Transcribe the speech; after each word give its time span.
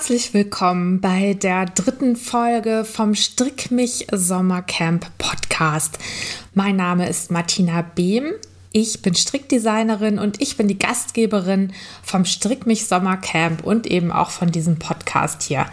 Herzlich 0.00 0.32
willkommen 0.32 1.02
bei 1.02 1.34
der 1.34 1.66
dritten 1.66 2.16
Folge 2.16 2.86
vom 2.86 3.14
Strick 3.14 3.70
mich 3.70 4.06
Sommercamp 4.10 5.06
Podcast. 5.18 5.98
Mein 6.54 6.76
Name 6.76 7.06
ist 7.06 7.30
Martina 7.30 7.82
Behm. 7.82 8.32
Ich 8.72 9.02
bin 9.02 9.14
Strickdesignerin 9.14 10.18
und 10.18 10.40
ich 10.40 10.56
bin 10.56 10.68
die 10.68 10.78
Gastgeberin 10.78 11.74
vom 12.02 12.24
Strick 12.24 12.66
mich 12.66 12.86
Sommercamp 12.86 13.62
und 13.62 13.86
eben 13.86 14.10
auch 14.10 14.30
von 14.30 14.50
diesem 14.50 14.78
Podcast 14.78 15.42
hier. 15.42 15.66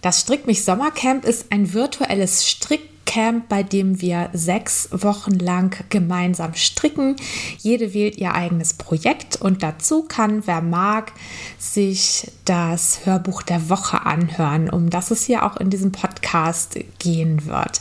Das 0.00 0.22
Strick 0.22 0.46
mich 0.46 0.64
Sommercamp 0.64 1.26
ist 1.26 1.52
ein 1.52 1.74
virtuelles 1.74 2.48
Strick 2.48 2.88
Camp, 3.08 3.48
bei 3.48 3.62
dem 3.62 4.02
wir 4.02 4.28
sechs 4.34 4.90
Wochen 4.92 5.32
lang 5.32 5.82
gemeinsam 5.88 6.52
stricken. 6.54 7.16
Jede 7.56 7.94
wählt 7.94 8.18
ihr 8.18 8.34
eigenes 8.34 8.74
Projekt 8.74 9.40
und 9.40 9.62
dazu 9.62 10.02
kann, 10.02 10.46
wer 10.46 10.60
mag, 10.60 11.12
sich 11.58 12.30
das 12.44 13.06
Hörbuch 13.06 13.40
der 13.40 13.70
Woche 13.70 14.04
anhören, 14.04 14.68
um 14.68 14.90
das 14.90 15.10
es 15.10 15.24
hier 15.24 15.46
auch 15.46 15.56
in 15.56 15.70
diesem 15.70 15.90
Podcast 15.90 16.78
gehen 16.98 17.46
wird. 17.46 17.80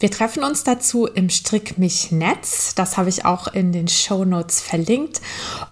Wir 0.00 0.10
treffen 0.10 0.44
uns 0.44 0.64
dazu 0.64 1.06
im 1.06 1.30
Strick 1.30 1.78
mich 1.78 2.12
Netz. 2.12 2.74
Das 2.74 2.98
habe 2.98 3.08
ich 3.08 3.24
auch 3.24 3.48
in 3.48 3.72
den 3.72 3.88
Show 3.88 4.26
Notes 4.26 4.60
verlinkt. 4.60 5.22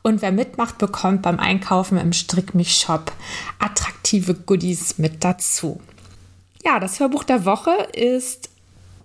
Und 0.03 0.23
wer 0.23 0.33
mitmacht, 0.33 0.79
bekommt 0.79 1.21
beim 1.21 1.39
Einkaufen 1.39 1.99
im 1.99 2.15
Strick 2.15 2.55
mich 2.55 2.75
Shop 2.75 3.13
attraktive 3.59 4.33
Goodies 4.33 4.97
mit 4.97 5.23
dazu. 5.23 5.83
Ja, 6.65 6.81
das 6.81 6.99
Hörbuch 6.99 7.25
der 7.25 7.45
Woche 7.45 7.71
ist 7.93 8.49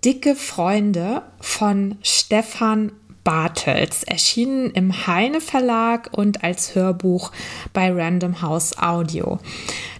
Dicke 0.04 0.34
Freunde 0.34 1.22
von 1.40 1.96
Stefan 2.02 2.90
Bartels, 3.22 4.02
erschienen 4.02 4.72
im 4.72 5.06
Heine 5.06 5.40
Verlag 5.40 6.10
und 6.10 6.42
als 6.42 6.74
Hörbuch 6.74 7.30
bei 7.72 7.92
Random 7.92 8.42
House 8.42 8.76
Audio. 8.78 9.38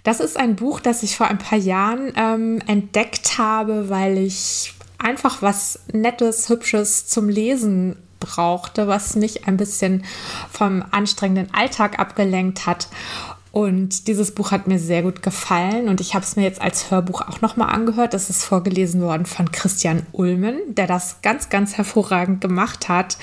Das 0.03 0.19
ist 0.19 0.35
ein 0.35 0.57
Buch, 0.57 0.81
das 0.81 1.03
ich 1.03 1.15
vor 1.15 1.27
ein 1.27 1.37
paar 1.37 1.57
Jahren 1.57 2.11
ähm, 2.17 2.61
entdeckt 2.67 3.37
habe, 3.37 3.89
weil 3.89 4.17
ich 4.17 4.73
einfach 4.97 5.41
was 5.41 5.79
Nettes, 5.93 6.49
Hübsches 6.49 7.07
zum 7.07 7.29
Lesen 7.29 7.95
brauchte, 8.19 8.87
was 8.87 9.15
mich 9.15 9.47
ein 9.47 9.55
bisschen 9.55 10.03
vom 10.51 10.83
anstrengenden 10.91 11.53
Alltag 11.53 11.97
abgelenkt 11.97 12.65
hat. 12.65 12.89
Und 13.53 14.07
dieses 14.07 14.31
Buch 14.31 14.49
hat 14.49 14.67
mir 14.67 14.79
sehr 14.79 15.03
gut 15.03 15.21
gefallen 15.21 15.87
und 15.87 16.01
ich 16.01 16.15
habe 16.15 16.25
es 16.25 16.35
mir 16.35 16.41
jetzt 16.41 16.59
als 16.59 16.89
Hörbuch 16.89 17.21
auch 17.21 17.41
nochmal 17.41 17.69
angehört. 17.69 18.15
Es 18.15 18.31
ist 18.31 18.43
vorgelesen 18.43 18.99
worden 18.99 19.27
von 19.27 19.51
Christian 19.51 20.07
Ulmen, 20.11 20.57
der 20.69 20.87
das 20.87 21.21
ganz, 21.21 21.49
ganz 21.49 21.77
hervorragend 21.77 22.41
gemacht 22.41 22.89
hat. 22.89 23.19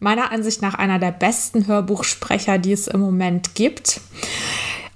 Meiner 0.00 0.32
Ansicht 0.32 0.62
nach 0.62 0.74
einer 0.74 0.98
der 0.98 1.12
besten 1.12 1.68
Hörbuchsprecher, 1.68 2.58
die 2.58 2.72
es 2.72 2.88
im 2.88 2.98
Moment 2.98 3.54
gibt. 3.54 4.00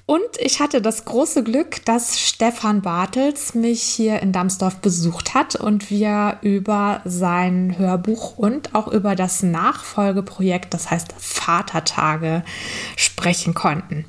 Und 0.04 0.20
ich 0.40 0.58
hatte 0.58 0.82
das 0.82 1.04
große 1.04 1.44
Glück, 1.44 1.84
dass 1.84 2.18
Stefan 2.18 2.82
Bartels 2.82 3.54
mich 3.54 3.82
hier 3.82 4.18
in 4.18 4.32
Damsdorf 4.32 4.78
besucht 4.78 5.32
hat 5.32 5.54
und 5.54 5.90
wir 5.90 6.38
über 6.42 7.02
sein 7.04 7.78
Hörbuch 7.78 8.36
und 8.36 8.74
auch 8.74 8.88
über 8.88 9.14
das 9.14 9.44
Nachfolgeprojekt, 9.44 10.74
das 10.74 10.90
heißt 10.90 11.14
Vatertage, 11.16 12.42
sprechen 12.96 13.54
konnten. 13.54 14.04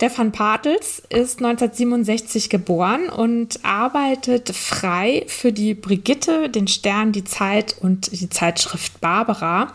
Stefan 0.00 0.30
Bartels 0.30 1.02
ist 1.10 1.44
1967 1.44 2.48
geboren 2.48 3.10
und 3.10 3.62
arbeitet 3.66 4.48
frei 4.48 5.26
für 5.28 5.52
die 5.52 5.74
Brigitte, 5.74 6.48
den 6.48 6.68
Stern, 6.68 7.12
die 7.12 7.24
Zeit 7.24 7.76
und 7.82 8.10
die 8.18 8.30
Zeitschrift 8.30 8.98
Barbara. 9.02 9.72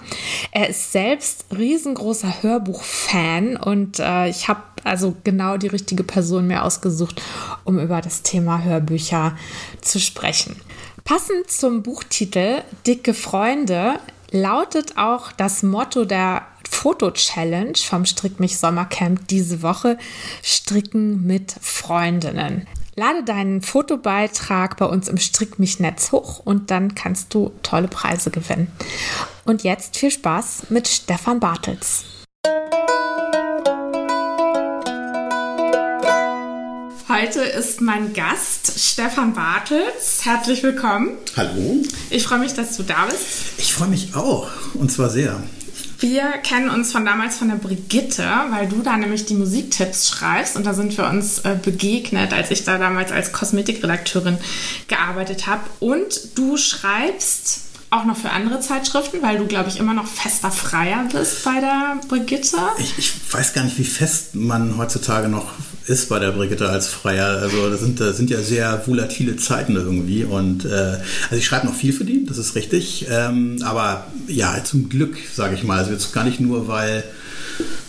Er 0.50 0.68
ist 0.68 0.92
selbst 0.92 1.46
riesengroßer 1.56 2.42
Hörbuchfan 2.42 3.56
und 3.56 4.00
äh, 4.00 4.28
ich 4.28 4.48
habe 4.48 4.64
also 4.84 5.16
genau 5.24 5.58
die 5.58 5.68
richtige 5.68 6.04
Person 6.04 6.48
mir 6.48 6.64
ausgesucht, 6.64 7.22
um 7.64 7.78
über 7.78 8.02
das 8.02 8.24
Thema 8.24 8.64
Hörbücher 8.64 9.38
zu 9.82 10.00
sprechen. 10.00 10.60
Passend 11.04 11.52
zum 11.52 11.84
Buchtitel 11.84 12.64
Dicke 12.88 13.14
Freunde 13.14 14.00
lautet 14.32 14.98
auch 14.98 15.32
das 15.32 15.62
Motto 15.62 16.04
der 16.04 16.42
Foto-Challenge 16.70 17.78
vom 17.78 18.06
Strick 18.06 18.40
mich 18.40 18.58
Sommercamp 18.58 19.28
diese 19.28 19.62
Woche 19.62 19.98
Stricken 20.44 21.26
mit 21.26 21.56
Freundinnen. 21.62 22.68
Lade 22.96 23.24
deinen 23.24 23.62
Fotobeitrag 23.62 24.78
bei 24.78 24.86
uns 24.86 25.10
im 25.10 25.18
Strick 25.18 25.60
mich 25.60 25.80
Netz 25.80 26.14
hoch 26.14 26.40
und 26.40 26.72
dann 26.72 26.96
kannst 26.96 27.34
du 27.34 27.52
tolle 27.62 27.90
Preise 27.90 28.32
gewinnen. 28.32 28.72
Und 29.44 29.64
jetzt 29.64 29.98
viel 29.98 30.12
Spaß 30.12 30.68
mit 30.70 30.88
Stefan 30.88 31.42
Bartels. 31.42 32.06
Heute 37.08 37.42
ist 37.42 37.82
mein 37.82 38.14
Gast 38.14 38.80
Stefan 38.80 39.34
Bartels. 39.34 40.26
Herzlich 40.26 40.64
willkommen. 40.64 41.18
Hallo. 41.38 41.82
Ich 42.10 42.24
freue 42.24 42.40
mich, 42.40 42.54
dass 42.54 42.78
du 42.78 42.84
da 42.84 43.06
bist. 43.06 43.58
Ich 43.58 43.74
freue 43.74 43.90
mich 43.90 44.16
auch 44.16 44.50
und 44.74 44.92
zwar 44.92 45.10
sehr. 45.10 45.42
Wir 46.00 46.24
kennen 46.44 46.70
uns 46.70 46.92
von 46.92 47.06
damals 47.06 47.38
von 47.38 47.48
der 47.48 47.56
Brigitte, 47.56 48.30
weil 48.50 48.68
du 48.68 48.82
da 48.82 48.98
nämlich 48.98 49.26
die 49.26 49.34
Musiktipps 49.34 50.10
schreibst 50.10 50.56
und 50.58 50.66
da 50.66 50.74
sind 50.74 50.98
wir 50.98 51.08
uns 51.08 51.40
äh, 51.40 51.56
begegnet, 51.62 52.34
als 52.34 52.52
ich 52.52 52.64
da 52.64 52.78
damals 52.78 53.12
als 53.12 53.32
Kosmetikredakteurin 53.32 54.38
gearbeitet 54.88 55.48
habe. 55.48 55.62
Und 55.80 56.38
du 56.38 56.58
schreibst 56.58 57.65
auch 57.96 58.06
noch 58.06 58.18
für 58.18 58.30
andere 58.30 58.60
Zeitschriften, 58.60 59.22
weil 59.22 59.38
du, 59.38 59.46
glaube 59.46 59.70
ich, 59.70 59.78
immer 59.78 59.94
noch 59.94 60.08
fester 60.08 60.52
Freier 60.52 61.08
bist 61.12 61.44
bei 61.44 61.60
der 61.60 62.00
Brigitte. 62.08 62.58
Ich, 62.78 62.98
ich, 62.98 63.14
weiß 63.32 63.54
gar 63.54 63.64
nicht, 63.64 63.78
wie 63.78 63.84
fest 63.84 64.36
man 64.36 64.78
heutzutage 64.78 65.28
noch 65.28 65.54
ist 65.88 66.10
bei 66.10 66.20
der 66.20 66.32
Brigitte 66.32 66.70
als 66.70 66.88
Freier. 66.88 67.28
Also 67.42 67.70
das 67.70 67.80
sind, 67.80 68.00
das 68.00 68.18
sind 68.18 68.30
ja 68.30 68.42
sehr 68.42 68.82
volatile 68.88 69.36
Zeiten 69.38 69.76
irgendwie. 69.76 70.24
Und 70.24 70.66
äh, 70.66 70.70
also 70.70 71.36
ich 71.36 71.46
schreibe 71.46 71.68
noch 71.68 71.76
viel 71.76 71.94
für 71.94 72.06
die, 72.06 72.26
das 72.26 72.38
ist 72.38 72.56
richtig. 72.56 73.06
Ähm, 73.10 73.58
aber 73.64 74.08
ja, 74.28 74.64
zum 74.64 74.90
Glück, 74.90 75.18
sage 75.34 75.56
ich 75.56 75.64
mal. 75.64 75.78
Also 75.78 75.92
jetzt 75.92 76.12
gar 76.14 76.24
nicht 76.24 76.40
nur, 76.40 76.68
weil 76.68 77.04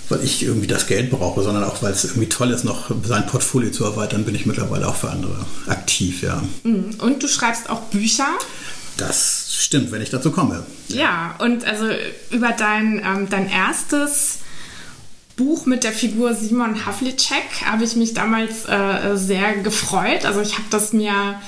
weil 0.08 0.22
ich 0.22 0.42
irgendwie 0.42 0.66
das 0.66 0.86
Geld 0.86 1.10
brauche, 1.10 1.42
sondern 1.42 1.64
auch, 1.64 1.82
weil 1.82 1.92
es 1.92 2.04
irgendwie 2.04 2.28
toll 2.28 2.50
ist, 2.50 2.64
noch 2.64 2.90
sein 3.04 3.26
Portfolio 3.26 3.70
zu 3.70 3.84
erweitern, 3.84 4.24
bin 4.24 4.34
ich 4.34 4.46
mittlerweile 4.46 4.86
auch 4.86 4.94
für 4.94 5.10
andere 5.10 5.44
aktiv, 5.66 6.22
ja. 6.22 6.42
Mhm. 6.62 6.94
Und 6.98 7.22
du 7.22 7.28
schreibst 7.28 7.68
auch 7.68 7.80
Bücher? 7.82 8.28
Das 8.96 9.45
stimmt, 9.62 9.92
wenn 9.92 10.02
ich 10.02 10.10
dazu 10.10 10.30
komme. 10.30 10.64
Ja, 10.88 11.34
und 11.38 11.64
also 11.64 11.88
über 12.30 12.52
dein, 12.52 13.02
ähm, 13.04 13.28
dein 13.28 13.48
erstes 13.48 14.40
Buch 15.36 15.66
mit 15.66 15.84
der 15.84 15.92
Figur 15.92 16.34
Simon 16.34 16.86
Havlicek 16.86 17.66
habe 17.66 17.84
ich 17.84 17.94
mich 17.94 18.14
damals 18.14 18.66
äh, 18.66 19.16
sehr 19.16 19.56
gefreut. 19.56 20.24
Also 20.24 20.40
ich 20.40 20.54
habe 20.54 20.64
das 20.70 20.92
mir 20.92 21.40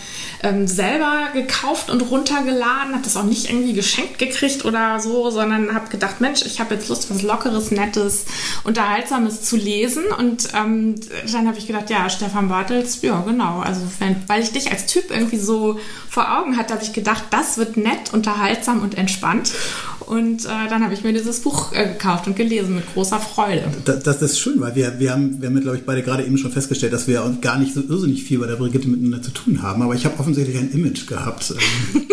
ähm, 0.43 0.67
selber 0.67 1.29
gekauft 1.33 1.91
und 1.91 2.01
runtergeladen, 2.01 2.93
habe 2.93 3.03
das 3.03 3.17
auch 3.17 3.25
nicht 3.25 3.51
irgendwie 3.51 3.73
geschenkt 3.73 4.19
gekriegt 4.19 4.65
oder 4.65 5.01
so, 5.01 5.31
sondern 5.31 5.75
habe 5.75 5.89
gedacht, 5.89 6.21
Mensch, 6.21 6.43
ich 6.43 6.61
habe 6.61 6.75
jetzt 6.75 6.89
Lust, 6.89 7.11
was 7.11 7.23
Lockeres, 7.23 7.71
Nettes, 7.71 8.27
Unterhaltsames 8.65 9.43
zu 9.43 9.57
lesen. 9.57 10.05
Und 10.17 10.49
ähm, 10.55 10.95
dann 11.33 11.49
habe 11.49 11.59
ich 11.59 11.67
gedacht, 11.67 11.91
ja, 11.91 12.09
Stefan 12.09 12.49
Bartels, 12.49 13.03
ja, 13.03 13.21
genau. 13.21 13.61
Also 13.61 13.83
wenn, 13.99 14.17
weil 14.29 14.43
ich 14.43 14.53
dich 14.53 14.71
als 14.71 14.87
Typ 14.87 15.11
irgendwie 15.11 15.39
so 15.39 15.79
vor 16.09 16.39
Augen 16.39 16.57
hatte, 16.57 16.75
habe 16.75 16.83
ich 16.83 16.93
gedacht, 16.93 17.25
das 17.31 17.59
wird 17.59 17.77
nett, 17.77 18.13
unterhaltsam 18.13 18.83
und 18.83 18.97
entspannt. 18.97 19.53
Und 20.09 20.47
äh, 20.47 20.69
dann 20.71 20.83
habe 20.83 20.95
ich 20.95 21.05
mir 21.05 21.13
dieses 21.13 21.41
Buch 21.41 21.71
äh, 21.75 21.87
gekauft 21.87 22.27
und 22.27 22.35
gelesen 22.35 22.77
mit 22.77 22.95
großer 22.95 23.21
Freude. 23.21 23.65
Das, 23.85 24.03
das, 24.03 24.23
ist 24.23 24.41
schön, 24.41 24.59
weil 24.59 24.75
wir, 24.75 24.99
wir 24.99 25.13
haben, 25.13 25.43
wir 25.43 25.51
haben, 25.51 25.61
glaube 25.61 25.77
ich, 25.77 25.85
beide 25.85 26.03
gerade 26.03 26.25
eben 26.25 26.39
schon 26.39 26.51
festgestellt, 26.51 26.95
dass 26.95 27.07
wir 27.07 27.37
gar 27.43 27.59
nicht 27.59 27.75
so 27.75 27.83
irrsinnig 27.87 28.25
viel 28.25 28.39
bei 28.39 28.47
der 28.47 28.57
Brigitte 28.57 28.89
miteinander 28.89 29.21
zu 29.21 29.33
tun 29.33 29.61
haben. 29.63 29.83
Aber 29.83 29.95
ich 29.95 30.07
habe 30.07 30.19
offensichtlich 30.19 30.57
ein 30.57 30.71
Image 30.71 31.07
gehabt. 31.07 31.51
Ähm, 31.51 32.07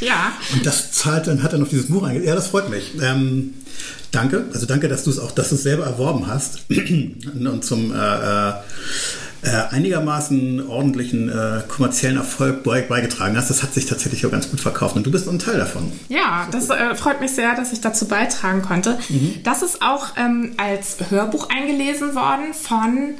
ja. 0.00 0.32
Und 0.54 0.64
das 0.64 0.92
zahlt 0.92 1.26
dann, 1.26 1.42
hat 1.42 1.52
dann 1.52 1.60
auf 1.60 1.68
dieses 1.68 1.88
Buch 1.88 2.04
eingegangen. 2.04 2.26
Ja, 2.26 2.34
das 2.34 2.46
freut 2.46 2.70
mich. 2.70 2.92
Ähm, 3.02 3.52
danke. 4.12 4.46
Also 4.54 4.64
danke, 4.64 4.88
dass 4.88 5.04
du 5.04 5.10
es 5.10 5.18
auch, 5.18 5.32
dass 5.32 5.50
du 5.50 5.56
es 5.56 5.62
selber 5.62 5.84
erworben 5.84 6.28
hast. 6.28 6.60
und 6.70 7.64
zum 7.66 7.92
äh, 7.92 8.52
äh 9.42 9.74
einigermaßen 9.74 10.68
ordentlichen 10.68 11.28
äh, 11.28 11.62
kommerziellen 11.68 12.16
Erfolg 12.16 12.62
beigetragen 12.62 13.36
hast. 13.36 13.50
Das 13.50 13.62
hat 13.62 13.74
sich 13.74 13.86
tatsächlich 13.86 14.24
auch 14.26 14.30
ganz 14.30 14.50
gut 14.50 14.60
verkauft 14.60 14.96
und 14.96 15.04
du 15.04 15.10
bist 15.10 15.28
ein 15.28 15.38
Teil 15.38 15.58
davon. 15.58 15.92
Ja, 16.08 16.48
das 16.50 16.70
äh, 16.70 16.94
freut 16.94 17.20
mich 17.20 17.32
sehr, 17.32 17.54
dass 17.54 17.72
ich 17.72 17.80
dazu 17.80 18.06
beitragen 18.06 18.62
konnte. 18.62 18.98
Mhm. 19.08 19.36
Das 19.42 19.62
ist 19.62 19.82
auch 19.82 20.16
ähm, 20.16 20.52
als 20.56 20.96
Hörbuch 21.10 21.48
eingelesen 21.50 22.14
worden 22.14 22.54
von 22.54 23.14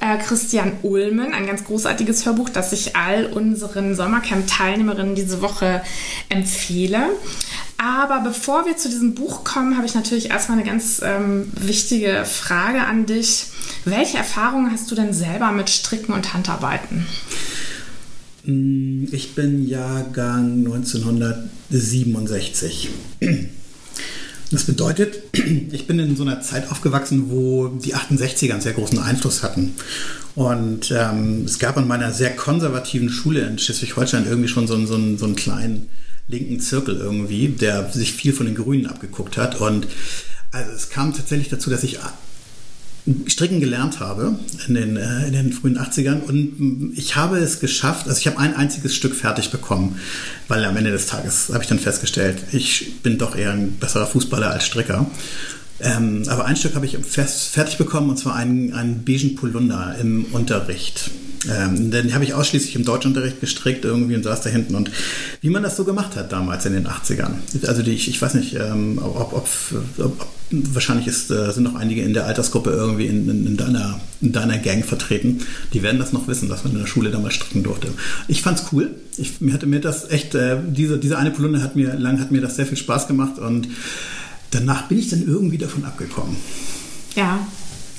äh, 0.00 0.18
Christian 0.18 0.72
Ulmen, 0.82 1.32
ein 1.32 1.46
ganz 1.46 1.64
großartiges 1.64 2.26
Hörbuch, 2.26 2.48
das 2.48 2.72
ich 2.72 2.96
all 2.96 3.26
unseren 3.26 3.94
Sommercamp-Teilnehmerinnen 3.94 5.14
diese 5.14 5.42
Woche 5.42 5.82
empfehle. 6.28 7.06
Aber 7.78 8.20
bevor 8.20 8.64
wir 8.64 8.76
zu 8.76 8.88
diesem 8.88 9.14
Buch 9.14 9.42
kommen, 9.42 9.76
habe 9.76 9.86
ich 9.86 9.94
natürlich 9.96 10.30
erstmal 10.30 10.58
eine 10.58 10.68
ganz 10.68 11.00
ähm, 11.02 11.50
wichtige 11.56 12.24
Frage 12.24 12.82
an 12.82 13.06
dich. 13.06 13.46
Welche 13.84 14.18
Erfahrungen 14.18 14.70
hast 14.70 14.88
du 14.90 14.94
denn 14.94 15.12
selber 15.12 15.50
mit 15.50 15.61
Stricken 15.70 16.12
und 16.12 16.34
Handarbeiten? 16.34 17.06
Mm, 18.44 19.06
ich 19.12 19.34
bin 19.34 19.66
Jahrgang 19.66 20.64
1967. 20.64 22.90
Das 24.52 24.64
bedeutet, 24.64 25.22
ich 25.72 25.86
bin 25.86 25.98
in 25.98 26.14
so 26.14 26.24
einer 26.24 26.42
Zeit 26.42 26.70
aufgewachsen, 26.70 27.30
wo 27.30 27.68
die 27.68 27.94
68er 27.94 28.52
einen 28.52 28.60
sehr 28.60 28.74
großen 28.74 28.98
Einfluss 28.98 29.42
hatten. 29.42 29.74
Und 30.34 30.90
ähm, 30.90 31.44
es 31.46 31.58
gab 31.58 31.78
an 31.78 31.88
meiner 31.88 32.12
sehr 32.12 32.36
konservativen 32.36 33.08
Schule 33.08 33.46
in 33.46 33.58
Schleswig-Holstein 33.58 34.26
irgendwie 34.26 34.48
schon 34.48 34.66
so, 34.66 34.76
so, 34.84 35.16
so 35.16 35.24
einen 35.24 35.36
kleinen 35.36 35.88
linken 36.28 36.60
Zirkel 36.60 36.96
irgendwie, 36.96 37.48
der 37.48 37.90
sich 37.90 38.12
viel 38.12 38.34
von 38.34 38.46
den 38.46 38.54
Grünen 38.54 38.86
abgeguckt 38.86 39.38
hat. 39.38 39.60
Und 39.60 39.86
also 40.50 40.70
es 40.72 40.90
kam 40.90 41.14
tatsächlich 41.14 41.48
dazu, 41.48 41.70
dass 41.70 41.82
ich 41.82 41.98
Stricken 43.26 43.58
gelernt 43.58 43.98
habe 43.98 44.38
in 44.68 44.74
den, 44.74 44.96
äh, 44.96 45.26
in 45.26 45.32
den 45.32 45.52
frühen 45.52 45.76
80ern 45.76 46.20
und 46.22 46.92
ich 46.94 47.16
habe 47.16 47.38
es 47.38 47.58
geschafft, 47.58 48.06
also 48.06 48.18
ich 48.18 48.26
habe 48.28 48.38
ein 48.38 48.54
einziges 48.54 48.94
Stück 48.94 49.14
fertig 49.14 49.50
bekommen, 49.50 49.98
weil 50.46 50.64
am 50.64 50.76
Ende 50.76 50.92
des 50.92 51.06
Tages 51.06 51.48
habe 51.52 51.62
ich 51.62 51.68
dann 51.68 51.80
festgestellt, 51.80 52.36
ich 52.52 53.02
bin 53.02 53.18
doch 53.18 53.36
eher 53.36 53.52
ein 53.52 53.72
besserer 53.72 54.06
Fußballer 54.06 54.50
als 54.50 54.66
Stricker. 54.66 55.10
Ähm, 55.80 56.22
aber 56.28 56.44
ein 56.44 56.54
Stück 56.54 56.76
habe 56.76 56.86
ich 56.86 56.96
fertig 56.96 57.76
bekommen 57.76 58.10
und 58.10 58.18
zwar 58.18 58.36
einen, 58.36 58.72
einen 58.72 59.04
beigen 59.04 59.34
Polunder 59.34 59.96
im 60.00 60.26
Unterricht. 60.26 61.10
Ähm, 61.50 61.90
den 61.90 62.14
habe 62.14 62.24
ich 62.24 62.34
ausschließlich 62.34 62.76
im 62.76 62.84
Deutschunterricht 62.84 63.40
gestrickt 63.40 63.84
irgendwie 63.84 64.14
und 64.14 64.22
saß 64.22 64.42
da 64.42 64.50
hinten. 64.50 64.74
Und 64.74 64.90
wie 65.40 65.50
man 65.50 65.62
das 65.62 65.76
so 65.76 65.84
gemacht 65.84 66.16
hat 66.16 66.32
damals 66.32 66.66
in 66.66 66.72
den 66.72 66.86
80ern. 66.86 67.34
Also 67.66 67.82
die, 67.82 67.92
ich, 67.92 68.08
ich 68.08 68.20
weiß 68.20 68.34
nicht, 68.34 68.54
ähm, 68.54 68.98
ob, 69.02 69.32
ob, 69.32 69.48
ob, 69.98 70.26
wahrscheinlich 70.50 71.06
ist, 71.06 71.30
äh, 71.30 71.50
sind 71.52 71.64
noch 71.64 71.74
einige 71.74 72.02
in 72.02 72.14
der 72.14 72.26
Altersgruppe 72.26 72.70
irgendwie 72.70 73.06
in, 73.06 73.28
in, 73.28 73.46
in, 73.46 73.56
deiner, 73.56 74.00
in 74.20 74.32
deiner 74.32 74.58
Gang 74.58 74.84
vertreten. 74.84 75.40
Die 75.72 75.82
werden 75.82 75.98
das 75.98 76.12
noch 76.12 76.28
wissen, 76.28 76.48
dass 76.48 76.64
man 76.64 76.74
in 76.74 76.78
der 76.78 76.86
Schule 76.86 77.10
damals 77.10 77.34
stricken 77.34 77.62
durfte. 77.62 77.88
Ich 78.28 78.42
fand's 78.42 78.66
cool. 78.72 78.90
Ich, 79.16 79.40
mir 79.40 79.52
hatte 79.52 79.66
mir 79.66 79.80
das 79.80 80.10
echt, 80.10 80.34
äh, 80.34 80.58
diese, 80.64 80.98
diese 80.98 81.18
eine 81.18 81.30
Polunder 81.30 81.62
hat 81.62 81.74
mir 81.76 81.94
lang 81.94 82.20
hat 82.20 82.30
mir 82.30 82.40
das 82.40 82.56
sehr 82.56 82.66
viel 82.66 82.78
Spaß 82.78 83.08
gemacht 83.08 83.38
und 83.38 83.68
danach 84.50 84.88
bin 84.88 84.98
ich 84.98 85.08
dann 85.08 85.26
irgendwie 85.26 85.58
davon 85.58 85.84
abgekommen. 85.84 86.36
Ja, 87.16 87.46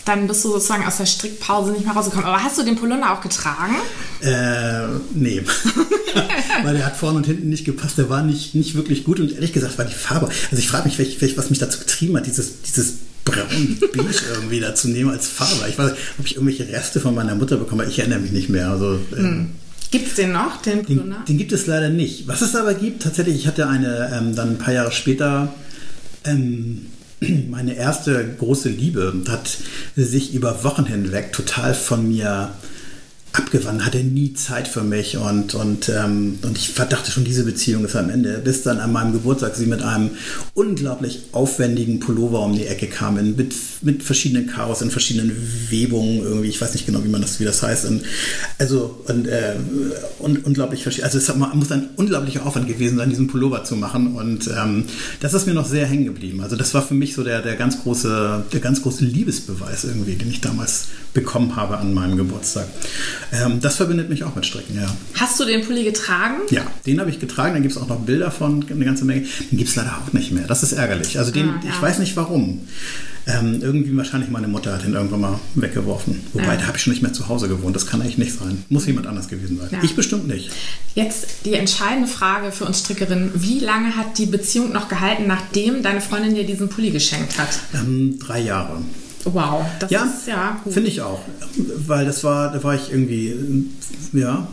dann 0.05 0.27
bist 0.27 0.43
du 0.43 0.49
sozusagen 0.49 0.85
aus 0.85 0.97
der 0.97 1.05
Strickpause 1.05 1.71
nicht 1.71 1.85
mehr 1.85 1.93
rausgekommen. 1.93 2.25
Aber 2.25 2.43
hast 2.43 2.57
du 2.57 2.63
den 2.63 2.75
Polunder 2.75 3.13
auch 3.13 3.21
getragen? 3.21 3.75
Äh, 4.21 4.99
nee. 5.13 5.43
Weil 6.63 6.75
der 6.75 6.85
hat 6.85 6.97
vorne 6.97 7.17
und 7.17 7.25
hinten 7.25 7.49
nicht 7.49 7.65
gepasst. 7.65 7.97
Der 7.97 8.09
war 8.09 8.23
nicht, 8.23 8.53
nicht 8.55 8.75
wirklich 8.75 9.03
gut 9.03 9.19
und 9.19 9.31
ehrlich 9.31 9.53
gesagt 9.53 9.77
war 9.77 9.85
die 9.85 9.93
Farbe. 9.93 10.27
Also 10.27 10.57
ich 10.57 10.67
frage 10.67 10.85
mich, 10.85 10.97
welch, 10.99 11.21
welch, 11.21 11.37
was 11.37 11.49
mich 11.49 11.59
dazu 11.59 11.79
getrieben 11.79 12.17
hat, 12.17 12.27
dieses, 12.27 12.61
dieses 12.61 12.95
braun 13.23 13.77
beige 13.79 14.19
irgendwie 14.33 14.59
dazu 14.59 14.89
nehmen 14.89 15.11
als 15.11 15.27
Farbe. 15.27 15.65
Ich 15.69 15.77
weiß 15.77 15.91
nicht, 15.91 16.01
ob 16.19 16.25
ich 16.25 16.35
irgendwelche 16.35 16.67
Reste 16.67 16.99
von 16.99 17.15
meiner 17.15 17.35
Mutter 17.35 17.57
bekomme. 17.57 17.85
Ich 17.85 17.99
erinnere 17.99 18.19
mich 18.19 18.31
nicht 18.31 18.49
mehr. 18.49 18.69
Also, 18.69 18.99
hm. 19.11 19.51
Gibt 19.91 20.07
es 20.07 20.15
den 20.15 20.31
noch, 20.31 20.61
den 20.61 20.83
Polunder? 20.83 21.17
Den, 21.17 21.25
den, 21.25 21.37
gibt 21.37 21.51
es 21.51 21.67
leider 21.67 21.89
nicht. 21.89 22.27
Was 22.27 22.41
es 22.41 22.55
aber 22.55 22.73
gibt, 22.73 23.03
tatsächlich, 23.03 23.35
ich 23.35 23.47
hatte 23.47 23.67
eine 23.67 24.11
ähm, 24.13 24.35
dann 24.35 24.49
ein 24.49 24.57
paar 24.57 24.73
Jahre 24.73 24.91
später 24.91 25.53
ähm, 26.25 26.87
meine 27.49 27.75
erste 27.75 28.35
große 28.39 28.69
Liebe 28.69 29.13
hat 29.27 29.57
sich 29.95 30.33
über 30.33 30.63
Wochen 30.63 30.85
hinweg 30.85 31.33
total 31.33 31.73
von 31.73 32.07
mir 32.07 32.51
abgewandt, 33.33 33.83
hatte 33.83 33.97
nie 33.97 34.33
Zeit 34.33 34.67
für 34.67 34.83
mich 34.83 35.17
und, 35.17 35.55
und, 35.55 35.89
ähm, 35.89 36.37
und 36.43 36.55
ich 36.55 36.69
verdachte 36.69 37.11
schon, 37.11 37.23
diese 37.23 37.43
Beziehung 37.43 37.83
ist 37.83 37.95
am 37.95 38.11
Ende. 38.11 38.39
Bis 38.43 38.61
dann 38.61 38.79
an 38.79 38.91
meinem 38.91 39.11
Geburtstag 39.11 39.55
sie 39.55 39.65
mit 39.65 39.81
einem 39.81 40.11
unglaublich 40.53 41.23
aufwendigen 41.31 41.99
Pullover 41.99 42.41
um 42.41 42.53
die 42.53 42.67
Ecke 42.67 42.87
kam, 42.87 43.17
in, 43.17 43.35
mit, 43.35 43.55
mit 43.81 44.03
verschiedenen 44.03 44.45
Chaos, 44.47 44.83
in 44.83 44.91
verschiedenen 44.91 45.35
Webungen 45.69 46.19
irgendwie, 46.19 46.49
ich 46.49 46.61
weiß 46.61 46.73
nicht 46.73 46.85
genau, 46.85 47.03
wie 47.03 47.09
man 47.09 47.21
das, 47.21 47.39
wie 47.39 47.45
das 47.45 47.63
heißt. 47.63 47.85
Und, 47.85 48.03
also, 48.59 49.03
und, 49.07 49.27
äh, 49.27 49.55
und 50.19 50.45
unglaublich 50.45 50.83
verschieden. 50.83 51.05
Also 51.05 51.17
es 51.17 51.35
muss 51.35 51.71
ein 51.71 51.89
unglaublicher 51.95 52.45
Aufwand 52.45 52.67
gewesen 52.67 52.97
sein, 52.97 53.09
diesen 53.09 53.27
Pullover 53.27 53.63
zu 53.63 53.75
machen. 53.75 54.15
Und 54.15 54.47
ähm, 54.47 54.85
das 55.21 55.33
ist 55.33 55.47
mir 55.47 55.55
noch 55.55 55.67
sehr 55.67 55.87
hängen 55.87 56.05
geblieben. 56.05 56.41
Also 56.41 56.55
das 56.55 56.75
war 56.75 56.83
für 56.83 56.93
mich 56.93 57.15
so 57.15 57.23
der, 57.23 57.41
der 57.41 57.55
ganz 57.55 57.81
große, 57.81 58.43
der 58.53 58.59
ganz 58.59 58.83
große 58.83 59.03
Liebesbeweis 59.03 59.85
irgendwie, 59.85 60.15
den 60.15 60.29
ich 60.29 60.41
damals 60.41 60.89
bekommen 61.15 61.55
habe 61.55 61.77
an 61.77 61.93
meinem 61.93 62.17
Geburtstag. 62.17 62.67
Ähm, 63.33 63.59
das 63.59 63.77
verbindet 63.77 64.09
mich 64.09 64.23
auch 64.23 64.35
mit 64.35 64.45
Stricken, 64.45 64.75
ja. 64.75 64.95
Hast 65.15 65.39
du 65.39 65.45
den 65.45 65.65
Pulli 65.65 65.83
getragen? 65.83 66.35
Ja, 66.51 66.61
den 66.85 66.99
habe 66.99 67.09
ich 67.09 67.19
getragen. 67.19 67.53
Da 67.53 67.59
gibt 67.59 67.75
es 67.75 67.81
auch 67.81 67.87
noch 67.87 67.99
Bilder 67.99 68.29
von, 68.29 68.63
eine 68.69 68.85
ganze 68.85 69.05
Menge. 69.05 69.25
Den 69.51 69.57
gibt 69.57 69.69
es 69.69 69.75
leider 69.75 69.97
auch 69.97 70.13
nicht 70.13 70.31
mehr. 70.31 70.45
Das 70.45 70.61
ist 70.61 70.73
ärgerlich. 70.73 71.17
Also 71.17 71.31
den, 71.31 71.49
ah, 71.49 71.61
ja. 71.63 71.71
ich 71.71 71.81
weiß 71.81 71.99
nicht 71.99 72.15
warum. 72.15 72.61
Ähm, 73.25 73.59
irgendwie 73.61 73.95
wahrscheinlich 73.95 74.29
meine 74.29 74.49
Mutter 74.49 74.73
hat 74.73 74.85
ihn 74.85 74.93
irgendwann 74.93 75.21
mal 75.21 75.39
weggeworfen. 75.55 76.19
Wobei, 76.33 76.45
ja. 76.45 76.55
da 76.57 76.67
habe 76.67 76.77
ich 76.77 76.83
schon 76.83 76.91
nicht 76.91 77.01
mehr 77.01 77.13
zu 77.13 77.29
Hause 77.29 77.47
gewohnt. 77.47 77.75
Das 77.75 77.87
kann 77.87 78.01
eigentlich 78.01 78.17
nicht 78.17 78.37
sein. 78.37 78.65
Muss 78.69 78.85
jemand 78.85 79.07
anders 79.07 79.29
gewesen 79.29 79.57
sein. 79.57 79.69
Ja. 79.71 79.79
Ich 79.81 79.95
bestimmt 79.95 80.27
nicht. 80.27 80.51
Jetzt 80.93 81.45
die 81.45 81.53
entscheidende 81.53 82.07
Frage 82.07 82.51
für 82.51 82.65
uns 82.65 82.79
Strickerinnen. 82.79 83.31
Wie 83.33 83.59
lange 83.59 83.95
hat 83.95 84.17
die 84.17 84.25
Beziehung 84.25 84.73
noch 84.73 84.89
gehalten, 84.89 85.25
nachdem 85.25 85.81
deine 85.81 86.01
Freundin 86.01 86.35
dir 86.35 86.45
diesen 86.45 86.67
Pulli 86.67 86.91
geschenkt 86.91 87.39
hat? 87.39 87.57
Ähm, 87.73 88.19
drei 88.19 88.41
Jahre. 88.41 88.81
Wow, 89.25 89.65
das 89.79 89.91
ja, 89.91 90.03
ist 90.03 90.27
ja 90.27 90.59
gut. 90.63 90.73
Finde 90.73 90.89
ich 90.89 91.01
auch. 91.01 91.19
Weil 91.87 92.05
das 92.05 92.23
war, 92.23 92.51
da 92.51 92.63
war 92.63 92.75
ich 92.75 92.91
irgendwie, 92.91 93.35
ja, 94.11 94.47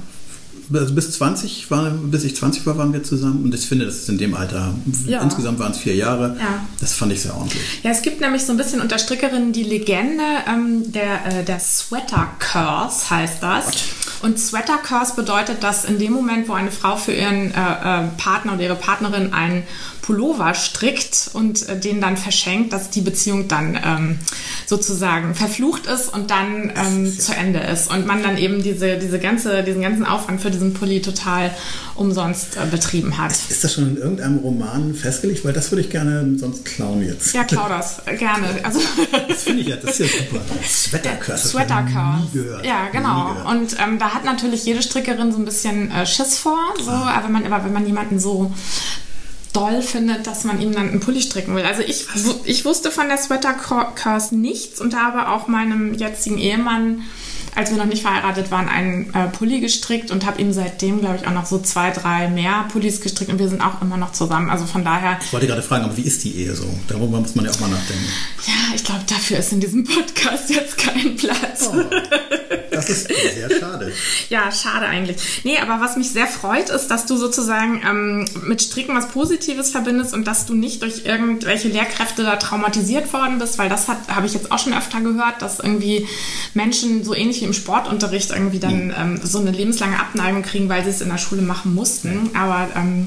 also 0.72 0.94
bis 0.94 1.12
20 1.12 1.70
war, 1.70 1.90
bis 1.90 2.24
ich 2.24 2.36
20 2.36 2.66
war, 2.66 2.78
waren 2.78 2.92
wir 2.92 3.02
zusammen 3.02 3.44
und 3.44 3.54
ich 3.54 3.66
finde, 3.66 3.86
das 3.86 3.96
ist 3.96 4.08
in 4.08 4.18
dem 4.18 4.34
Alter, 4.34 4.74
ja. 5.06 5.20
insgesamt 5.20 5.58
waren 5.58 5.72
es 5.72 5.78
vier 5.78 5.94
Jahre, 5.94 6.36
ja. 6.38 6.64
das 6.80 6.92
fand 6.94 7.12
ich 7.12 7.22
sehr 7.22 7.34
ordentlich. 7.34 7.62
Ja, 7.82 7.90
es 7.90 8.02
gibt 8.02 8.20
nämlich 8.20 8.44
so 8.44 8.52
ein 8.52 8.56
bisschen 8.56 8.80
unter 8.80 8.98
Strickerinnen 8.98 9.52
die 9.52 9.64
Legende 9.64 10.22
ähm, 10.48 10.92
der, 10.92 11.26
äh, 11.26 11.44
der 11.44 11.58
Sweater 11.58 12.28
Curse 12.38 13.10
heißt 13.10 13.42
das. 13.42 13.66
What? 13.66 13.76
Und 14.22 14.38
Sweater 14.38 14.76
Curse 14.76 15.14
bedeutet, 15.16 15.62
dass 15.62 15.84
in 15.84 15.98
dem 15.98 16.12
Moment, 16.12 16.48
wo 16.48 16.52
eine 16.52 16.70
Frau 16.70 16.96
für 16.96 17.12
ihren 17.12 17.52
äh, 17.52 17.54
äh, 17.54 18.08
Partner 18.18 18.54
oder 18.54 18.62
ihre 18.62 18.74
Partnerin 18.74 19.32
einen 19.32 19.62
Pullover 20.10 20.54
strickt 20.54 21.30
und 21.34 21.68
äh, 21.68 21.78
den 21.78 22.00
dann 22.00 22.16
verschenkt, 22.16 22.72
dass 22.72 22.90
die 22.90 23.00
Beziehung 23.00 23.46
dann 23.46 23.78
ähm, 23.80 24.18
sozusagen 24.66 25.36
verflucht 25.36 25.86
ist 25.86 26.12
und 26.12 26.32
dann 26.32 26.72
ähm, 26.74 27.06
ist, 27.06 27.22
zu 27.22 27.32
Ende 27.32 27.60
ist 27.60 27.88
und 27.92 28.08
man 28.08 28.20
dann 28.20 28.36
eben 28.36 28.60
diese, 28.60 28.98
diese 28.98 29.20
ganze, 29.20 29.62
diesen 29.62 29.82
ganzen 29.82 30.04
Aufwand 30.04 30.40
für 30.40 30.50
diesen 30.50 30.74
Pulli 30.74 31.00
total 31.00 31.52
umsonst 31.94 32.56
äh, 32.56 32.66
betrieben 32.68 33.18
hat. 33.18 33.30
Ist 33.30 33.62
das 33.62 33.74
schon 33.74 33.88
in 33.88 33.98
irgendeinem 33.98 34.38
Roman 34.38 34.94
festgelegt? 34.94 35.44
Weil 35.44 35.52
das 35.52 35.70
würde 35.70 35.82
ich 35.82 35.90
gerne 35.90 36.36
sonst 36.38 36.64
klauen 36.64 37.06
jetzt. 37.06 37.32
Ja, 37.32 37.44
klau 37.44 37.68
das, 37.68 38.02
äh, 38.06 38.16
gerne. 38.16 38.48
Also 38.64 38.80
das 39.28 39.44
finde 39.44 39.60
ich 39.60 39.68
ja, 39.68 39.76
das 39.76 40.00
ist 40.00 40.00
ja 40.00 40.06
super. 40.06 40.40
Sweatercurse. 40.68 41.48
Sweatercurse. 41.50 42.62
Ja, 42.64 42.88
genau. 42.90 43.48
Und 43.48 43.76
ähm, 43.78 44.00
da 44.00 44.12
hat 44.12 44.24
natürlich 44.24 44.64
jede 44.64 44.82
Strickerin 44.82 45.30
so 45.30 45.38
ein 45.38 45.44
bisschen 45.44 45.92
äh, 45.92 46.04
Schiss 46.04 46.36
vor, 46.36 46.58
so, 46.82 46.90
ah. 46.90 47.12
aber 47.14 47.26
wenn 47.26 47.32
man, 47.32 47.52
aber 47.52 47.64
wenn 47.64 47.72
man 47.72 47.86
jemanden 47.86 48.18
so 48.18 48.52
doll 49.52 49.82
findet, 49.82 50.26
dass 50.26 50.44
man 50.44 50.60
ihm 50.60 50.72
dann 50.72 50.88
einen 50.88 51.00
Pulli 51.00 51.22
stricken 51.22 51.54
will. 51.54 51.64
Also 51.64 51.82
ich, 51.82 52.06
ich 52.44 52.64
wusste 52.64 52.90
von 52.90 53.08
der 53.08 53.18
Sweater 53.18 53.54
Curse 53.54 54.36
nichts 54.36 54.80
und 54.80 54.94
habe 54.94 55.28
auch 55.28 55.48
meinem 55.48 55.94
jetzigen 55.94 56.38
Ehemann 56.38 57.02
als 57.54 57.70
wir 57.70 57.78
noch 57.78 57.86
nicht 57.86 58.02
verheiratet 58.02 58.50
waren, 58.50 58.68
einen 58.68 59.12
äh, 59.14 59.28
Pulli 59.28 59.60
gestrickt 59.60 60.10
und 60.10 60.26
habe 60.26 60.40
ihm 60.40 60.52
seitdem, 60.52 61.00
glaube 61.00 61.16
ich, 61.16 61.26
auch 61.26 61.32
noch 61.32 61.46
so 61.46 61.58
zwei, 61.58 61.90
drei 61.90 62.28
mehr 62.28 62.66
Pullis 62.72 63.00
gestrickt 63.00 63.30
und 63.30 63.38
wir 63.38 63.48
sind 63.48 63.60
auch 63.60 63.82
immer 63.82 63.96
noch 63.96 64.12
zusammen. 64.12 64.50
Also 64.50 64.66
von 64.66 64.84
daher. 64.84 65.18
Ich 65.24 65.32
wollte 65.32 65.46
gerade 65.46 65.62
fragen, 65.62 65.84
aber 65.84 65.96
wie 65.96 66.02
ist 66.02 66.22
die 66.24 66.36
Ehe 66.36 66.54
so? 66.54 66.66
Darüber 66.88 67.20
muss 67.20 67.34
man 67.34 67.44
ja 67.44 67.50
auch 67.50 67.60
mal 67.60 67.70
nachdenken. 67.70 68.04
Ja, 68.46 68.74
ich 68.74 68.84
glaube, 68.84 69.02
dafür 69.06 69.38
ist 69.38 69.52
in 69.52 69.60
diesem 69.60 69.84
Podcast 69.84 70.50
jetzt 70.50 70.78
kein 70.78 71.16
Platz. 71.16 71.70
Oh, 71.72 71.84
das 72.70 72.88
ist 72.88 73.08
sehr 73.08 73.50
schade. 73.58 73.92
ja, 74.28 74.50
schade 74.52 74.86
eigentlich. 74.86 75.16
Nee, 75.44 75.58
aber 75.58 75.80
was 75.80 75.96
mich 75.96 76.10
sehr 76.10 76.26
freut, 76.26 76.70
ist, 76.70 76.88
dass 76.88 77.06
du 77.06 77.16
sozusagen 77.16 77.82
ähm, 77.84 78.28
mit 78.46 78.62
Stricken 78.62 78.96
was 78.96 79.08
Positives 79.08 79.70
verbindest 79.70 80.14
und 80.14 80.26
dass 80.26 80.46
du 80.46 80.54
nicht 80.54 80.82
durch 80.82 81.04
irgendwelche 81.04 81.68
Lehrkräfte 81.68 82.22
da 82.22 82.36
traumatisiert 82.36 83.12
worden 83.12 83.38
bist, 83.38 83.58
weil 83.58 83.68
das 83.68 83.88
habe 83.88 84.26
ich 84.26 84.34
jetzt 84.34 84.52
auch 84.52 84.58
schon 84.58 84.74
öfter 84.74 85.00
gehört, 85.00 85.42
dass 85.42 85.60
irgendwie 85.60 86.06
Menschen 86.54 87.04
so 87.04 87.14
ähnlich 87.14 87.39
wie 87.40 87.44
im 87.44 87.52
Sportunterricht 87.52 88.30
irgendwie 88.30 88.58
dann 88.58 88.86
mhm. 88.86 88.94
ähm, 88.96 89.20
so 89.22 89.38
eine 89.38 89.50
lebenslange 89.50 89.98
Abneigung 89.98 90.42
kriegen, 90.42 90.68
weil 90.68 90.84
sie 90.84 90.90
es 90.90 91.00
in 91.00 91.08
der 91.08 91.18
Schule 91.18 91.42
machen 91.42 91.74
mussten. 91.74 92.30
Aber 92.34 92.68
ähm, 92.76 93.06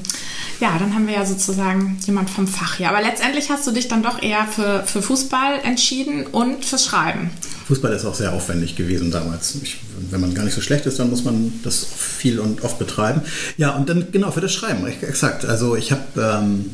ja, 0.60 0.76
dann 0.78 0.94
haben 0.94 1.06
wir 1.06 1.14
ja 1.14 1.26
sozusagen 1.26 1.98
jemand 2.06 2.30
vom 2.30 2.46
Fach 2.46 2.76
hier. 2.76 2.88
Aber 2.88 3.02
letztendlich 3.02 3.50
hast 3.50 3.66
du 3.66 3.70
dich 3.70 3.88
dann 3.88 4.02
doch 4.02 4.22
eher 4.22 4.46
für, 4.46 4.84
für 4.84 5.02
Fußball 5.02 5.60
entschieden 5.62 6.26
und 6.26 6.64
fürs 6.64 6.84
Schreiben. 6.84 7.30
Fußball 7.66 7.92
ist 7.92 8.04
auch 8.04 8.14
sehr 8.14 8.32
aufwendig 8.32 8.76
gewesen 8.76 9.10
damals. 9.10 9.56
Ich, 9.62 9.78
wenn 10.10 10.20
man 10.20 10.34
gar 10.34 10.44
nicht 10.44 10.54
so 10.54 10.60
schlecht 10.60 10.86
ist, 10.86 10.98
dann 10.98 11.10
muss 11.10 11.24
man 11.24 11.60
das 11.62 11.86
viel 11.96 12.38
und 12.38 12.62
oft 12.62 12.78
betreiben. 12.78 13.22
Ja, 13.56 13.70
und 13.70 13.88
dann 13.88 14.08
genau 14.12 14.30
für 14.30 14.42
das 14.42 14.52
Schreiben, 14.52 14.86
exakt. 14.86 15.44
Also 15.46 15.74
ich 15.74 15.90
habe 15.90 16.02
ähm, 16.16 16.70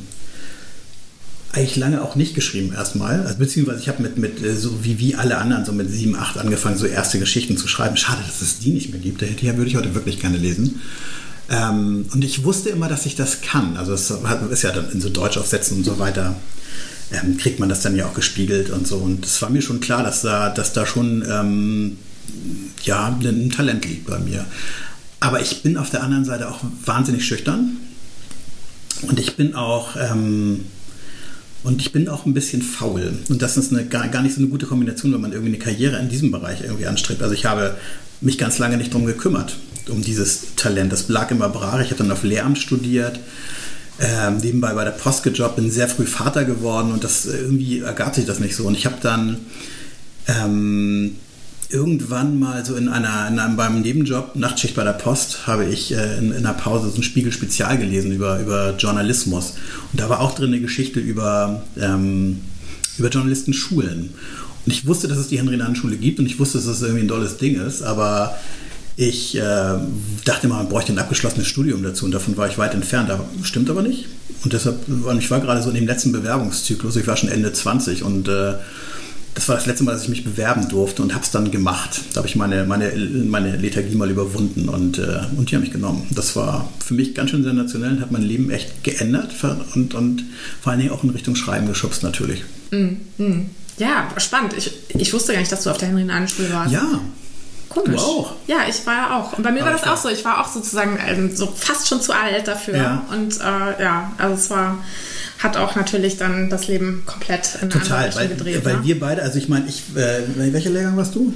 eigentlich 1.52 1.76
lange 1.76 2.02
auch 2.02 2.14
nicht 2.14 2.35
geschrieben 2.35 2.73
erstmal. 2.73 3.23
Also, 3.23 3.38
beziehungsweise 3.38 3.80
ich 3.80 3.88
habe 3.88 4.02
mit, 4.02 4.19
mit 4.19 4.42
äh, 4.42 4.54
so 4.54 4.85
wie, 4.85 4.99
wie 4.99 5.16
alle 5.16 5.38
anderen 5.38 5.64
so 5.64 5.73
mit 5.73 5.90
sieben, 5.90 6.14
acht 6.16 6.38
angefangen, 6.38 6.76
so 6.76 6.87
erste 6.87 7.19
Geschichten 7.19 7.57
zu 7.57 7.66
schreiben. 7.66 7.97
Schade, 7.97 8.23
dass 8.25 8.40
es 8.40 8.59
die 8.59 8.71
nicht 8.71 8.90
mehr 8.90 9.00
gibt. 9.00 9.21
Die 9.21 9.57
würde 9.57 9.69
ich 9.69 9.76
heute 9.76 9.95
wirklich 9.95 10.21
gerne 10.21 10.37
lesen. 10.37 10.80
Ähm, 11.50 12.07
und 12.12 12.25
ich 12.25 12.45
wusste 12.45 12.69
immer, 12.69 12.88
dass 12.88 13.07
ich 13.07 13.16
das 13.16 13.40
kann. 13.40 13.76
Also 13.76 13.92
es 13.92 14.11
ist 14.50 14.62
ja 14.62 14.71
dann 14.71 14.90
in 14.92 15.00
so 15.00 15.09
Deutschaufsätzen 15.09 15.78
und 15.78 15.85
so 15.85 15.99
weiter, 15.99 16.37
ähm, 17.11 17.37
kriegt 17.37 17.59
man 17.59 17.69
das 17.69 17.83
dann 17.83 17.97
ja 17.97 18.07
auch 18.07 18.14
gespiegelt 18.14 18.71
und 18.71 18.87
so. 18.87 18.99
Und 18.99 19.26
es 19.26 19.42
war 19.42 19.50
mir 19.50 19.61
schon 19.61 19.80
klar, 19.80 20.04
dass 20.04 20.23
da, 20.23 20.50
dass 20.50 20.73
da 20.73 20.87
schon 20.87 21.25
ähm, 21.28 21.97
ja, 22.85 23.09
ein 23.09 23.50
Talent 23.50 23.85
liegt 23.85 24.07
bei 24.07 24.21
mir. 24.21 24.45
Aber 25.19 25.42
ich 25.42 25.62
bin 25.62 25.76
auf 25.76 25.90
der 25.90 26.04
anderen 26.04 26.25
Seite 26.25 26.49
auch 26.49 26.61
wahnsinnig 26.85 27.26
schüchtern. 27.26 27.76
Und 29.02 29.19
ich 29.19 29.37
bin 29.37 29.54
auch, 29.54 29.97
ähm, 29.97 30.66
Und 31.62 31.83
ich 31.83 31.93
bin 31.93 32.09
auch 32.09 32.25
ein 32.25 32.33
bisschen 32.33 32.62
faul. 32.62 33.12
Und 33.29 33.43
das 33.43 33.57
ist 33.57 33.73
eine, 33.73 33.85
gar, 33.85 34.09
gar 34.09 34.23
nicht 34.23 34.35
so 34.35 34.40
eine 34.40 34.49
gute 34.49 34.67
Kombination, 34.67 35.12
wenn 35.12 35.21
man 35.21 35.33
irgendwie 35.33 35.55
eine 35.55 35.62
Karriere 35.62 35.99
in 35.99 36.09
diesem 36.09 36.31
Bereich 36.31 36.62
irgendwie 36.62 36.87
anstrebt. 36.87 37.23
Also 37.23 37.35
ich 37.35 37.45
habe 37.45 37.76
mich 38.21 38.38
ganz 38.38 38.59
lange 38.59 38.76
nicht 38.76 38.95
drum 38.95 39.05
gekümmert, 39.05 39.57
um 39.88 40.02
dieses 40.02 40.55
Talent. 40.57 40.93
Das 40.93 41.09
lag 41.09 41.31
immer 41.31 41.49
brach. 41.49 41.81
Ich 41.81 41.90
habe 41.90 41.97
dann 41.97 42.11
auf 42.11 42.23
Lehramt 42.23 42.59
studiert, 42.59 43.21
ähm, 44.00 44.38
nebenbei 44.38 44.73
bei 44.73 44.85
der 44.85 44.93
Post 44.93 45.23
gejobbt, 45.23 45.57
bin 45.57 45.71
sehr 45.71 45.88
früh 45.88 46.07
Vater 46.07 46.45
geworden 46.45 46.93
und 46.93 47.05
das 47.05 47.26
irgendwie 47.26 47.81
ergab 47.81 48.14
sich 48.14 48.25
das 48.25 48.40
nicht 48.40 48.57
so. 48.57 48.67
Und 48.67 48.75
ich 48.75 48.87
habe 48.87 48.97
dann 49.02 49.38
ähm, 50.29 51.17
irgendwann 51.71 52.39
mal 52.39 52.65
so 52.65 52.75
in 52.75 52.89
einer, 52.89 53.29
in 53.29 53.39
einem 53.39 53.57
beim 53.57 53.81
Nebenjob, 53.81 54.37
Nachtschicht 54.37 54.75
bei 54.75 54.85
der 54.85 54.93
Post, 54.93 55.47
habe 55.47 55.65
ich 55.65 55.93
äh, 55.93 56.19
in, 56.19 56.33
in 56.33 56.45
einer 56.45 56.55
Pause 56.55 56.91
so 56.91 56.97
ein 56.97 57.03
Spiegel-Spezial 57.03 57.79
gelesen 57.79 58.12
über, 58.12 58.41
über 58.41 58.75
Journalismus. 58.77 59.55
Und 59.93 60.00
da 60.00 60.09
war 60.09 60.21
auch 60.21 60.35
drin 60.35 60.49
eine 60.49 60.61
Geschichte 60.61 61.00
über, 61.00 61.62
ähm, 61.81 62.41
über 62.99 63.09
Journalistenschulen. 63.09 64.11
Und 64.67 64.73
ich 64.73 64.87
wusste, 64.87 65.09
dass 65.09 65.19
es 65.19 65.29
die 65.29 65.39
Henry-Nannen-Schule 65.39 65.97
gibt 65.97 66.19
und 66.19 66.27
ich 66.27 66.39
wusste, 66.39 66.59
dass 66.59 66.67
es 66.67 66.83
irgendwie 66.83 67.05
ein 67.05 67.09
tolles 67.09 67.39
Ding 67.39 67.61
ist, 67.61 67.83
aber 67.83 68.37
ich 68.97 69.37
äh, 69.37 69.41
dachte 70.25 70.47
immer, 70.47 70.57
man 70.57 70.69
bräuchte 70.69 70.93
ein 70.93 70.99
abgeschlossenes 70.99 71.47
Studium 71.47 71.83
dazu 71.83 72.05
und 72.05 72.12
davon 72.12 72.37
war 72.37 72.49
ich 72.49 72.59
weit 72.59 72.75
entfernt. 72.75 73.09
Das 73.09 73.21
stimmt 73.43 73.71
aber 73.71 73.83
nicht. 73.83 74.07
Und 74.45 74.53
deshalb, 74.53 74.77
ich 75.19 75.31
war 75.31 75.41
gerade 75.41 75.62
so 75.62 75.71
in 75.71 75.77
dem 75.77 75.87
letzten 75.87 76.12
Bewerbungszyklus, 76.12 76.97
ich 76.97 77.07
war 77.07 77.17
schon 77.17 77.31
Ende 77.31 77.53
20 77.53 78.03
und 78.03 78.29
äh, 78.29 78.55
das 79.34 79.49
war 79.49 79.56
das 79.56 79.66
letzte 79.66 79.84
Mal, 79.84 79.92
dass 79.92 80.02
ich 80.02 80.08
mich 80.08 80.25
bewerben 80.25 80.68
durfte 80.68 81.02
und 81.02 81.14
habe 81.14 81.25
es 81.25 81.30
dann 81.30 81.50
gemacht. 81.50 82.00
Da 82.12 82.18
habe 82.18 82.28
ich 82.28 82.37
meine, 82.37 82.64
meine, 82.64 82.92
meine 83.25 83.56
Lethargie 83.56 83.94
mal 83.94 84.10
überwunden 84.10 84.68
und, 84.68 84.99
äh, 84.99 85.20
und 85.37 85.50
die 85.50 85.54
haben 85.54 85.62
mich 85.62 85.72
genommen. 85.72 86.06
Das 86.10 86.34
war 86.37 86.68
für 86.84 86.94
mich 86.94 87.14
ganz 87.14 87.30
schön 87.30 87.44
sensationell 87.44 87.92
und 87.92 88.00
hat 88.00 88.10
mein 88.10 88.22
Leben 88.22 88.50
echt 88.50 88.82
geändert 88.82 89.32
und, 89.75 89.94
und 89.94 90.25
vor 90.60 90.72
allen 90.72 90.80
Dingen 90.80 90.92
auch 90.92 91.04
in 91.04 91.10
Richtung 91.10 91.37
Schreiben 91.37 91.66
geschubst 91.68 92.02
natürlich. 92.02 92.44
Mm, 92.70 92.96
mm. 93.18 93.50
Ja, 93.78 94.08
spannend. 94.18 94.54
Ich, 94.56 94.72
ich 94.88 95.12
wusste 95.12 95.32
gar 95.32 95.40
nicht, 95.40 95.52
dass 95.52 95.62
du 95.62 95.70
auf 95.70 95.78
der 95.78 95.88
Henry-Nannen-Schule 95.88 96.52
warst. 96.52 96.72
Ja, 96.72 97.00
Komisch. 97.70 98.02
Du 98.02 98.02
auch? 98.02 98.32
Ja, 98.49 98.58
ich 98.68 98.84
war 98.84 98.94
ja 98.94 99.16
auch. 99.16 99.38
Und 99.38 99.44
bei 99.44 99.52
mir 99.52 99.64
war 99.64 99.70
das 99.70 99.84
auch 99.84 99.96
so. 99.96 100.08
Ich 100.08 100.25
war 100.25 100.40
auch 100.40 100.49
sozusagen 100.49 100.99
ähm, 101.06 101.34
so 101.34 101.46
fast 101.46 101.87
schon 101.87 102.00
zu 102.02 102.12
alt 102.12 102.49
dafür. 102.49 102.76
Ja. 102.76 103.06
Und 103.12 103.40
äh, 103.40 103.82
ja, 103.82 104.12
also 104.18 104.34
es 104.34 104.50
war 104.50 104.78
hat 105.40 105.56
auch 105.56 105.75
natürlich 105.75 106.18
dann 106.18 106.50
das 106.50 106.68
Leben 106.68 107.02
komplett 107.06 107.59
in 107.62 107.70
Total, 107.70 108.14
weil, 108.14 108.28
gedreht. 108.28 108.64
Weil 108.64 108.76
ne? 108.76 108.85
wir 108.85 109.00
beide, 109.00 109.23
also 109.23 109.38
ich 109.38 109.49
meine, 109.49 109.66
ich, 109.68 109.85
äh, 109.97 110.23
welcher 110.37 110.70
Lehrgang 110.70 110.97
warst 110.99 111.14
du? 111.14 111.32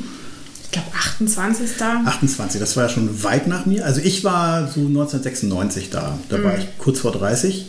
Ich 0.62 0.70
glaube 0.70 0.88
28. 0.94 1.70
28, 1.80 2.61
das 2.61 2.76
war 2.76 2.84
ja 2.84 2.88
schon 2.90 3.23
weit 3.23 3.46
nach 3.46 3.64
mir. 3.64 3.87
Also 3.87 4.02
ich 4.02 4.23
war 4.23 4.68
so 4.68 4.80
1996 4.80 5.88
da. 5.88 6.18
Da 6.28 6.37
mhm. 6.37 6.44
war 6.44 6.58
ich 6.58 6.66
kurz 6.78 7.00
vor 7.00 7.12
30. 7.12 7.66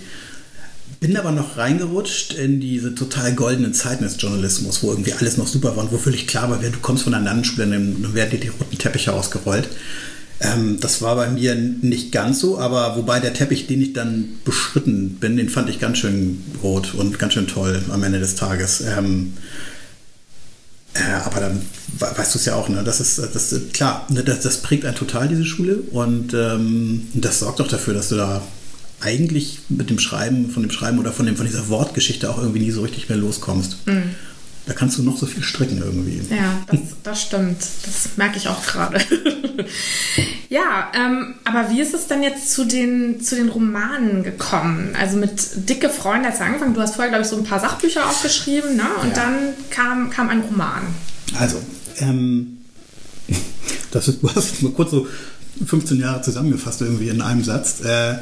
Bin 0.99 1.15
aber 1.15 1.31
noch 1.31 1.57
reingerutscht 1.57 2.33
in 2.33 2.59
diese 2.59 2.95
total 2.95 3.33
goldenen 3.33 3.73
Zeiten 3.73 4.03
des 4.03 4.21
Journalismus, 4.21 4.83
wo 4.83 4.91
irgendwie 4.91 5.13
alles 5.13 5.37
noch 5.37 5.47
super 5.47 5.75
war 5.77 5.83
und 5.83 5.91
wo 5.91 5.97
völlig 5.97 6.27
klar 6.27 6.49
war, 6.49 6.57
du 6.57 6.79
kommst 6.81 7.03
von 7.03 7.13
einer 7.13 7.23
Landesschule, 7.23 7.67
dann 7.67 8.13
werden 8.13 8.31
dir 8.31 8.39
die 8.39 8.47
roten 8.47 8.77
Teppiche 8.77 9.13
ausgerollt. 9.13 9.69
Ähm, 10.41 10.79
das 10.79 11.01
war 11.01 11.15
bei 11.15 11.29
mir 11.29 11.55
nicht 11.55 12.11
ganz 12.11 12.39
so, 12.39 12.59
aber 12.59 12.97
wobei 12.97 13.19
der 13.19 13.33
Teppich, 13.33 13.67
den 13.67 13.81
ich 13.81 13.93
dann 13.93 14.29
beschritten 14.43 15.17
bin, 15.19 15.37
den 15.37 15.49
fand 15.49 15.69
ich 15.69 15.79
ganz 15.79 15.99
schön 15.99 16.43
rot 16.61 16.93
und 16.93 17.19
ganz 17.19 17.33
schön 17.33 17.47
toll 17.47 17.81
am 17.89 18.03
Ende 18.03 18.19
des 18.19 18.35
Tages. 18.35 18.81
Ähm, 18.81 19.33
äh, 20.93 21.13
aber 21.25 21.39
dann 21.39 21.61
weißt 21.99 22.33
du 22.33 22.39
es 22.39 22.45
ja 22.45 22.55
auch, 22.55 22.69
ne? 22.69 22.83
Das 22.83 22.99
ist, 22.99 23.19
das, 23.19 23.53
klar, 23.73 24.05
ne, 24.09 24.23
das, 24.23 24.41
das 24.41 24.57
prägt 24.61 24.85
einen 24.85 24.95
total, 24.95 25.27
diese 25.27 25.45
Schule. 25.45 25.77
Und 25.91 26.33
ähm, 26.33 27.07
das 27.13 27.39
sorgt 27.39 27.61
auch 27.61 27.67
dafür, 27.67 27.93
dass 27.93 28.09
du 28.09 28.15
da 28.15 28.41
eigentlich 29.01 29.59
mit 29.69 29.89
dem 29.89 29.99
Schreiben, 29.99 30.49
von 30.49 30.63
dem 30.63 30.71
Schreiben 30.71 30.99
oder 30.99 31.11
von, 31.11 31.25
dem, 31.25 31.35
von 31.35 31.45
dieser 31.45 31.67
Wortgeschichte 31.69 32.29
auch 32.29 32.37
irgendwie 32.37 32.59
nie 32.59 32.71
so 32.71 32.81
richtig 32.81 33.09
mehr 33.09 33.17
loskommst. 33.17 33.85
Mhm. 33.87 34.03
Da 34.67 34.73
kannst 34.73 34.97
du 34.97 35.03
noch 35.03 35.17
so 35.17 35.27
viel 35.27 35.43
stricken 35.43 35.77
irgendwie. 35.77 36.21
Ja, 36.33 36.59
das, 36.67 36.79
das 37.03 37.21
stimmt. 37.21 37.57
Das 37.59 38.17
merke 38.17 38.37
ich 38.37 38.47
auch 38.47 38.65
gerade. 38.65 38.99
ja, 40.49 40.91
ähm, 40.95 41.35
aber 41.43 41.69
wie 41.69 41.81
ist 41.81 41.93
es 41.93 42.07
denn 42.07 42.23
jetzt 42.23 42.51
zu 42.51 42.65
den, 42.65 43.21
zu 43.21 43.35
den 43.35 43.49
Romanen 43.49 44.23
gekommen? 44.23 44.95
Also 44.99 45.17
mit 45.17 45.69
Dicke 45.69 45.89
Freunde 45.89 46.29
hast 46.29 46.39
du 46.39 46.45
angefangen. 46.45 46.73
Du 46.73 46.81
hast 46.81 46.95
vorher, 46.95 47.09
glaube 47.09 47.23
ich, 47.23 47.29
so 47.29 47.37
ein 47.37 47.43
paar 47.43 47.59
Sachbücher 47.59 48.09
aufgeschrieben, 48.09 48.75
ne? 48.75 48.87
Und 49.03 49.09
ja. 49.09 49.15
dann 49.15 49.35
kam, 49.69 50.09
kam 50.09 50.29
ein 50.29 50.41
Roman. 50.41 50.81
Also, 51.37 51.61
ähm, 51.99 52.57
das 53.91 54.07
ist, 54.07 54.23
du 54.23 54.33
hast 54.33 54.63
mal 54.63 54.71
kurz 54.71 54.89
so 54.89 55.07
15 55.63 55.99
Jahre 55.99 56.23
zusammengefasst 56.23 56.81
irgendwie 56.81 57.09
in 57.09 57.21
einem 57.21 57.43
Satz. 57.43 57.81
Äh, 57.81 58.15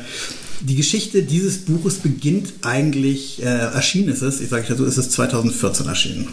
die 0.64 0.76
Geschichte 0.76 1.24
dieses 1.24 1.60
Buches 1.60 1.96
beginnt 1.96 2.54
eigentlich, 2.62 3.42
äh, 3.42 3.46
erschienen 3.46 4.10
ist 4.10 4.22
es, 4.22 4.40
ich 4.40 4.50
sage 4.50 4.76
so, 4.76 4.86
ist 4.86 4.98
es 4.98 5.10
2014 5.12 5.88
erschienen. 5.88 6.28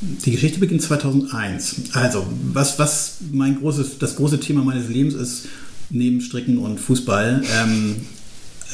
Die 0.00 0.30
Geschichte 0.30 0.60
beginnt 0.60 0.82
2001. 0.82 1.76
Also, 1.92 2.26
was, 2.52 2.78
was 2.78 3.16
mein 3.32 3.58
großes, 3.58 3.98
das 3.98 4.16
große 4.16 4.38
Thema 4.40 4.62
meines 4.62 4.88
Lebens 4.88 5.14
ist, 5.14 5.46
neben 5.90 6.20
Stricken 6.20 6.58
und 6.58 6.78
Fußball, 6.78 7.42
ähm, 7.60 7.96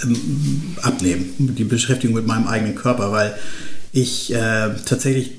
ähm, 0.02 0.76
abnehmen, 0.82 1.30
die 1.38 1.64
Beschäftigung 1.64 2.16
mit 2.16 2.26
meinem 2.26 2.46
eigenen 2.46 2.74
Körper, 2.74 3.12
weil 3.12 3.34
ich 3.92 4.32
äh, 4.32 4.70
tatsächlich 4.86 5.32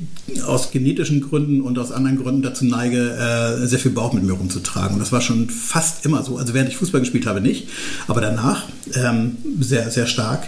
aus 0.46 0.70
genetischen 0.70 1.22
Gründen 1.22 1.62
und 1.62 1.80
aus 1.80 1.92
anderen 1.92 2.22
Gründen 2.22 2.44
dazu 2.44 2.66
neige, 2.66 3.12
äh, 3.12 3.66
sehr 3.66 3.80
viel 3.80 3.92
Bauch 3.92 4.14
mit 4.14 4.24
mir 4.24 4.34
rumzutragen. 4.34 4.94
Und 4.94 5.00
das 5.00 5.12
war 5.12 5.22
schon 5.22 5.50
fast 5.50 6.06
immer 6.06 6.24
so. 6.24 6.38
Also 6.38 6.54
während 6.54 6.70
ich 6.70 6.78
Fußball 6.78 7.02
gespielt 7.02 7.26
habe, 7.26 7.42
nicht, 7.42 7.68
aber 8.08 8.22
danach 8.22 8.68
ähm, 8.94 9.38
sehr, 9.60 9.90
sehr 9.90 10.06
stark. 10.06 10.48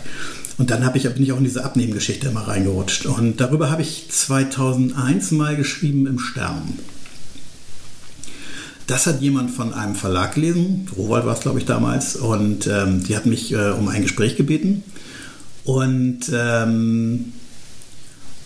Und 0.58 0.70
dann 0.70 0.90
ich, 0.96 1.04
bin 1.04 1.24
ich 1.24 1.34
auch 1.34 1.40
in 1.40 1.44
diese 1.44 1.66
Abnehmgeschichte 1.66 2.30
immer 2.30 2.42
reingerutscht. 2.42 3.08
Und 3.08 3.42
darüber 3.42 3.72
habe 3.72 3.82
ich 3.82 4.06
2001 4.10 5.32
mal 5.32 5.56
geschrieben 5.56 6.06
im 6.06 6.20
Stern. 6.20 6.80
Das 8.88 9.08
hat 9.08 9.20
jemand 9.20 9.50
von 9.50 9.74
einem 9.74 9.96
Verlag 9.96 10.36
gelesen, 10.36 10.88
Rowold 10.96 11.26
war 11.26 11.34
es, 11.34 11.40
glaube 11.40 11.58
ich, 11.58 11.66
damals, 11.66 12.16
und 12.16 12.68
ähm, 12.68 13.04
die 13.04 13.16
hat 13.16 13.26
mich 13.26 13.52
äh, 13.52 13.72
um 13.72 13.88
ein 13.88 14.04
Gespräch 14.04 14.38
gebeten. 14.38 14.84
Und 15.64 16.32
ähm, 16.32 17.34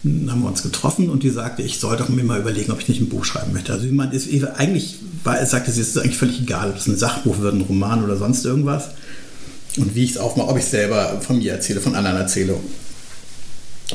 haben 0.04 0.42
wir 0.42 0.48
uns 0.48 0.64
getroffen 0.64 1.10
und 1.10 1.24
die 1.24 1.30
sagte, 1.30 1.62
ich 1.62 1.80
soll 1.80 1.98
doch 1.98 2.08
mir 2.10 2.24
mal 2.24 2.40
überlegen, 2.40 2.72
ob 2.72 2.80
ich 2.80 2.88
nicht 2.88 3.02
ein 3.02 3.10
Buch 3.10 3.26
schreiben 3.26 3.52
möchte. 3.52 3.74
Also 3.74 3.86
jemand 3.86 4.14
ist 4.14 4.30
eigentlich, 4.56 4.96
war, 5.24 5.46
sagte 5.46 5.72
sie, 5.72 5.82
es 5.82 5.90
ist 5.90 5.98
eigentlich 5.98 6.18
völlig 6.18 6.42
egal, 6.42 6.70
ob 6.70 6.78
es 6.78 6.88
ein 6.88 6.98
Sachbuch 6.98 7.40
wird, 7.40 7.56
ein 7.56 7.62
Roman 7.62 8.04
oder 8.04 8.16
sonst 8.16 8.46
irgendwas. 8.46 8.90
Und 9.78 9.96
wie 9.96 10.04
ich 10.04 10.12
es 10.12 10.18
aufmache, 10.18 10.48
ob 10.48 10.58
ich 10.58 10.64
es 10.64 10.72
selber 10.72 11.20
von 11.22 11.38
mir 11.38 11.52
erzähle, 11.52 11.82
von 11.82 11.96
anderen 11.96 12.18
erzähle. 12.18 12.56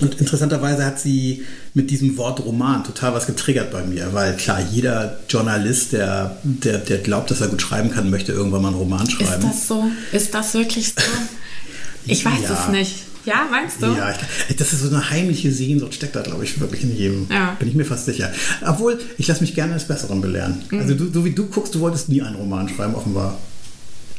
Und 0.01 0.21
interessanterweise 0.21 0.85
hat 0.85 0.99
sie 0.99 1.45
mit 1.73 1.91
diesem 1.91 2.17
Wort 2.17 2.45
Roman 2.45 2.83
total 2.85 3.15
was 3.15 3.27
getriggert 3.27 3.71
bei 3.71 3.85
mir, 3.85 4.13
weil 4.13 4.37
klar, 4.37 4.61
jeder 4.73 5.19
Journalist, 5.29 5.93
der, 5.93 6.37
der, 6.43 6.79
der 6.79 6.99
glaubt, 6.99 7.31
dass 7.31 7.41
er 7.41 7.49
gut 7.49 7.63
schreiben 7.63 7.93
kann, 7.93 8.11
möchte 8.11 8.33
irgendwann 8.33 8.63
mal 8.63 8.69
einen 8.69 8.77
Roman 8.77 9.09
schreiben. 9.09 9.43
Ist 9.43 9.45
das 9.45 9.69
so? 9.69 9.85
Ist 10.13 10.35
das 10.35 10.55
wirklich 10.55 10.89
so? 10.89 11.03
Ich 12.07 12.25
weiß 12.25 12.43
ja. 12.43 12.65
es 12.67 12.69
nicht. 12.71 12.95
Ja, 13.25 13.47
meinst 13.51 13.83
du? 13.83 13.87
Ja, 13.87 14.15
ich, 14.49 14.57
das 14.57 14.73
ist 14.73 14.81
so 14.81 14.89
eine 14.89 15.11
heimliche 15.11 15.51
Sehnsucht, 15.51 15.95
steckt 15.95 16.15
da, 16.15 16.23
glaube 16.23 16.45
ich, 16.45 16.61
wirklich 16.61 16.83
in 16.83 16.97
jedem. 16.97 17.27
Ja. 17.31 17.57
Bin 17.59 17.69
ich 17.69 17.75
mir 17.75 17.85
fast 17.85 18.05
sicher. 18.05 18.31
Obwohl, 18.67 19.01
ich 19.19 19.27
lasse 19.27 19.41
mich 19.41 19.55
gerne 19.55 19.73
eines 19.73 19.85
Besseren 19.85 20.21
belehren. 20.21 20.63
Mhm. 20.71 20.81
Also, 20.81 20.95
du, 20.95 21.11
so 21.13 21.25
wie 21.25 21.31
du 21.31 21.47
guckst, 21.47 21.75
du 21.75 21.81
wolltest 21.81 22.09
nie 22.09 22.23
einen 22.23 22.37
Roman 22.37 22.69
schreiben, 22.69 22.95
offenbar. 22.95 23.39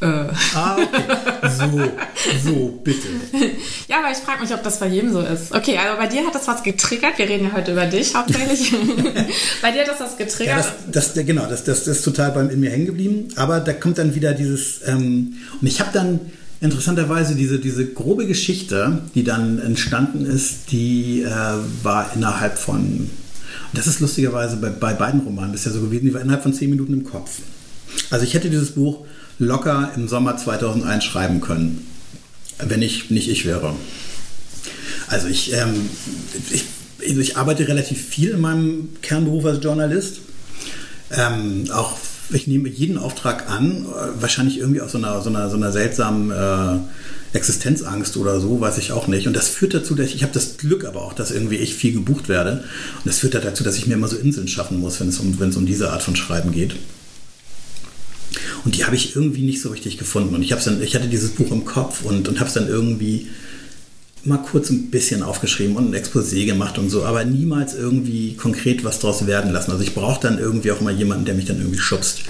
Äh. 0.02 0.28
Ah, 0.54 0.78
okay. 0.78 1.04
So, 1.58 2.50
so, 2.50 2.80
bitte. 2.84 3.08
Ja, 3.88 4.00
aber 4.00 4.12
ich 4.12 4.18
frage 4.18 4.42
mich, 4.42 4.54
ob 4.54 4.64
das 4.64 4.80
bei 4.80 4.88
jedem 4.88 5.14
so 5.14 5.22
ist. 5.22 5.54
Okay, 5.54 5.78
also 5.78 5.98
bei 5.98 6.08
dir 6.08 6.26
hat 6.26 6.34
das 6.34 6.48
was 6.48 6.64
getriggert. 6.64 7.18
Wir 7.18 7.30
reden 7.30 7.46
ja 7.46 7.54
heute 7.54 7.72
über 7.72 7.86
dich 7.86 8.16
hauptsächlich. 8.16 8.74
bei 9.62 9.72
dir 9.72 9.82
hat 9.82 9.88
das 9.88 10.00
was 10.00 10.18
getriggert. 10.18 10.58
Ja, 10.58 10.74
das, 10.92 11.14
das, 11.14 11.26
genau, 11.26 11.46
das, 11.46 11.64
das, 11.64 11.84
das 11.84 11.98
ist 11.98 12.04
total 12.04 12.32
bei, 12.32 12.42
in 12.42 12.60
mir 12.60 12.72
hängen 12.72 12.88
geblieben. 12.88 13.28
Aber 13.36 13.60
da 13.60 13.74
kommt 13.74 14.00
dann 14.00 14.16
wieder 14.16 14.34
dieses, 14.34 14.82
ähm, 14.88 15.36
und 15.62 15.68
ich 15.68 15.80
habe 15.80 15.92
dann 15.94 16.20
interessanterweise 16.62 17.36
diese, 17.36 17.60
diese 17.60 17.86
grobe 17.86 18.26
Geschichte, 18.26 19.00
die 19.14 19.24
dann 19.24 19.60
entstanden 19.60 20.26
ist, 20.26 20.72
die 20.72 21.22
äh, 21.22 21.30
war 21.84 22.12
innerhalb 22.16 22.58
von, 22.58 23.10
das 23.74 23.88
ist 23.88 24.00
lustigerweise 24.00 24.58
bei, 24.58 24.70
bei 24.70 24.94
beiden 24.94 25.22
Romanen 25.22 25.52
bisher 25.52 25.72
so 25.72 25.82
gewesen, 25.82 26.06
die 26.06 26.14
war 26.14 26.22
innerhalb 26.22 26.44
von 26.44 26.54
zehn 26.54 26.70
Minuten 26.70 26.94
im 26.94 27.04
Kopf. 27.04 27.40
Also 28.10 28.26
ich 28.26 28.34
hätte 28.34 28.50
dieses 28.50 28.72
Buch 28.72 29.06
locker 29.40 29.92
im 29.96 30.08
Sommer 30.08 30.38
2001 30.38 31.04
schreiben 31.04 31.42
können, 31.42 31.86
wenn 32.60 32.82
ich 32.82 33.10
nicht 33.10 33.30
ich 33.30 33.46
wäre. 33.46 33.74
Also 35.08 35.28
ich, 35.28 35.54
ähm, 35.54 35.90
ich, 36.52 36.66
ich 37.00 37.38
arbeite 37.38 37.68
relativ 37.68 38.02
viel 38.02 38.32
in 38.32 38.42
meinem 38.42 38.90
Kernberuf 39.02 39.46
als 39.46 39.64
Journalist. 39.64 40.20
Ähm, 41.12 41.66
auch 41.72 41.98
ich 42.30 42.48
nehme 42.48 42.70
jeden 42.70 42.98
Auftrag 42.98 43.50
an, 43.50 43.86
äh, 43.86 44.22
wahrscheinlich 44.22 44.58
irgendwie 44.58 44.82
aus 44.82 44.92
so 44.92 44.98
einer, 44.98 45.22
so 45.22 45.30
einer, 45.30 45.50
so 45.50 45.58
einer 45.58 45.72
seltsamen 45.72 46.32
äh, 46.32 46.80
Existenzangst 47.36 48.18
oder 48.18 48.40
so, 48.40 48.60
weiß 48.62 48.78
ich 48.78 48.92
auch 48.92 49.08
nicht. 49.08 49.28
Und 49.28 49.36
das 49.36 49.48
führt 49.48 49.74
dazu, 49.74 49.96
dass 49.96 50.08
ich, 50.08 50.16
ich 50.16 50.24
habe 50.24 50.34
das 50.34 50.58
Glück 50.58 50.86
aber 50.86 51.04
auch, 51.04 51.14
dass 51.14 51.32
irgendwie 51.32 51.58
ich 51.58 51.76
viel 51.76 51.94
gebucht 51.94 52.30
werde. 52.30 52.64
Und 52.98 53.06
das 53.06 53.20
führt 53.20 53.36
dazu, 53.36 53.64
dass 53.64 53.78
ich 53.78 53.88
mir 53.88 53.96
immer 53.96 54.08
so 54.08 54.18
Inseln 54.18 54.48
schaffen 54.48 54.80
muss, 54.80 55.00
wenn 55.00 55.10
es 55.10 55.20
um, 55.20 55.40
wenn 55.40 55.50
es 55.50 55.58
um 55.58 55.66
diese 55.66 55.92
Art 55.92 56.02
von 56.02 56.16
Schreiben 56.16 56.52
geht. 56.52 56.76
Und 58.64 58.76
die 58.76 58.86
habe 58.86 58.96
ich 58.96 59.16
irgendwie 59.16 59.44
nicht 59.44 59.62
so 59.62 59.70
richtig 59.70 59.98
gefunden. 59.98 60.34
Und 60.34 60.42
ich, 60.42 60.50
dann, 60.50 60.82
ich 60.82 60.96
hatte 60.96 61.08
dieses 61.08 61.32
Buch 61.32 61.52
im 61.52 61.66
Kopf 61.66 62.04
und, 62.04 62.28
und 62.28 62.40
habe 62.40 62.48
es 62.48 62.54
dann 62.54 62.68
irgendwie 62.68 63.28
mal 64.26 64.38
kurz 64.38 64.70
ein 64.72 64.90
bisschen 64.90 65.24
aufgeschrieben 65.24 65.76
und 65.76 65.92
ein 65.92 65.96
Exposé 65.96 66.46
gemacht 66.46 66.78
und 66.78 66.90
so, 66.90 67.06
aber 67.06 67.24
niemals 67.24 67.76
irgendwie 67.76 68.36
konkret 68.36 68.84
was 68.84 69.00
draus 69.00 69.28
werden 69.28 69.52
lassen. 69.52 69.72
Also 69.72 69.84
ich 69.84 69.94
brauche 69.94 70.20
dann 70.22 70.40
irgendwie 70.40 70.72
auch 70.72 70.82
mal 70.82 70.94
jemanden, 70.94 71.26
der 71.26 71.36
mich 71.36 71.46
dann 71.46 71.60
irgendwie 71.60 71.80
schubst. 71.80 72.22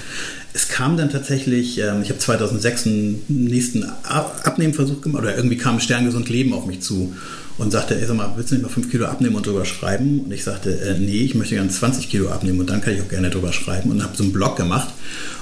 Es 0.54 0.68
kam 0.68 0.98
dann 0.98 1.10
tatsächlich, 1.10 1.80
ähm, 1.80 2.02
ich 2.02 2.10
habe 2.10 2.20
2006 2.20 2.86
einen 2.86 3.24
nächsten 3.28 3.86
Abnehmversuch 4.04 5.02
gemacht 5.02 5.24
oder 5.24 5.36
irgendwie 5.36 5.58
kam 5.58 5.80
Sterngesund 5.80 6.30
Leben 6.30 6.54
auf 6.54 6.66
mich 6.66 6.82
zu 6.82 7.14
und 7.58 7.72
sagte, 7.72 8.00
ey, 8.00 8.06
sag 8.06 8.18
mal, 8.18 8.34
willst 8.36 8.52
du 8.52 8.56
nicht 8.56 8.64
mal 8.64 8.70
5 8.70 8.92
Kilo 8.92 9.06
abnehmen 9.06 9.36
und 9.36 9.46
drüber 9.46 9.64
schreiben? 9.64 10.22
Und 10.22 10.32
ich 10.32 10.44
sagte, 10.44 10.78
äh, 10.82 11.00
nee, 11.00 11.22
ich 11.22 11.36
möchte 11.36 11.56
gerne 11.56 11.70
20 11.70 12.10
Kilo 12.10 12.30
abnehmen 12.30 12.60
und 12.60 12.70
dann 12.70 12.82
kann 12.82 12.94
ich 12.94 13.02
auch 13.02 13.08
gerne 13.08 13.30
drüber 13.30 13.54
schreiben 13.54 13.92
und 13.92 14.04
habe 14.04 14.16
so 14.16 14.24
einen 14.24 14.34
Blog 14.34 14.58
gemacht. 14.58 14.90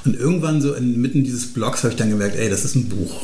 Und 0.05 0.15
irgendwann 0.15 0.61
so 0.61 0.73
inmitten 0.73 1.23
dieses 1.23 1.47
Blogs 1.47 1.83
habe 1.83 1.93
ich 1.93 1.97
dann 1.97 2.09
gemerkt, 2.09 2.35
ey, 2.35 2.49
das 2.49 2.65
ist 2.65 2.75
ein 2.75 2.89
Buch. 2.89 3.23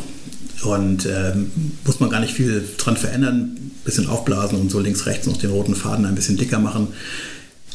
Und 0.63 1.05
ähm, 1.05 1.51
muss 1.85 1.99
man 1.99 2.09
gar 2.09 2.19
nicht 2.19 2.33
viel 2.33 2.63
dran 2.77 2.97
verändern, 2.97 3.55
ein 3.55 3.71
bisschen 3.85 4.07
aufblasen 4.07 4.59
und 4.59 4.69
so 4.69 4.79
links, 4.79 5.05
rechts 5.05 5.25
noch 5.25 5.37
den 5.37 5.51
roten 5.51 5.75
Faden 5.75 6.05
ein 6.05 6.15
bisschen 6.15 6.37
dicker 6.37 6.59
machen. 6.59 6.89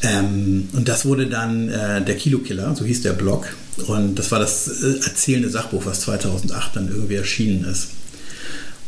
Ähm, 0.03 0.69
und 0.73 0.87
das 0.87 1.05
wurde 1.05 1.27
dann 1.27 1.69
äh, 1.69 2.03
der 2.03 2.15
Kilokiller, 2.15 2.75
so 2.75 2.85
hieß 2.85 3.01
der 3.01 3.13
Blog. 3.13 3.47
Und 3.87 4.19
das 4.19 4.31
war 4.31 4.39
das 4.39 4.67
äh, 4.67 4.97
erzählende 5.03 5.49
Sachbuch, 5.49 5.85
was 5.85 6.01
2008 6.01 6.75
dann 6.75 6.89
irgendwie 6.89 7.15
erschienen 7.15 7.65
ist. 7.65 7.89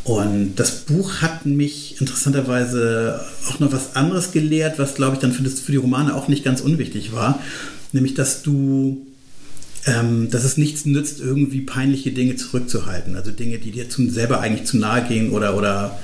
Und 0.04 0.56
das 0.56 0.72
Buch 0.72 1.22
hat 1.22 1.46
mich 1.46 2.00
interessanterweise 2.00 3.20
auch 3.50 3.60
noch 3.60 3.74
was 3.74 3.96
anderes 3.96 4.32
gelehrt, 4.32 4.80
was, 4.80 4.96
glaube 4.96 5.16
ich, 5.16 5.20
dann 5.20 5.34
für, 5.34 5.44
das, 5.44 5.60
für 5.60 5.74
die 5.74 5.78
Romane 5.78 6.16
auch 6.16 6.30
nicht 6.30 6.46
ganz 6.46 6.62
unwichtig 6.62 7.14
war. 7.14 7.42
Nämlich, 7.92 8.14
dass 8.14 8.42
du 8.42 9.06
ähm, 9.88 10.30
dass 10.30 10.44
es 10.44 10.58
nichts 10.58 10.86
nützt, 10.86 11.20
irgendwie 11.20 11.62
peinliche 11.62 12.12
Dinge 12.12 12.36
zurückzuhalten. 12.36 13.16
Also 13.16 13.32
Dinge, 13.32 13.58
die 13.58 13.72
dir 13.72 13.90
zum, 13.90 14.10
selber 14.10 14.42
eigentlich 14.42 14.68
zu 14.68 14.78
nahe 14.78 15.08
gehen 15.08 15.32
oder, 15.32 15.56
oder 15.56 15.98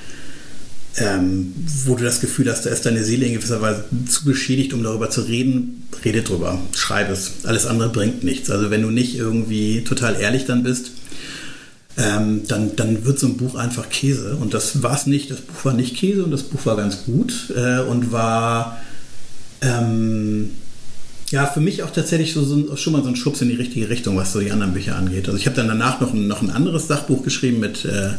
ähm, 0.96 1.52
wo 1.84 1.94
du 1.94 2.02
das 2.02 2.20
Gefühl 2.20 2.50
hast, 2.50 2.64
da 2.64 2.70
ist 2.70 2.86
deine 2.86 3.04
Seele 3.04 3.26
in 3.26 3.34
gewisser 3.34 3.60
Weise 3.60 3.84
zu 4.08 4.24
beschädigt, 4.24 4.72
um 4.72 4.82
darüber 4.82 5.10
zu 5.10 5.22
reden, 5.22 5.86
rede 6.04 6.22
drüber, 6.22 6.58
schreib 6.74 7.10
es. 7.10 7.44
Alles 7.44 7.66
andere 7.66 7.90
bringt 7.90 8.24
nichts. 8.24 8.50
Also 8.50 8.70
wenn 8.70 8.82
du 8.82 8.90
nicht 8.90 9.16
irgendwie 9.16 9.84
total 9.84 10.18
ehrlich 10.18 10.46
dann 10.46 10.62
bist, 10.62 10.92
ähm, 11.96 12.42
dann, 12.48 12.74
dann 12.76 13.04
wird 13.04 13.18
so 13.18 13.26
ein 13.26 13.36
Buch 13.36 13.54
einfach 13.54 13.90
Käse. 13.90 14.36
Und 14.36 14.54
das 14.54 14.82
war 14.82 14.94
es 14.94 15.06
nicht. 15.06 15.30
Das 15.30 15.42
Buch 15.42 15.64
war 15.64 15.74
nicht 15.74 15.94
Käse 15.94 16.24
und 16.24 16.30
das 16.30 16.44
Buch 16.44 16.64
war 16.64 16.76
ganz 16.76 17.04
gut 17.04 17.52
äh, 17.54 17.80
und 17.80 18.12
war 18.12 18.80
ähm, 19.60 20.50
ja, 21.34 21.46
für 21.46 21.60
mich 21.60 21.82
auch 21.82 21.90
tatsächlich 21.90 22.32
so, 22.32 22.44
so, 22.44 22.76
schon 22.76 22.92
mal 22.92 23.02
so 23.02 23.08
ein 23.08 23.16
Schubs 23.16 23.42
in 23.42 23.48
die 23.48 23.56
richtige 23.56 23.88
Richtung, 23.88 24.16
was 24.16 24.32
so 24.32 24.38
die 24.38 24.52
anderen 24.52 24.72
Bücher 24.72 24.94
angeht. 24.94 25.26
Also 25.26 25.36
ich 25.36 25.46
habe 25.46 25.56
dann 25.56 25.66
danach 25.66 26.00
noch 26.00 26.14
ein, 26.14 26.28
noch 26.28 26.42
ein 26.42 26.50
anderes 26.50 26.86
Sachbuch 26.86 27.24
geschrieben 27.24 27.58
mit 27.58 27.84
äh, 27.84 28.10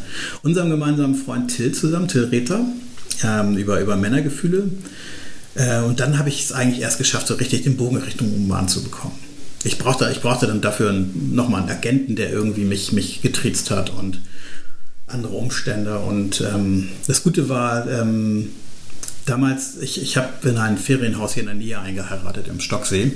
unserem 0.44 0.70
gemeinsamen 0.70 1.16
Freund 1.16 1.56
Till 1.56 1.72
zusammen, 1.72 2.10
Till 2.10 2.26
Rether, 2.26 2.66
ähm, 3.24 3.56
über, 3.56 3.80
über 3.80 3.96
Männergefühle. 3.96 4.70
Äh, 5.56 5.80
und 5.80 6.02
dann 6.02 6.20
habe 6.20 6.28
ich 6.28 6.44
es 6.44 6.52
eigentlich 6.52 6.82
erst 6.82 6.98
geschafft, 6.98 7.28
so 7.28 7.36
richtig 7.36 7.64
den 7.64 7.78
Bogen 7.78 7.96
Richtung 7.96 8.30
Roman 8.34 8.68
zu 8.68 8.84
bekommen. 8.84 9.18
Ich 9.64 9.78
brauchte, 9.78 10.10
ich 10.12 10.20
brauchte 10.20 10.48
dann 10.48 10.60
dafür 10.60 10.92
nochmal 10.92 11.62
einen 11.62 11.70
Agenten, 11.70 12.18
der 12.18 12.34
irgendwie 12.34 12.66
mich, 12.66 12.92
mich 12.92 13.22
getriezt 13.22 13.72
hat 13.72 13.92
und 13.92 14.20
andere 15.08 15.36
Umstände. 15.36 16.00
Und 16.00 16.42
ähm, 16.42 16.90
das 17.08 17.24
Gute 17.24 17.48
war, 17.48 17.90
ähm, 17.90 18.50
damals, 19.26 19.78
ich, 19.82 20.02
ich 20.02 20.18
habe 20.18 20.30
in 20.48 20.58
ein 20.58 20.78
Ferienhaus 20.78 21.34
hier 21.34 21.42
in 21.42 21.48
der 21.48 21.56
Nähe 21.56 21.80
eingeheiratet 21.80 22.48
im 22.48 22.60
Stocksee. 22.60 23.14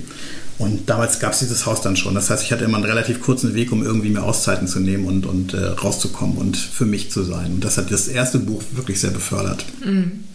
Und 0.57 0.89
damals 0.89 1.19
gab 1.19 1.31
es 1.31 1.39
dieses 1.39 1.65
Haus 1.65 1.81
dann 1.81 1.95
schon. 1.95 2.15
Das 2.15 2.29
heißt, 2.29 2.43
ich 2.43 2.51
hatte 2.51 2.65
immer 2.65 2.77
einen 2.77 2.85
relativ 2.85 3.21
kurzen 3.21 3.53
Weg, 3.53 3.71
um 3.71 3.81
irgendwie 3.81 4.09
mir 4.09 4.23
Auszeiten 4.23 4.67
zu 4.67 4.79
nehmen 4.79 5.05
und, 5.05 5.25
und 5.25 5.53
äh, 5.53 5.67
rauszukommen 5.67 6.37
und 6.37 6.57
für 6.57 6.85
mich 6.85 7.11
zu 7.11 7.23
sein. 7.23 7.53
Und 7.53 7.63
das 7.63 7.77
hat 7.77 7.91
das 7.91 8.07
erste 8.09 8.39
Buch 8.39 8.61
wirklich 8.73 8.99
sehr 8.99 9.11
befördert. 9.11 9.65
Mhm. 9.85 10.25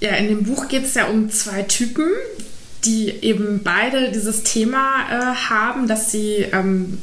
Ja, 0.00 0.12
in 0.12 0.28
dem 0.28 0.44
Buch 0.44 0.68
geht 0.68 0.86
es 0.86 0.94
ja 0.94 1.08
um 1.08 1.30
zwei 1.30 1.62
Typen, 1.62 2.06
die 2.84 3.10
eben 3.10 3.60
beide 3.62 4.10
dieses 4.10 4.42
Thema 4.42 5.02
äh, 5.10 5.34
haben, 5.34 5.86
dass 5.86 6.10
sie 6.10 6.46
ähm, 6.52 6.96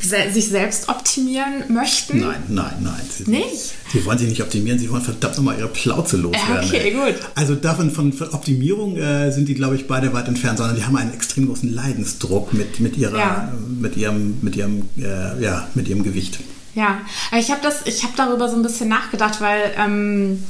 se 0.00 0.30
sich 0.32 0.48
selbst 0.48 0.88
optimieren 0.88 1.64
möchten? 1.68 2.20
Nein, 2.20 2.42
nein, 2.48 2.74
nein. 2.80 3.00
Sie, 3.10 3.30
nicht? 3.30 3.74
Sie 3.92 4.04
wollen 4.04 4.18
sich 4.18 4.28
nicht 4.28 4.42
optimieren, 4.42 4.78
sie 4.78 4.90
wollen 4.90 5.02
verdammt 5.02 5.36
nochmal 5.36 5.58
ihre 5.58 5.68
Plauze 5.68 6.16
loswerden. 6.16 6.68
Okay, 6.68 6.90
gut. 6.92 7.14
Also 7.34 7.54
davon 7.54 7.90
von, 7.90 8.12
von 8.12 8.30
Optimierung 8.30 8.96
äh, 8.96 9.30
sind 9.32 9.48
die, 9.48 9.54
glaube 9.54 9.76
ich, 9.76 9.86
beide 9.86 10.12
weit 10.12 10.28
entfernt, 10.28 10.58
sondern 10.58 10.76
die 10.76 10.84
haben 10.84 10.96
einen 10.96 11.12
extrem 11.12 11.46
großen 11.46 11.72
Leidensdruck 11.72 12.52
mit, 12.52 12.80
mit, 12.80 12.96
ihrer, 12.96 13.18
ja. 13.18 13.52
mit 13.68 13.96
ihrem, 13.96 14.38
mit 14.42 14.56
ihrem, 14.56 14.88
äh, 14.98 15.42
ja, 15.42 15.68
mit 15.74 15.88
ihrem 15.88 16.02
Gewicht. 16.02 16.38
Ja, 16.74 17.00
ich 17.36 17.50
habe 17.50 17.66
hab 17.66 18.16
darüber 18.16 18.48
so 18.48 18.56
ein 18.56 18.62
bisschen 18.62 18.88
nachgedacht, 18.88 19.40
weil 19.40 19.74
ähm, 19.76 20.44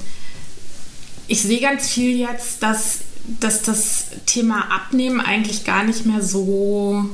ich 1.26 1.42
sehe 1.42 1.60
ganz 1.60 1.88
viel 1.88 2.18
jetzt, 2.18 2.62
dass, 2.62 2.98
dass 3.40 3.62
das 3.62 4.06
Thema 4.26 4.70
Abnehmen 4.70 5.20
eigentlich 5.20 5.64
gar 5.64 5.84
nicht 5.84 6.04
mehr 6.04 6.22
so 6.22 7.08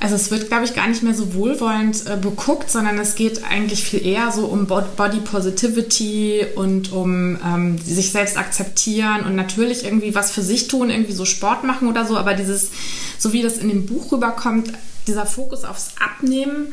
also 0.00 0.14
es 0.14 0.30
wird, 0.30 0.48
glaube 0.48 0.64
ich, 0.64 0.74
gar 0.74 0.88
nicht 0.88 1.02
mehr 1.02 1.14
so 1.14 1.34
wohlwollend 1.34 2.06
äh, 2.06 2.16
beguckt, 2.16 2.70
sondern 2.70 2.98
es 2.98 3.16
geht 3.16 3.44
eigentlich 3.44 3.84
viel 3.84 4.04
eher 4.04 4.32
so 4.32 4.46
um 4.46 4.66
Body 4.66 5.20
Positivity 5.20 6.46
und 6.54 6.90
um 6.90 7.38
ähm, 7.44 7.76
sich 7.78 8.10
selbst 8.10 8.38
akzeptieren 8.38 9.24
und 9.26 9.36
natürlich 9.36 9.84
irgendwie 9.84 10.14
was 10.14 10.30
für 10.30 10.40
sich 10.40 10.68
tun, 10.68 10.88
irgendwie 10.88 11.12
so 11.12 11.26
Sport 11.26 11.64
machen 11.64 11.86
oder 11.86 12.06
so. 12.06 12.16
Aber 12.16 12.32
dieses, 12.32 12.70
so 13.18 13.34
wie 13.34 13.42
das 13.42 13.58
in 13.58 13.68
dem 13.68 13.84
Buch 13.84 14.10
rüberkommt, 14.10 14.72
dieser 15.06 15.26
Fokus 15.26 15.64
aufs 15.64 15.90
Abnehmen, 16.00 16.72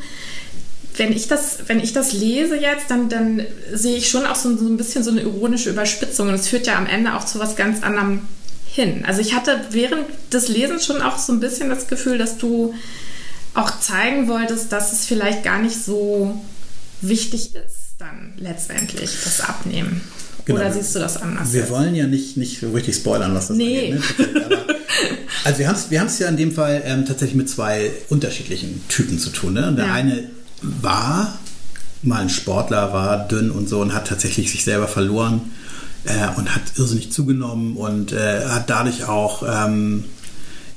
wenn 0.96 1.12
ich 1.12 1.28
das, 1.28 1.58
wenn 1.66 1.80
ich 1.80 1.92
das 1.92 2.14
lese 2.14 2.56
jetzt, 2.56 2.90
dann, 2.90 3.10
dann 3.10 3.42
sehe 3.72 3.98
ich 3.98 4.08
schon 4.08 4.24
auch 4.24 4.36
so, 4.36 4.56
so 4.56 4.66
ein 4.66 4.78
bisschen 4.78 5.04
so 5.04 5.10
eine 5.10 5.20
ironische 5.20 5.68
Überspitzung 5.68 6.28
und 6.28 6.34
es 6.34 6.48
führt 6.48 6.66
ja 6.66 6.76
am 6.76 6.86
Ende 6.86 7.14
auch 7.14 7.24
zu 7.24 7.38
was 7.38 7.56
ganz 7.56 7.82
anderem 7.82 8.22
hin. 8.66 9.04
Also 9.06 9.20
ich 9.20 9.34
hatte 9.34 9.60
während 9.70 10.06
des 10.32 10.48
Lesens 10.48 10.86
schon 10.86 11.02
auch 11.02 11.18
so 11.18 11.32
ein 11.34 11.40
bisschen 11.40 11.68
das 11.68 11.88
Gefühl, 11.88 12.16
dass 12.16 12.38
du 12.38 12.74
auch 13.58 13.80
zeigen 13.80 14.28
wolltest, 14.28 14.72
dass 14.72 14.92
es 14.92 15.04
vielleicht 15.04 15.42
gar 15.42 15.60
nicht 15.60 15.82
so 15.82 16.40
wichtig 17.00 17.54
ist, 17.54 17.94
dann 17.98 18.32
letztendlich 18.36 19.10
das 19.24 19.40
Abnehmen. 19.40 20.00
Genau. 20.44 20.60
Oder 20.60 20.72
siehst 20.72 20.94
du 20.94 21.00
das 21.00 21.20
anders? 21.20 21.52
Wir 21.52 21.62
jetzt? 21.62 21.70
wollen 21.70 21.94
ja 21.94 22.06
nicht, 22.06 22.36
nicht 22.36 22.62
richtig 22.62 22.96
spoilern, 22.96 23.34
was 23.34 23.48
das 23.48 23.56
nee. 23.56 23.92
angeht. 23.92 24.34
Ne? 24.34 24.44
Aber, 24.46 24.56
also 25.44 25.58
wir 25.58 25.68
haben 25.68 25.76
es 25.76 25.90
wir 25.90 26.26
ja 26.26 26.28
in 26.28 26.36
dem 26.36 26.52
Fall 26.52 26.82
ähm, 26.86 27.04
tatsächlich 27.04 27.36
mit 27.36 27.50
zwei 27.50 27.90
unterschiedlichen 28.08 28.82
Typen 28.88 29.18
zu 29.18 29.30
tun. 29.30 29.54
Ne? 29.54 29.74
Der 29.76 29.86
ja. 29.86 29.92
eine 29.92 30.30
war 30.62 31.38
mal 32.02 32.22
ein 32.22 32.30
Sportler, 32.30 32.92
war 32.92 33.28
dünn 33.28 33.50
und 33.50 33.68
so 33.68 33.80
und 33.80 33.92
hat 33.92 34.06
tatsächlich 34.06 34.50
sich 34.50 34.64
selber 34.64 34.88
verloren 34.88 35.50
äh, 36.04 36.38
und 36.38 36.54
hat 36.54 36.62
irrsinnig 36.76 37.12
zugenommen 37.12 37.76
und 37.76 38.12
äh, 38.12 38.46
hat 38.46 38.70
dadurch 38.70 39.04
auch... 39.04 39.42
Ähm, 39.46 40.04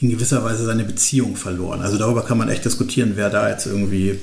in 0.02 0.10
gewisser 0.10 0.44
Weise 0.44 0.66
seine 0.66 0.84
Beziehung 0.84 1.36
verloren. 1.36 1.82
Also 1.82 1.98
darüber 1.98 2.24
kann 2.24 2.38
man 2.38 2.50
echt 2.50 2.66
diskutieren, 2.66 3.14
wer 3.16 3.30
da 3.30 3.50
jetzt 3.50 3.68
irgendwie 3.68 4.20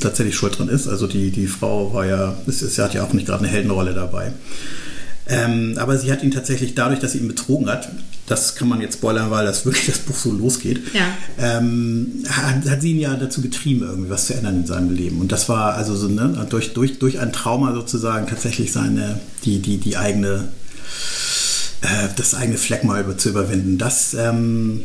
tatsächlich 0.00 0.34
schuld 0.34 0.58
drin 0.58 0.68
ist. 0.68 0.88
Also 0.88 1.06
die, 1.06 1.30
die 1.30 1.46
Frau 1.46 1.92
war 1.92 2.06
ja, 2.06 2.34
sie 2.46 2.82
hat 2.82 2.94
ja 2.94 3.04
auch 3.04 3.12
nicht 3.12 3.26
gerade 3.26 3.44
eine 3.44 3.52
Heldenrolle 3.52 3.92
dabei. 3.92 4.32
Ähm, 5.28 5.74
aber 5.76 5.98
sie 5.98 6.10
hat 6.10 6.22
ihn 6.22 6.30
tatsächlich 6.30 6.74
dadurch, 6.74 6.98
dass 6.98 7.12
sie 7.12 7.18
ihn 7.18 7.28
betrogen 7.28 7.68
hat, 7.68 7.90
das 8.26 8.54
kann 8.54 8.68
man 8.68 8.80
jetzt 8.80 8.94
spoilern, 8.94 9.30
weil 9.30 9.44
das 9.44 9.66
wirklich 9.66 9.86
das 9.86 9.98
Buch 9.98 10.16
so 10.16 10.32
losgeht, 10.32 10.80
ja. 10.94 11.06
ähm, 11.38 12.24
hat, 12.28 12.68
hat, 12.68 12.80
sie 12.80 12.92
ihn 12.92 12.98
ja 12.98 13.14
dazu 13.14 13.42
getrieben, 13.42 13.82
irgendwie 13.82 14.10
was 14.10 14.26
zu 14.26 14.34
ändern 14.34 14.60
in 14.60 14.66
seinem 14.66 14.90
Leben. 14.90 15.20
Und 15.20 15.30
das 15.30 15.48
war 15.48 15.74
also 15.74 15.94
so, 15.94 16.08
ne, 16.08 16.46
durch, 16.48 16.72
durch, 16.72 16.98
durch 16.98 17.20
ein 17.20 17.32
Trauma 17.32 17.74
sozusagen 17.74 18.26
tatsächlich 18.26 18.72
seine, 18.72 19.20
die, 19.44 19.60
die, 19.60 19.76
die 19.76 19.96
eigene, 19.96 20.48
äh, 21.82 22.08
das 22.16 22.34
eigene 22.34 22.58
Fleck 22.58 22.84
mal 22.84 23.02
über, 23.02 23.18
zu 23.18 23.28
überwinden. 23.28 23.76
Das, 23.76 24.14
ähm, 24.14 24.84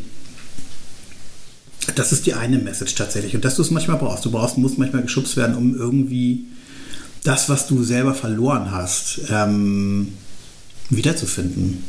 das 1.94 2.12
ist 2.12 2.26
die 2.26 2.34
eine 2.34 2.58
Message 2.58 2.94
tatsächlich. 2.94 3.34
Und 3.34 3.44
dass 3.44 3.56
du 3.56 3.62
es 3.62 3.70
manchmal 3.70 3.98
brauchst. 3.98 4.24
Du 4.24 4.30
brauchst, 4.30 4.58
musst 4.58 4.78
manchmal 4.78 5.02
geschubst 5.02 5.36
werden, 5.36 5.56
um 5.56 5.76
irgendwie 5.76 6.46
das, 7.24 7.48
was 7.48 7.66
du 7.66 7.82
selber 7.82 8.14
verloren 8.14 8.70
hast, 8.70 9.20
ähm, 9.30 10.12
wiederzufinden. 10.90 11.84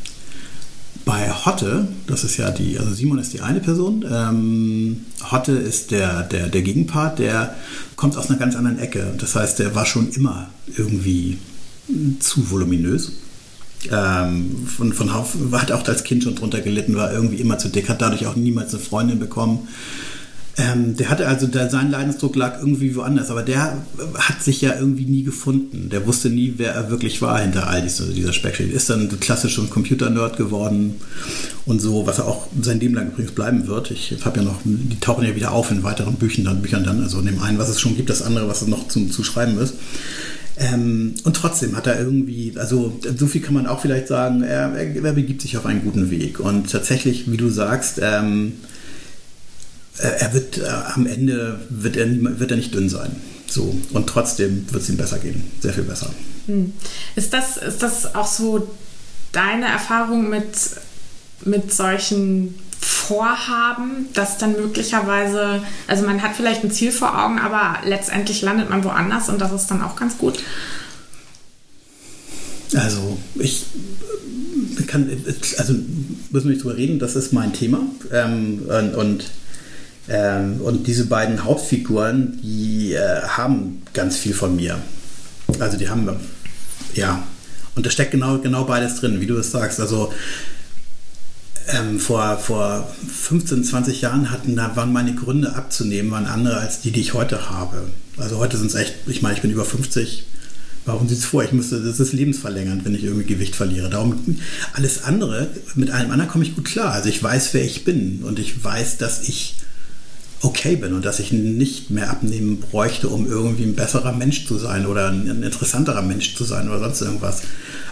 Bei 1.06 1.32
Hotte, 1.32 1.88
das 2.08 2.24
ist 2.24 2.38
ja 2.38 2.52
die, 2.52 2.78
also 2.78 2.94
Simon 2.94 3.20
ist 3.20 3.34
die 3.34 3.42
eine 3.42 3.62
Person, 3.62 4.06
ähm, 4.12 5.06
Hotte 5.32 5.54
ist 5.54 5.92
der, 5.92 6.24
der, 6.24 6.50
der 6.50 6.62
Gegenpart, 6.62 7.20
der 7.20 7.56
kommt 7.96 8.18
aus 8.18 8.30
einer 8.30 8.38
ganz 8.38 8.56
anderen 8.56 8.80
Ecke. 8.80 9.14
Das 9.18 9.36
heißt, 9.36 9.60
der 9.60 9.74
war 9.76 9.86
schon 9.86 10.10
immer 10.12 10.50
irgendwie 10.76 11.40
zu 12.20 12.52
voluminös 12.52 13.14
ähm, 13.92 14.68
von, 14.68 14.94
von 14.94 15.14
hat 15.54 15.72
auch 15.72 15.88
als 15.88 16.04
Kind 16.04 16.24
schon 16.24 16.36
drunter 16.36 16.62
gelitten, 16.62 16.96
war 16.96 17.12
irgendwie 17.12 17.38
immer 17.38 17.58
zu 17.58 17.70
dick, 17.70 17.90
hat 17.90 18.02
dadurch 18.02 18.26
auch 18.28 18.36
niemals 18.36 18.74
eine 18.74 18.84
Freundin 18.84 19.20
bekommen. 19.20 19.68
Ähm, 20.60 20.98
der 20.98 21.10
hatte 21.10 21.28
also, 21.28 21.48
der, 21.48 21.70
sein 21.70 21.90
Leidensdruck 21.90 22.36
lag 22.36 22.60
irgendwie 22.60 22.94
woanders, 22.96 23.30
aber 23.30 23.44
der 23.44 23.78
hat 24.16 24.44
sich 24.44 24.60
ja 24.60 24.76
irgendwie 24.78 25.06
nie 25.06 25.24
gefunden. 25.24 25.90
Der 25.90 26.06
wusste 26.06 26.30
nie, 26.30 26.56
wer 26.58 26.74
er 26.74 26.90
wirklich 26.90 27.22
war 27.22 27.40
hinter 27.40 27.70
all 27.70 27.82
dieser, 27.82 28.06
dieser 28.06 28.34
Speckschicht. 28.34 28.74
Ist 28.74 28.90
dann 28.90 29.10
klassisch 29.22 29.58
ein 29.58 29.70
Computer-Nerd 29.70 30.36
geworden 30.36 30.96
und 31.66 31.80
so, 31.80 32.06
was 32.06 32.20
er 32.20 32.28
auch 32.28 32.48
sein 32.62 32.80
Leben 32.80 32.96
lang 32.96 33.08
übrigens 33.08 33.32
bleiben 33.32 33.68
wird. 33.68 33.92
Ich 33.92 34.18
habe 34.26 34.40
ja 34.40 34.46
noch, 34.46 34.60
die 34.66 35.00
tauchen 35.00 35.26
ja 35.26 35.36
wieder 35.36 35.54
auf 35.54 35.72
in 35.72 35.84
weiteren 35.84 36.16
Büchern 36.16 36.44
dann, 36.44 36.62
Büchern 36.62 36.84
dann, 36.84 37.04
also 37.04 37.20
in 37.20 37.28
dem 37.28 37.42
einen, 37.42 37.58
was 37.58 37.70
es 37.70 37.80
schon 37.80 37.96
gibt, 37.96 38.10
das 38.10 38.22
andere, 38.22 38.50
was 38.50 38.66
noch 38.68 38.90
zum, 38.90 39.12
zu 39.12 39.24
schreiben 39.24 39.58
ist. 39.60 39.76
Ähm, 40.60 41.16
und 41.24 41.36
trotzdem 41.36 41.76
hat 41.78 41.88
er 41.88 41.98
irgendwie, 41.98 42.54
also 42.58 43.00
so 43.18 43.28
viel 43.28 43.42
kann 43.42 43.54
man 43.54 43.66
auch 43.66 43.82
vielleicht 43.82 44.10
sagen, 44.10 44.44
er, 44.44 44.74
er, 44.76 45.04
er 45.04 45.14
begibt 45.14 45.42
sich 45.42 45.58
auf 45.58 45.66
einen 45.66 45.84
guten 45.84 46.12
Weg. 46.12 46.40
Und 46.40 46.70
tatsächlich, 46.70 47.32
wie 47.32 47.38
du 47.38 47.50
sagst, 47.50 48.00
ähm, 48.02 48.54
er 49.98 50.34
wird 50.34 50.58
äh, 50.58 50.68
am 50.94 51.08
Ende 51.08 51.60
wird 51.70 51.96
er, 51.96 52.08
wird 52.40 52.52
er 52.52 52.58
nicht 52.58 52.74
dünn 52.74 52.90
sein. 52.90 53.16
So. 53.48 53.74
Und 53.94 54.08
trotzdem 54.08 54.66
wird 54.72 54.84
es 54.84 54.90
ihm 54.90 54.98
besser 54.98 55.20
gehen. 55.20 55.44
Sehr 55.62 55.74
viel 55.74 55.84
besser. 55.84 56.10
Hm. 56.48 56.74
Ist, 57.16 57.34
das, 57.34 57.58
ist 57.58 57.82
das 57.82 58.16
auch 58.16 58.28
so 58.28 58.70
deine 59.32 59.68
Erfahrung 59.68 60.30
mit, 60.30 60.48
mit 61.46 61.74
solchen 61.74 62.56
Vorhaben, 62.82 64.08
dass 64.14 64.38
dann 64.38 64.54
möglicherweise, 64.54 65.62
also 65.88 66.06
man 66.06 66.22
hat 66.22 66.36
vielleicht 66.36 66.64
ein 66.64 66.72
Ziel 66.72 66.92
vor 66.92 67.18
Augen, 67.20 67.40
aber 67.40 67.80
letztendlich 67.84 68.42
landet 68.42 68.70
man 68.70 68.84
woanders 68.84 69.30
und 69.30 69.40
das 69.40 69.52
ist 69.52 69.68
dann 69.68 69.82
auch 69.82 69.96
ganz 69.96 70.18
gut? 70.18 70.40
Also 72.76 73.18
ich 73.36 73.66
kann, 74.88 75.10
also 75.58 75.74
müssen 76.30 76.48
wir 76.48 76.52
nicht 76.52 76.64
drüber 76.64 76.78
reden, 76.78 77.00
das 77.00 77.16
ist 77.16 77.34
mein 77.34 77.52
Thema 77.52 77.82
ähm, 78.12 78.64
und, 78.68 78.96
und 78.96 79.26
ähm, 80.10 80.60
und 80.62 80.88
diese 80.88 81.06
beiden 81.06 81.44
Hauptfiguren, 81.44 82.40
die 82.42 82.94
äh, 82.94 83.22
haben 83.28 83.84
ganz 83.94 84.18
viel 84.18 84.34
von 84.34 84.56
mir. 84.56 84.80
Also 85.60 85.78
die 85.78 85.88
haben, 85.88 86.10
ja, 86.96 87.24
und 87.76 87.86
da 87.86 87.92
steckt 87.92 88.12
genau, 88.12 88.40
genau 88.40 88.66
beides 88.66 88.96
drin, 88.96 89.22
wie 89.22 89.28
du 89.28 89.38
es 89.38 89.52
sagst. 89.52 89.80
Also 89.80 90.12
ähm, 91.72 92.00
vor, 92.00 92.38
vor 92.38 92.88
15, 93.08 93.64
20 93.64 94.02
Jahren 94.02 94.32
hatten, 94.32 94.56
da 94.56 94.76
waren 94.76 94.92
meine 94.92 95.16
Gründe 95.16 95.56
abzunehmen, 95.56 96.12
waren 96.12 96.26
andere 96.26 96.58
als 96.58 96.82
die, 96.82 96.92
die 96.92 97.02
ich 97.02 97.14
heute 97.14 97.50
habe. 97.50 97.84
Also 98.18 98.38
heute 98.38 98.58
sind 98.58 98.68
es 98.68 98.76
echt, 98.76 98.94
ich 99.08 99.22
meine, 99.22 99.36
ich 99.36 99.42
bin 99.42 99.52
über 99.52 99.66
50. 99.66 100.26
Warum 100.86 101.08
sieht 101.08 101.20
es 101.20 101.26
vor? 101.26 101.44
Ich 101.44 101.52
müsste, 101.52 101.82
das 101.84 102.00
ist 102.00 102.14
lebensverlängernd, 102.14 102.86
wenn 102.86 102.96
ich 102.96 103.04
irgendwie 103.04 103.26
Gewicht 103.26 103.56
verliere. 103.56 103.90
Darum 103.90 104.38
alles 104.74 105.04
andere, 105.04 105.48
mit 105.76 105.92
allem 105.92 106.12
anderen 106.12 106.30
komme 106.30 106.44
ich 106.44 106.56
gut 106.56 106.66
klar. 106.66 106.92
Also 106.94 107.10
ich 107.10 107.22
weiß, 107.22 107.54
wer 107.54 107.64
ich 107.64 107.84
bin 107.84 108.24
und 108.24 108.40
ich 108.40 108.64
weiß, 108.64 108.98
dass 108.98 109.28
ich 109.28 109.56
okay 110.42 110.78
bin 110.78 110.94
und 110.94 111.06
dass 111.06 111.20
ich 111.20 111.32
nicht 111.32 111.90
mehr 111.92 112.10
abnehmen 112.10 112.60
bräuchte, 112.60 113.10
um 113.10 113.28
irgendwie 113.28 113.64
ein 113.64 113.76
besserer 113.76 114.14
Mensch 114.14 114.48
zu 114.48 114.58
sein 114.58 114.86
oder 114.86 115.10
ein 115.10 115.44
interessanterer 115.44 116.02
Mensch 116.02 116.36
zu 116.36 116.44
sein 116.44 116.70
oder 116.70 116.80
sonst 116.80 117.02
irgendwas. 117.02 117.42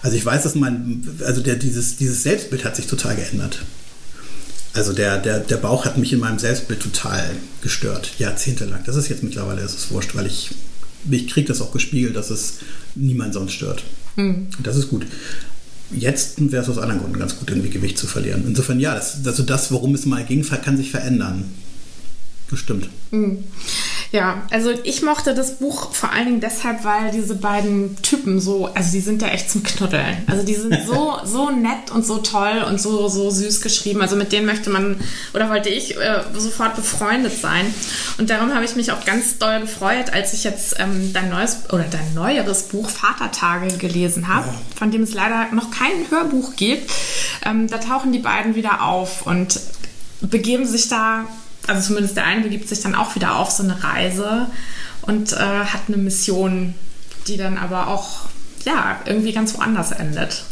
Also 0.01 0.15
ich 0.15 0.25
weiß, 0.25 0.43
dass 0.43 0.55
mein, 0.55 1.07
also 1.23 1.41
der, 1.41 1.55
dieses, 1.55 1.97
dieses 1.97 2.23
Selbstbild 2.23 2.65
hat 2.65 2.75
sich 2.75 2.87
total 2.87 3.15
geändert. 3.15 3.59
Also 4.73 4.93
der, 4.93 5.17
der, 5.17 5.39
der 5.39 5.57
Bauch 5.57 5.85
hat 5.85 5.97
mich 5.97 6.13
in 6.13 6.19
meinem 6.19 6.37
Selbstbild 6.39 6.79
total 6.81 7.31
gestört, 7.61 8.11
jahrzehntelang. 8.19 8.81
Das 8.85 8.95
ist 8.95 9.09
jetzt 9.09 9.23
mittlerweile, 9.23 9.61
ist 9.61 9.77
es 9.77 9.91
wurscht, 9.91 10.15
weil 10.15 10.27
ich, 10.27 10.51
ich 11.09 11.27
kriege 11.27 11.47
das 11.47 11.61
auch 11.61 11.71
gespiegelt, 11.71 12.15
dass 12.15 12.29
es 12.29 12.59
niemand 12.93 13.33
sonst 13.33 13.53
stört. 13.53 13.83
Mhm. 14.15 14.47
Das 14.61 14.75
ist 14.75 14.89
gut. 14.89 15.05
Jetzt 15.91 16.51
wäre 16.51 16.61
es 16.61 16.69
aus 16.69 16.77
anderen 16.77 17.01
Gründen 17.01 17.17
ganz 17.17 17.37
gut, 17.39 17.49
irgendwie 17.49 17.69
Gewicht 17.69 17.97
zu 17.97 18.07
verlieren. 18.07 18.43
Insofern 18.45 18.79
ja, 18.79 18.93
das, 18.93 19.25
also 19.25 19.43
das, 19.43 19.71
worum 19.71 19.95
es 19.95 20.05
mal 20.05 20.23
ging, 20.23 20.43
kann 20.43 20.77
sich 20.77 20.91
verändern. 20.91 21.45
Bestimmt. 22.49 22.89
Mhm. 23.11 23.43
Ja, 24.11 24.43
also 24.51 24.71
ich 24.83 25.01
mochte 25.01 25.33
das 25.33 25.57
Buch 25.57 25.93
vor 25.93 26.11
allen 26.13 26.25
Dingen 26.25 26.39
deshalb, 26.39 26.85
weil 26.85 27.11
diese 27.11 27.35
beiden 27.35 28.01
Typen 28.01 28.39
so, 28.39 28.67
also 28.73 28.91
die 28.91 29.01
sind 29.01 29.21
ja 29.21 29.27
echt 29.29 29.51
zum 29.51 29.63
Knuddeln. 29.63 30.23
Also 30.27 30.43
die 30.43 30.53
sind 30.53 30.77
so, 30.85 31.17
so 31.25 31.49
nett 31.49 31.91
und 31.93 32.05
so 32.05 32.19
toll 32.19 32.65
und 32.67 32.79
so, 32.79 33.09
so 33.09 33.29
süß 33.29 33.61
geschrieben. 33.61 34.01
Also 34.01 34.15
mit 34.15 34.31
denen 34.31 34.45
möchte 34.45 34.69
man 34.69 34.99
oder 35.33 35.49
wollte 35.49 35.69
ich 35.69 35.97
äh, 35.97 36.23
sofort 36.37 36.75
befreundet 36.75 37.33
sein. 37.39 37.73
Und 38.17 38.29
darum 38.29 38.53
habe 38.53 38.63
ich 38.63 38.75
mich 38.75 38.91
auch 38.91 39.03
ganz 39.03 39.37
doll 39.39 39.61
gefreut, 39.61 40.13
als 40.13 40.33
ich 40.33 40.45
jetzt 40.45 40.75
ähm, 40.79 41.11
dein 41.13 41.29
neues 41.29 41.63
oder 41.71 41.85
dein 41.89 42.13
neueres 42.13 42.63
Buch 42.63 42.89
Vatertage 42.89 43.77
gelesen 43.77 44.27
habe, 44.29 44.47
ja. 44.47 44.55
von 44.77 44.91
dem 44.91 45.03
es 45.03 45.13
leider 45.13 45.47
noch 45.51 45.69
kein 45.71 46.09
Hörbuch 46.09 46.55
gibt. 46.55 46.89
Ähm, 47.45 47.67
da 47.67 47.77
tauchen 47.77 48.13
die 48.13 48.19
beiden 48.19 48.55
wieder 48.55 48.83
auf 48.83 49.27
und 49.27 49.59
begeben 50.21 50.65
sich 50.65 50.87
da 50.87 51.25
also 51.67 51.87
zumindest 51.87 52.15
der 52.15 52.25
eine 52.25 52.41
begibt 52.41 52.67
sich 52.67 52.79
dann 52.79 52.95
auch 52.95 53.15
wieder 53.15 53.37
auf 53.37 53.51
so 53.51 53.63
eine 53.63 53.83
Reise 53.83 54.47
und 55.01 55.33
äh, 55.33 55.35
hat 55.35 55.81
eine 55.87 55.97
Mission, 55.97 56.73
die 57.27 57.37
dann 57.37 57.57
aber 57.57 57.87
auch 57.87 58.27
ja 58.65 58.99
irgendwie 59.05 59.33
ganz 59.33 59.55
woanders 59.55 59.91
endet. 59.91 60.43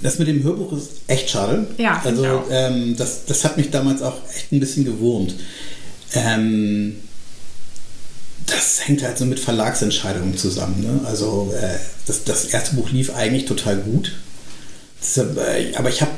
Das 0.00 0.18
mit 0.18 0.28
dem 0.28 0.42
Hörbuch 0.42 0.72
ist 0.72 0.90
echt 1.06 1.30
schade. 1.30 1.66
Ja, 1.78 2.02
also 2.04 2.44
ähm, 2.50 2.96
das, 2.96 3.24
das 3.24 3.44
hat 3.44 3.56
mich 3.56 3.70
damals 3.70 4.02
auch 4.02 4.16
echt 4.34 4.52
ein 4.52 4.60
bisschen 4.60 4.84
gewurmt. 4.84 5.34
Ähm, 6.14 6.96
das 8.46 8.86
hängt 8.86 9.02
halt 9.02 9.18
so 9.18 9.24
mit 9.24 9.40
Verlagsentscheidungen 9.40 10.36
zusammen. 10.36 10.82
Ne? 10.82 11.00
Also 11.06 11.52
äh, 11.60 11.78
das, 12.06 12.24
das 12.24 12.44
erste 12.46 12.76
Buch 12.76 12.90
lief 12.90 13.14
eigentlich 13.14 13.46
total 13.46 13.78
gut. 13.78 14.12
Das, 15.00 15.16
äh, 15.16 15.74
aber 15.76 15.88
ich 15.88 16.02
habe 16.02 16.12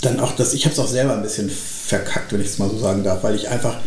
dann 0.00 0.20
auch 0.20 0.36
das, 0.36 0.54
ich 0.54 0.64
habe 0.64 0.72
es 0.72 0.78
auch 0.78 0.88
selber 0.88 1.14
ein 1.14 1.22
bisschen 1.22 1.50
verkackt, 1.50 2.32
wenn 2.32 2.40
ich 2.40 2.48
es 2.48 2.58
mal 2.58 2.68
so 2.68 2.78
sagen 2.78 3.02
darf, 3.02 3.22
weil 3.22 3.34
ich 3.34 3.48
einfach 3.48 3.78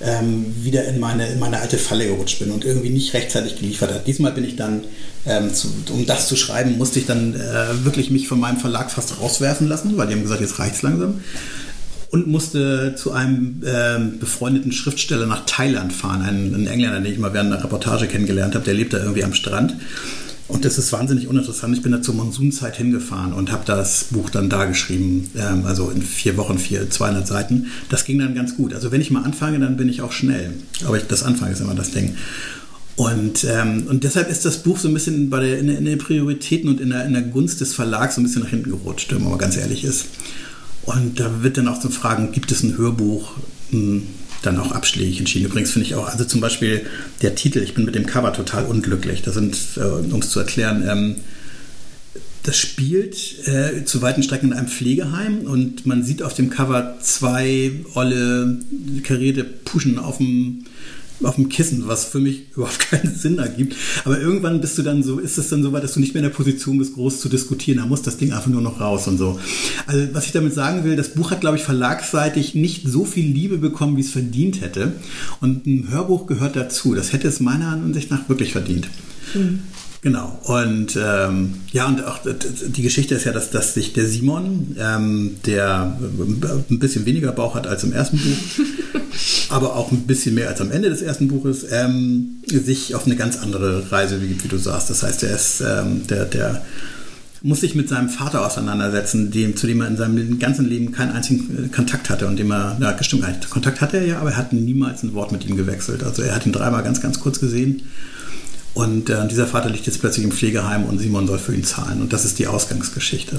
ähm, 0.00 0.54
wieder 0.62 0.84
in 0.84 0.98
meine, 1.00 1.28
in 1.28 1.38
meine 1.38 1.60
alte 1.60 1.78
Falle 1.78 2.06
gerutscht 2.06 2.38
bin 2.40 2.50
und 2.50 2.64
irgendwie 2.64 2.90
nicht 2.90 3.14
rechtzeitig 3.14 3.56
geliefert 3.56 3.92
hat. 3.92 4.06
Diesmal 4.06 4.32
bin 4.32 4.44
ich 4.44 4.56
dann, 4.56 4.82
ähm, 5.24 5.54
zu, 5.54 5.68
um 5.90 6.04
das 6.04 6.28
zu 6.28 6.36
schreiben, 6.36 6.76
musste 6.76 6.98
ich 6.98 7.06
dann 7.06 7.34
äh, 7.34 7.84
wirklich 7.84 8.10
mich 8.10 8.28
von 8.28 8.40
meinem 8.40 8.58
Verlag 8.58 8.90
fast 8.90 9.20
rauswerfen 9.20 9.68
lassen, 9.68 9.96
weil 9.96 10.08
die 10.08 10.14
haben 10.14 10.22
gesagt, 10.22 10.40
jetzt 10.40 10.58
reicht 10.58 10.76
es 10.76 10.82
langsam. 10.82 11.20
Und 12.10 12.28
musste 12.28 12.94
zu 12.96 13.12
einem 13.12 13.62
äh, 13.64 13.98
befreundeten 14.20 14.70
Schriftsteller 14.72 15.26
nach 15.26 15.46
Thailand 15.46 15.92
fahren, 15.92 16.22
einen, 16.22 16.54
einen 16.54 16.66
Engländer, 16.68 17.00
den 17.00 17.12
ich 17.12 17.18
mal 17.18 17.32
während 17.32 17.52
einer 17.52 17.64
Reportage 17.64 18.06
kennengelernt 18.06 18.54
habe, 18.54 18.64
der 18.64 18.74
lebt 18.74 18.92
da 18.92 18.98
irgendwie 18.98 19.24
am 19.24 19.34
Strand. 19.34 19.74
Und 20.46 20.66
das 20.66 20.76
ist 20.76 20.92
wahnsinnig 20.92 21.26
uninteressant. 21.26 21.74
Ich 21.74 21.82
bin 21.82 21.92
da 21.92 22.02
zur 22.02 22.14
Monsunzeit 22.14 22.76
hingefahren 22.76 23.32
und 23.32 23.50
habe 23.50 23.64
das 23.64 24.04
Buch 24.10 24.28
dann 24.28 24.50
da 24.50 24.66
geschrieben, 24.66 25.30
ähm, 25.36 25.64
also 25.64 25.88
in 25.88 26.02
vier 26.02 26.36
Wochen, 26.36 26.58
vier, 26.58 26.90
200 26.90 27.26
Seiten. 27.26 27.68
Das 27.88 28.04
ging 28.04 28.18
dann 28.18 28.34
ganz 28.34 28.56
gut. 28.56 28.74
Also 28.74 28.92
wenn 28.92 29.00
ich 29.00 29.10
mal 29.10 29.22
anfange, 29.22 29.58
dann 29.58 29.78
bin 29.78 29.88
ich 29.88 30.02
auch 30.02 30.12
schnell. 30.12 30.52
Aber 30.84 30.98
ich, 30.98 31.06
das 31.06 31.22
Anfang 31.22 31.50
ist 31.50 31.60
immer 31.60 31.74
das 31.74 31.92
Ding. 31.92 32.16
Und, 32.96 33.44
ähm, 33.44 33.86
und 33.88 34.04
deshalb 34.04 34.30
ist 34.30 34.44
das 34.44 34.62
Buch 34.62 34.78
so 34.78 34.88
ein 34.88 34.94
bisschen 34.94 35.30
bei 35.30 35.40
der, 35.40 35.58
in, 35.58 35.68
in 35.68 35.84
den 35.86 35.98
Prioritäten 35.98 36.68
und 36.68 36.80
in 36.80 36.90
der, 36.90 37.06
in 37.06 37.14
der 37.14 37.22
Gunst 37.22 37.60
des 37.60 37.74
Verlags 37.74 38.14
so 38.14 38.20
ein 38.20 38.24
bisschen 38.24 38.42
nach 38.42 38.50
hinten 38.50 38.70
gerutscht, 38.70 39.12
wenn 39.12 39.22
man 39.22 39.32
mal 39.32 39.38
ganz 39.38 39.56
ehrlich 39.56 39.82
ist. 39.82 40.06
Und 40.82 41.18
da 41.18 41.42
wird 41.42 41.56
dann 41.56 41.68
auch 41.68 41.80
zu 41.80 41.88
fragen, 41.88 42.32
gibt 42.32 42.52
es 42.52 42.62
ein 42.62 42.76
Hörbuch? 42.76 43.32
Hm, 43.70 44.02
dann 44.46 44.58
auch 44.58 44.72
abschlägig 44.72 45.18
entschieden. 45.18 45.46
Übrigens 45.46 45.72
finde 45.72 45.86
ich 45.86 45.94
auch, 45.94 46.06
also 46.06 46.24
zum 46.24 46.40
Beispiel 46.40 46.86
der 47.22 47.34
Titel, 47.34 47.60
ich 47.60 47.74
bin 47.74 47.84
mit 47.84 47.94
dem 47.94 48.06
Cover 48.06 48.32
total 48.32 48.64
unglücklich. 48.64 49.22
Das 49.22 49.34
sind, 49.34 49.56
äh, 49.76 49.80
um 49.80 50.20
es 50.20 50.30
zu 50.30 50.40
erklären, 50.40 50.86
ähm, 50.88 51.16
das 52.44 52.58
spielt 52.58 53.48
äh, 53.48 53.84
zu 53.86 54.02
weiten 54.02 54.22
Strecken 54.22 54.52
in 54.52 54.52
einem 54.52 54.68
Pflegeheim 54.68 55.46
und 55.46 55.86
man 55.86 56.02
sieht 56.02 56.22
auf 56.22 56.34
dem 56.34 56.50
Cover 56.50 56.98
zwei 57.00 57.72
olle 57.94 58.58
karierte 59.02 59.44
Puschen 59.44 59.98
auf 59.98 60.18
dem 60.18 60.66
auf 61.22 61.36
dem 61.36 61.48
Kissen, 61.48 61.86
was 61.86 62.04
für 62.04 62.18
mich 62.18 62.50
überhaupt 62.56 62.80
keinen 62.80 63.14
Sinn 63.14 63.38
ergibt. 63.38 63.76
Aber 64.04 64.20
irgendwann 64.20 64.60
bist 64.60 64.76
du 64.78 64.82
dann 64.82 65.02
so, 65.02 65.18
ist 65.18 65.38
es 65.38 65.48
dann 65.48 65.62
so 65.62 65.72
weit, 65.72 65.84
dass 65.84 65.94
du 65.94 66.00
nicht 66.00 66.14
mehr 66.14 66.22
in 66.22 66.28
der 66.28 66.36
Position 66.36 66.78
bist, 66.78 66.94
groß 66.94 67.20
zu 67.20 67.28
diskutieren. 67.28 67.78
Da 67.78 67.86
muss 67.86 68.02
das 68.02 68.16
Ding 68.16 68.32
einfach 68.32 68.48
nur 68.48 68.62
noch 68.62 68.80
raus 68.80 69.06
und 69.06 69.18
so. 69.18 69.38
Also, 69.86 70.08
was 70.12 70.26
ich 70.26 70.32
damit 70.32 70.54
sagen 70.54 70.84
will, 70.84 70.96
das 70.96 71.10
Buch 71.10 71.30
hat, 71.30 71.40
glaube 71.40 71.56
ich, 71.56 71.62
verlagsseitig 71.62 72.54
nicht 72.54 72.88
so 72.88 73.04
viel 73.04 73.26
Liebe 73.26 73.58
bekommen, 73.58 73.96
wie 73.96 74.02
es 74.02 74.10
verdient 74.10 74.60
hätte. 74.60 74.92
Und 75.40 75.66
ein 75.66 75.88
Hörbuch 75.90 76.26
gehört 76.26 76.56
dazu. 76.56 76.94
Das 76.94 77.12
hätte 77.12 77.28
es 77.28 77.40
meiner 77.40 77.68
Ansicht 77.68 78.10
nach 78.10 78.28
wirklich 78.28 78.52
verdient. 78.52 78.88
Mhm. 79.34 79.60
Genau. 80.04 80.38
Und 80.42 80.98
ähm, 81.02 81.54
ja, 81.72 81.86
und 81.86 82.04
auch 82.04 82.18
die 82.66 82.82
Geschichte 82.82 83.14
ist 83.14 83.24
ja, 83.24 83.32
dass, 83.32 83.50
dass 83.50 83.72
sich 83.72 83.94
der 83.94 84.06
Simon, 84.06 84.76
ähm, 84.78 85.36
der 85.46 85.98
ein 86.68 86.78
bisschen 86.78 87.06
weniger 87.06 87.32
Bauch 87.32 87.54
hat 87.54 87.66
als 87.66 87.84
im 87.84 87.94
ersten 87.94 88.18
Buch, 88.18 88.66
aber 89.54 89.76
auch 89.76 89.92
ein 89.92 90.00
bisschen 90.00 90.34
mehr 90.34 90.48
als 90.48 90.60
am 90.60 90.72
Ende 90.72 90.90
des 90.90 91.00
ersten 91.00 91.28
Buches, 91.28 91.64
ähm, 91.70 92.42
sich 92.44 92.96
auf 92.96 93.06
eine 93.06 93.14
ganz 93.14 93.36
andere 93.36 93.92
Reise 93.92 94.16
begibt, 94.16 94.42
wie 94.42 94.48
du 94.48 94.58
sagst. 94.58 94.90
Das 94.90 95.04
heißt, 95.04 95.22
er 95.22 95.36
ist 95.36 95.60
ähm, 95.60 96.04
der, 96.08 96.24
der 96.24 96.64
muss 97.40 97.60
sich 97.60 97.76
mit 97.76 97.88
seinem 97.88 98.08
Vater 98.08 98.44
auseinandersetzen, 98.44 99.30
dem, 99.30 99.56
zu 99.56 99.68
dem 99.68 99.80
er 99.80 99.86
in 99.86 99.96
seinem 99.96 100.40
ganzen 100.40 100.68
Leben 100.68 100.90
keinen 100.90 101.12
einzigen 101.12 101.70
Kontakt 101.70 102.10
hatte 102.10 102.26
und 102.26 102.36
dem 102.36 102.50
er, 102.50 102.76
ja, 102.80 102.92
gestimmt, 102.92 103.24
Kontakt 103.48 103.80
hatte 103.80 103.98
er 103.98 104.06
ja, 104.06 104.18
aber 104.18 104.30
er 104.30 104.38
hat 104.38 104.52
niemals 104.52 105.04
ein 105.04 105.14
Wort 105.14 105.30
mit 105.30 105.46
ihm 105.46 105.56
gewechselt. 105.56 106.02
Also 106.02 106.22
er 106.22 106.34
hat 106.34 106.46
ihn 106.46 106.52
dreimal 106.52 106.82
ganz, 106.82 107.00
ganz 107.00 107.20
kurz 107.20 107.38
gesehen 107.38 107.82
und 108.72 109.08
äh, 109.08 109.28
dieser 109.28 109.46
Vater 109.46 109.70
liegt 109.70 109.86
jetzt 109.86 110.00
plötzlich 110.00 110.24
im 110.24 110.32
Pflegeheim 110.32 110.84
und 110.84 110.98
Simon 110.98 111.28
soll 111.28 111.38
für 111.38 111.54
ihn 111.54 111.62
zahlen. 111.62 112.00
Und 112.00 112.12
das 112.12 112.24
ist 112.24 112.40
die 112.40 112.48
Ausgangsgeschichte. 112.48 113.38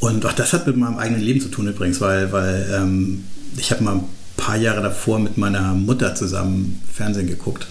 Und 0.00 0.24
auch 0.24 0.32
das 0.32 0.54
hat 0.54 0.66
mit 0.66 0.78
meinem 0.78 0.96
eigenen 0.96 1.20
Leben 1.20 1.42
zu 1.42 1.48
tun 1.48 1.68
übrigens, 1.68 2.00
weil, 2.00 2.32
weil 2.32 2.66
ähm, 2.74 3.24
ich 3.58 3.70
habe 3.70 3.84
mal 3.84 4.00
paar 4.44 4.56
Jahre 4.56 4.82
davor 4.82 5.18
mit 5.18 5.38
meiner 5.38 5.72
Mutter 5.72 6.14
zusammen 6.14 6.82
Fernsehen 6.92 7.26
geguckt. 7.26 7.66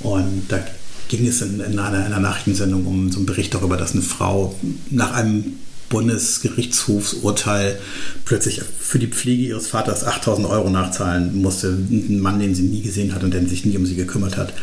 Und 0.00 0.44
da 0.48 0.60
ging 1.08 1.26
es 1.26 1.42
in, 1.42 1.58
in, 1.58 1.78
einer, 1.80 1.98
in 1.98 2.12
einer 2.12 2.20
Nachrichtensendung 2.20 2.86
um 2.86 3.10
so 3.10 3.18
einen 3.18 3.26
Bericht 3.26 3.52
darüber, 3.54 3.76
dass 3.76 3.92
eine 3.92 4.02
Frau 4.02 4.54
nach 4.90 5.12
einem 5.12 5.54
Bundesgerichtshofsurteil 5.90 7.78
plötzlich 8.24 8.62
für 8.78 8.98
die 8.98 9.08
Pflege 9.08 9.42
ihres 9.42 9.66
Vaters 9.66 10.04
8000 10.04 10.46
Euro 10.46 10.70
nachzahlen 10.70 11.42
musste. 11.42 11.68
Ein 11.68 12.20
Mann, 12.20 12.38
den 12.38 12.54
sie 12.54 12.62
nie 12.62 12.80
gesehen 12.80 13.14
hat 13.14 13.22
und 13.22 13.34
der 13.34 13.46
sich 13.46 13.66
nie 13.66 13.76
um 13.76 13.84
sie 13.84 13.96
gekümmert 13.96 14.38
hat. 14.38 14.54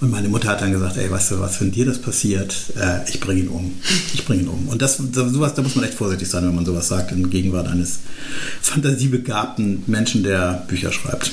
Und 0.00 0.10
meine 0.10 0.28
Mutter 0.28 0.48
hat 0.48 0.62
dann 0.62 0.72
gesagt, 0.72 0.96
ey, 0.96 1.10
weißt 1.10 1.32
du 1.32 1.40
was, 1.40 1.60
wenn 1.60 1.72
dir 1.72 1.84
das 1.84 1.98
passiert, 1.98 2.54
äh, 2.80 3.00
ich 3.08 3.18
bringe 3.18 3.40
ihn 3.42 3.48
um. 3.48 3.74
Ich 4.14 4.24
bringe 4.24 4.42
ihn 4.42 4.48
um. 4.48 4.68
Und 4.68 4.80
das, 4.80 4.96
sowas, 4.96 5.54
da 5.54 5.62
muss 5.62 5.74
man 5.74 5.84
echt 5.84 5.94
vorsichtig 5.94 6.28
sein, 6.28 6.46
wenn 6.46 6.54
man 6.54 6.64
sowas 6.64 6.86
sagt 6.86 7.10
in 7.10 7.28
Gegenwart 7.28 7.66
eines 7.66 7.98
fantasiebegabten 8.62 9.82
Menschen, 9.88 10.22
der 10.22 10.64
Bücher 10.68 10.92
schreibt. 10.92 11.32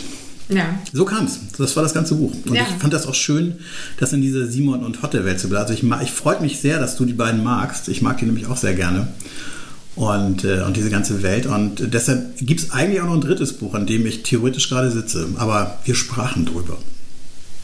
Ja. 0.49 0.79
So 0.93 1.05
kam 1.05 1.25
es. 1.25 1.39
Das 1.57 1.75
war 1.75 1.83
das 1.83 1.93
ganze 1.93 2.15
Buch. 2.15 2.31
Und 2.45 2.55
ja. 2.55 2.63
ich 2.63 2.75
fand 2.81 2.93
das 2.93 3.07
auch 3.07 3.15
schön, 3.15 3.55
das 3.99 4.13
in 4.13 4.21
diese 4.21 4.49
Simon 4.49 4.83
und 4.83 5.01
Hotte-Welt 5.01 5.39
zu 5.39 5.49
bleiben. 5.49 5.63
Also 5.63 5.73
ich, 5.73 5.83
ich 6.03 6.11
freue 6.11 6.39
mich 6.41 6.59
sehr, 6.59 6.79
dass 6.79 6.95
du 6.95 7.05
die 7.05 7.13
beiden 7.13 7.43
magst. 7.43 7.87
Ich 7.89 8.01
mag 8.01 8.17
die 8.17 8.25
nämlich 8.25 8.47
auch 8.47 8.57
sehr 8.57 8.73
gerne. 8.73 9.07
Und, 9.95 10.43
äh, 10.43 10.61
und 10.61 10.75
diese 10.75 10.89
ganze 10.89 11.23
Welt. 11.23 11.45
Und 11.45 11.93
deshalb 11.93 12.37
gibt 12.39 12.59
es 12.59 12.71
eigentlich 12.71 13.01
auch 13.01 13.05
noch 13.05 13.15
ein 13.15 13.21
drittes 13.21 13.53
Buch, 13.53 13.73
an 13.73 13.85
dem 13.85 14.05
ich 14.05 14.23
theoretisch 14.23 14.69
gerade 14.69 14.91
sitze. 14.91 15.27
Aber 15.37 15.79
wir 15.85 15.95
sprachen 15.95 16.45
drüber. 16.45 16.77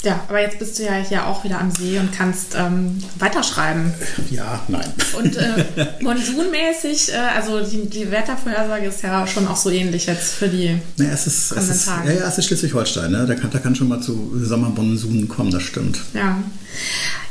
Ja, 0.03 0.19
aber 0.27 0.41
jetzt 0.41 0.57
bist 0.57 0.79
du 0.79 0.83
ja 0.83 0.93
hier 0.93 1.27
auch 1.27 1.43
wieder 1.43 1.59
am 1.59 1.69
See 1.69 1.99
und 1.99 2.11
kannst 2.11 2.55
ähm, 2.55 3.03
weiterschreiben. 3.19 3.93
Ja, 4.31 4.59
nein. 4.67 4.91
Und 5.17 5.37
äh, 5.37 5.65
monsunmäßig, 6.01 7.13
äh, 7.13 7.17
also 7.35 7.61
die, 7.61 7.87
die 7.87 8.09
Wettervorhersage 8.09 8.87
ist 8.87 9.03
ja 9.03 9.27
schon 9.27 9.47
auch 9.47 9.55
so 9.55 9.69
ähnlich 9.69 10.07
jetzt 10.07 10.33
für 10.33 10.47
die 10.47 10.79
naja, 10.97 11.11
es 11.13 11.27
ist, 11.27 11.51
es 11.51 11.69
ist, 11.69 11.87
Ja, 11.87 12.11
ja, 12.11 12.27
es 12.27 12.37
ist 12.37 12.45
Schleswig-Holstein, 12.45 13.11
ne? 13.11 13.25
da, 13.27 13.35
kann, 13.35 13.51
da 13.51 13.59
kann 13.59 13.75
schon 13.75 13.89
mal 13.89 14.01
zu 14.01 14.31
Sommermonsunen 14.41 15.27
kommen, 15.27 15.51
das 15.51 15.63
stimmt. 15.63 15.99
Ja. 16.13 16.37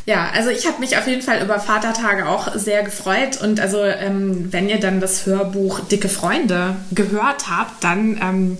Ja, 0.06 0.30
also 0.34 0.50
ich 0.50 0.66
habe 0.66 0.80
mich 0.80 0.96
auf 0.96 1.06
jeden 1.06 1.22
Fall 1.22 1.42
über 1.42 1.60
Vatertage 1.60 2.26
auch 2.26 2.56
sehr 2.56 2.82
gefreut. 2.82 3.40
Und 3.40 3.60
also, 3.60 3.84
ähm, 3.84 4.48
wenn 4.50 4.68
ihr 4.68 4.80
dann 4.80 4.98
das 4.98 5.26
Hörbuch 5.26 5.80
Dicke 5.80 6.08
Freunde 6.08 6.76
gehört 6.90 7.48
habt, 7.48 7.84
dann 7.84 8.18
ähm, 8.20 8.58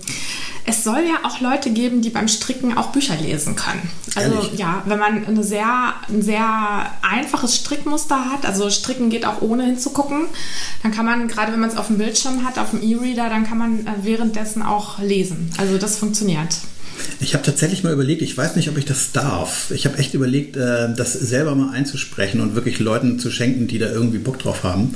es 0.71 0.85
soll 0.85 1.03
ja 1.05 1.27
auch 1.27 1.41
Leute 1.41 1.69
geben, 1.71 2.01
die 2.01 2.09
beim 2.09 2.29
Stricken 2.29 2.77
auch 2.77 2.93
Bücher 2.93 3.15
lesen 3.17 3.57
können. 3.57 3.89
Also 4.15 4.35
Ehrlich? 4.35 4.57
ja, 4.57 4.81
wenn 4.85 4.99
man 4.99 5.25
eine 5.25 5.43
sehr, 5.43 5.93
ein 6.07 6.21
sehr 6.21 6.89
einfaches 7.01 7.57
Strickmuster 7.57 8.31
hat, 8.31 8.45
also 8.45 8.69
Stricken 8.69 9.09
geht 9.09 9.25
auch 9.25 9.41
ohne 9.41 9.65
hinzugucken, 9.65 10.27
dann 10.81 10.91
kann 10.93 11.05
man, 11.05 11.27
gerade 11.27 11.51
wenn 11.51 11.59
man 11.59 11.69
es 11.69 11.75
auf 11.75 11.87
dem 11.87 11.97
Bildschirm 11.97 12.45
hat, 12.45 12.57
auf 12.57 12.69
dem 12.71 12.81
E-Reader, 12.81 13.29
dann 13.29 13.45
kann 13.45 13.57
man 13.57 13.85
äh, 13.85 13.91
währenddessen 14.03 14.63
auch 14.63 14.99
lesen. 14.99 15.51
Also 15.57 15.77
das 15.77 15.97
funktioniert. 15.97 16.55
Ich 17.19 17.33
habe 17.33 17.43
tatsächlich 17.43 17.83
mal 17.83 17.93
überlegt, 17.93 18.21
ich 18.21 18.37
weiß 18.37 18.55
nicht, 18.55 18.69
ob 18.69 18.77
ich 18.77 18.85
das 18.85 19.11
darf. 19.11 19.71
Ich 19.71 19.85
habe 19.85 19.97
echt 19.97 20.13
überlegt, 20.13 20.55
äh, 20.55 20.93
das 20.95 21.13
selber 21.13 21.53
mal 21.55 21.71
einzusprechen 21.71 22.39
und 22.39 22.55
wirklich 22.55 22.79
Leuten 22.79 23.19
zu 23.19 23.29
schenken, 23.29 23.67
die 23.67 23.77
da 23.77 23.87
irgendwie 23.87 24.19
Bock 24.19 24.39
drauf 24.39 24.63
haben. 24.63 24.95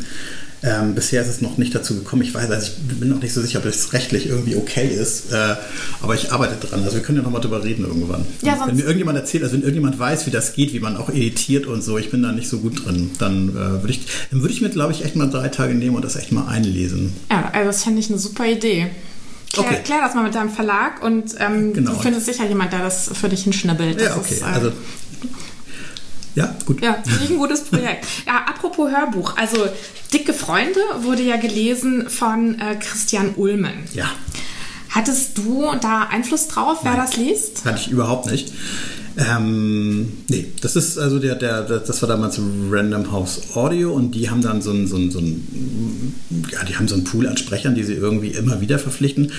Ähm, 0.66 0.96
bisher 0.96 1.22
ist 1.22 1.28
es 1.28 1.42
noch 1.42 1.58
nicht 1.58 1.76
dazu 1.76 1.96
gekommen. 1.96 2.24
Ich 2.24 2.34
weiß, 2.34 2.50
also 2.50 2.72
ich 2.90 3.00
bin 3.00 3.10
noch 3.10 3.22
nicht 3.22 3.34
so 3.34 3.42
sicher, 3.42 3.60
ob 3.60 3.66
das 3.66 3.94
rechtlich 3.94 4.28
irgendwie 4.28 4.56
okay 4.56 4.88
ist. 4.88 5.32
Äh, 5.32 5.56
aber 6.02 6.16
ich 6.16 6.32
arbeite 6.32 6.56
dran. 6.66 6.84
Also 6.84 6.96
wir 6.96 7.04
können 7.04 7.20
ja 7.20 7.24
nochmal 7.24 7.42
drüber 7.42 7.64
reden 7.64 7.86
irgendwann. 7.86 8.26
Ja, 8.42 8.60
wenn 8.66 8.76
mir 8.76 8.82
irgendjemand 8.82 9.18
erzählt, 9.18 9.44
also 9.44 9.54
wenn 9.54 9.62
irgendjemand 9.62 10.00
weiß, 10.00 10.26
wie 10.26 10.32
das 10.32 10.54
geht, 10.54 10.74
wie 10.74 10.80
man 10.80 10.98
auch 10.98 11.10
editiert 11.10 11.68
und 11.68 11.84
so, 11.84 11.98
ich 12.00 12.10
bin 12.10 12.24
da 12.24 12.32
nicht 12.32 12.50
so 12.50 12.60
gut 12.60 12.86
drin, 12.86 13.12
dann 13.20 13.50
äh, 13.50 13.54
würde 13.54 13.92
ich, 13.92 14.08
dann 14.32 14.42
würde 14.42 14.54
ich 14.54 14.62
mir, 14.62 14.70
glaube 14.70 14.92
ich, 14.92 15.06
echt 15.06 15.16
mal 15.16 15.30
drei 15.30 15.50
Tage 15.50 15.76
nehmen 15.76 15.96
und 15.96 16.04
das 16.04 16.16
echt 16.16 16.32
mal 16.32 16.48
einlesen. 16.48 17.14
Ja, 17.30 17.52
also 17.54 17.68
das 17.68 17.84
fände 17.84 18.00
ich 18.00 18.10
eine 18.10 18.18
super 18.18 18.48
Idee. 18.48 18.88
Klär, 19.54 19.66
okay. 19.68 19.82
klär 19.84 20.00
das 20.02 20.16
mal 20.16 20.24
mit 20.24 20.36
deinem 20.36 20.50
Verlag 20.50 21.04
und 21.04 21.36
ähm, 21.40 21.74
genau. 21.74 21.92
du 21.92 22.00
findest 22.00 22.26
sicher 22.26 22.46
jemand, 22.46 22.74
der 22.74 22.80
das 22.80 23.10
für 23.14 23.30
dich 23.30 23.44
hinschnibbelt. 23.44 24.02
Ja, 24.02 24.18
okay. 24.18 24.34
Ist, 24.34 24.42
äh, 24.42 24.46
also 24.46 24.72
ja, 26.36 26.56
gut. 26.66 26.82
Ja, 26.82 27.02
finde 27.04 27.24
ich 27.24 27.30
ein 27.32 27.38
gutes 27.38 27.62
Projekt. 27.62 28.06
Ja, 28.26 28.46
apropos 28.48 28.92
Hörbuch. 28.92 29.38
Also, 29.38 29.68
Dicke 30.14 30.34
Freunde 30.34 30.80
wurde 31.02 31.22
ja 31.22 31.38
gelesen 31.38 32.10
von 32.10 32.60
äh, 32.60 32.76
Christian 32.76 33.36
Ulmen. 33.36 33.74
Ja. 33.94 34.12
Hattest 34.90 35.38
du 35.38 35.66
da 35.82 36.04
Einfluss 36.04 36.48
drauf, 36.48 36.80
wer 36.84 36.92
Nein, 36.92 37.02
das 37.02 37.18
liest? 37.18 37.66
Hatte 37.66 37.80
ich 37.82 37.92
überhaupt 37.92 38.32
nicht. 38.32 38.54
Ähm, 39.18 40.12
nee, 40.28 40.48
das 40.62 40.76
ist 40.76 40.98
also 40.98 41.20
der, 41.20 41.36
der, 41.36 41.64
das 41.64 42.02
war 42.02 42.10
damals 42.10 42.40
Random 42.70 43.12
House 43.12 43.56
Audio 43.56 43.94
und 43.94 44.12
die 44.12 44.30
haben 44.30 44.42
dann 44.42 44.62
so 44.62 44.72
ein, 44.72 44.88
so 44.88 44.98
ein, 44.98 45.10
so 45.10 45.20
ein, 45.20 46.16
ja, 46.52 46.64
die 46.66 46.76
haben 46.76 46.88
so 46.88 46.96
einen 46.96 47.06
Pool 47.06 47.28
an 47.28 47.38
Sprechern, 47.38 47.76
die 47.76 47.84
sie 47.84 47.94
irgendwie 47.94 48.30
immer 48.30 48.60
wieder 48.60 48.78
verpflichten, 48.78 49.32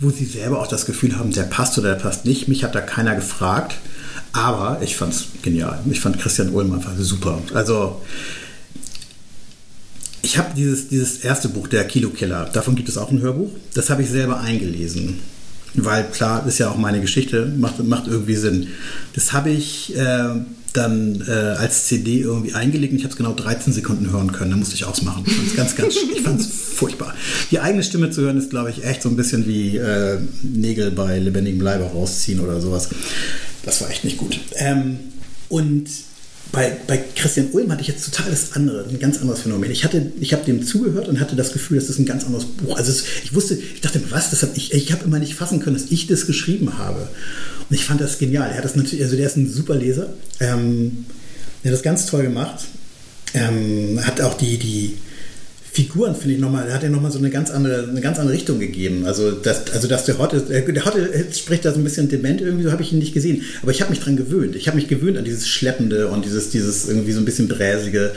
wo 0.00 0.10
sie 0.10 0.24
selber 0.24 0.60
auch 0.60 0.66
das 0.66 0.84
Gefühl 0.84 1.16
haben, 1.16 1.32
der 1.32 1.44
passt 1.44 1.78
oder 1.78 1.90
der 1.90 2.00
passt 2.02 2.24
nicht. 2.24 2.48
Mich 2.48 2.64
hat 2.64 2.74
da 2.74 2.80
keiner 2.80 3.14
gefragt. 3.14 3.76
Aber 4.32 4.78
ich 4.82 4.96
fand 4.96 5.12
es 5.12 5.26
genial. 5.42 5.80
Ich 5.90 6.00
fand 6.00 6.18
Christian 6.18 6.50
Ulm 6.50 6.72
einfach 6.72 6.92
super. 6.98 7.40
Also 7.52 8.00
ich 10.22 10.38
habe 10.38 10.50
dieses, 10.54 10.88
dieses 10.88 11.18
erste 11.18 11.48
Buch, 11.48 11.66
der 11.66 11.84
Kilokiller, 11.84 12.44
davon 12.52 12.76
gibt 12.76 12.88
es 12.88 12.98
auch 12.98 13.10
ein 13.10 13.20
Hörbuch. 13.20 13.50
Das 13.74 13.90
habe 13.90 14.02
ich 14.02 14.10
selber 14.10 14.40
eingelesen. 14.40 15.18
Weil 15.74 16.04
klar, 16.04 16.46
ist 16.46 16.58
ja 16.58 16.70
auch 16.70 16.76
meine 16.76 17.00
Geschichte, 17.00 17.46
macht, 17.56 17.82
macht 17.84 18.06
irgendwie 18.06 18.34
Sinn. 18.34 18.68
Das 19.14 19.32
habe 19.32 19.50
ich 19.50 19.96
äh, 19.96 20.34
dann 20.72 21.24
äh, 21.26 21.32
als 21.32 21.86
CD 21.86 22.20
irgendwie 22.20 22.54
eingelegt 22.54 22.92
und 22.92 22.98
ich 22.98 23.04
habe 23.04 23.12
es 23.12 23.16
genau 23.16 23.32
13 23.32 23.72
Sekunden 23.72 24.10
hören 24.10 24.32
können. 24.32 24.50
Da 24.50 24.56
musste 24.56 24.74
ich 24.74 24.84
ausmachen. 24.84 25.24
Ich 25.26 25.34
fand 25.34 25.48
es 25.48 25.56
ganz, 25.56 25.76
ganz, 25.76 25.96
ich 25.96 26.22
fand 26.22 26.40
es 26.40 26.46
furchtbar. 26.74 27.14
Die 27.50 27.60
eigene 27.60 27.82
Stimme 27.82 28.10
zu 28.10 28.22
hören 28.22 28.38
ist, 28.38 28.50
glaube 28.50 28.70
ich, 28.70 28.84
echt 28.84 29.02
so 29.02 29.08
ein 29.08 29.16
bisschen 29.16 29.46
wie 29.46 29.76
äh, 29.76 30.18
Nägel 30.42 30.90
bei 30.90 31.18
lebendigem 31.18 31.60
Leibe 31.60 31.84
rausziehen 31.84 32.40
oder 32.40 32.60
sowas. 32.60 32.90
Das 33.64 33.80
war 33.80 33.90
echt 33.90 34.04
nicht 34.04 34.16
gut. 34.16 34.38
Ähm, 34.56 34.98
und 35.48 35.88
bei, 36.52 36.76
bei 36.86 36.98
Christian 37.14 37.48
Ulm 37.52 37.70
hatte 37.70 37.82
ich 37.82 37.88
jetzt 37.88 38.04
total 38.04 38.30
das 38.30 38.52
andere, 38.52 38.84
ein 38.88 38.98
ganz 38.98 39.18
anderes 39.18 39.40
Phänomen. 39.40 39.70
Ich, 39.70 39.86
ich 40.20 40.32
habe 40.32 40.44
dem 40.44 40.64
zugehört 40.64 41.08
und 41.08 41.20
hatte 41.20 41.36
das 41.36 41.52
Gefühl, 41.52 41.78
das 41.78 41.88
ist 41.88 41.98
ein 41.98 42.06
ganz 42.06 42.24
anderes 42.24 42.46
Buch. 42.46 42.76
Also 42.76 42.90
es, 42.90 43.04
ich 43.22 43.34
wusste, 43.34 43.54
ich 43.54 43.80
dachte, 43.80 44.02
was, 44.10 44.30
das 44.30 44.42
hab 44.42 44.56
ich, 44.56 44.72
ich 44.72 44.92
habe 44.92 45.04
immer 45.04 45.18
nicht 45.18 45.34
fassen 45.34 45.60
können, 45.60 45.76
dass 45.76 45.90
ich 45.90 46.06
das 46.06 46.26
geschrieben 46.26 46.78
habe. 46.78 47.08
Und 47.68 47.76
ich 47.76 47.84
fand 47.84 48.00
das 48.00 48.18
genial. 48.18 48.50
Er 48.50 48.58
hat 48.58 48.64
das 48.64 48.74
natürlich, 48.74 49.04
also 49.04 49.16
der 49.16 49.26
ist 49.26 49.36
ein 49.36 49.48
super 49.48 49.76
Leser. 49.76 50.12
Ähm, 50.40 51.06
der 51.62 51.70
hat 51.70 51.76
das 51.76 51.82
ganz 51.82 52.06
toll 52.06 52.24
gemacht. 52.24 52.64
Ähm, 53.32 54.00
hat 54.04 54.20
auch 54.20 54.34
die, 54.34 54.58
die, 54.58 54.96
Figuren, 55.72 56.16
finde 56.16 56.34
ich 56.34 56.40
nochmal, 56.40 56.72
hat 56.72 56.82
ja 56.82 56.88
nochmal 56.88 57.12
so 57.12 57.18
eine 57.18 57.30
ganz 57.30 57.50
andere, 57.50 57.88
eine 57.88 58.00
ganz 58.00 58.18
andere 58.18 58.34
Richtung 58.34 58.58
gegeben. 58.58 59.04
Also, 59.06 59.30
dass, 59.30 59.70
also 59.72 59.86
dass 59.86 60.04
der 60.04 60.18
Hotte, 60.18 60.40
der 60.40 60.84
Hotte 60.84 61.26
spricht 61.32 61.64
da 61.64 61.72
so 61.72 61.78
ein 61.78 61.84
bisschen 61.84 62.08
dement 62.08 62.40
irgendwie, 62.40 62.64
so 62.64 62.72
habe 62.72 62.82
ich 62.82 62.92
ihn 62.92 62.98
nicht 62.98 63.14
gesehen. 63.14 63.42
Aber 63.62 63.70
ich 63.70 63.80
habe 63.80 63.90
mich 63.90 64.00
dran 64.00 64.16
gewöhnt. 64.16 64.56
Ich 64.56 64.66
habe 64.66 64.76
mich 64.76 64.88
gewöhnt 64.88 65.16
an 65.16 65.24
dieses 65.24 65.48
Schleppende 65.48 66.08
und 66.08 66.24
dieses, 66.24 66.50
dieses 66.50 66.88
irgendwie 66.88 67.12
so 67.12 67.20
ein 67.20 67.24
bisschen 67.24 67.46
Bräsige 67.46 68.12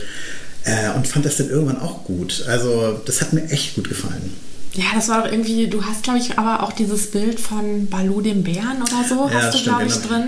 äh, 0.65 0.95
und 0.95 1.07
fand 1.07 1.25
das 1.25 1.37
dann 1.37 1.49
irgendwann 1.49 1.79
auch 1.79 2.05
gut. 2.05 2.43
Also, 2.47 2.99
das 3.05 3.21
hat 3.21 3.33
mir 3.33 3.47
echt 3.49 3.75
gut 3.75 3.87
gefallen. 3.87 4.31
Ja, 4.75 4.85
das 4.95 5.07
war 5.07 5.23
doch 5.23 5.31
irgendwie, 5.31 5.67
du 5.67 5.85
hast, 5.85 6.03
glaube 6.03 6.17
ich, 6.19 6.39
aber 6.39 6.63
auch 6.63 6.71
dieses 6.71 7.11
Bild 7.11 7.39
von 7.39 7.87
Baloo 7.87 8.21
dem 8.21 8.43
Bären 8.43 8.81
oder 8.81 9.07
so, 9.07 9.29
ja, 9.29 9.41
hast 9.41 9.59
du, 9.59 9.63
glaube 9.63 9.85
ich, 9.85 10.01
genau. 10.01 10.07
drin. 10.07 10.27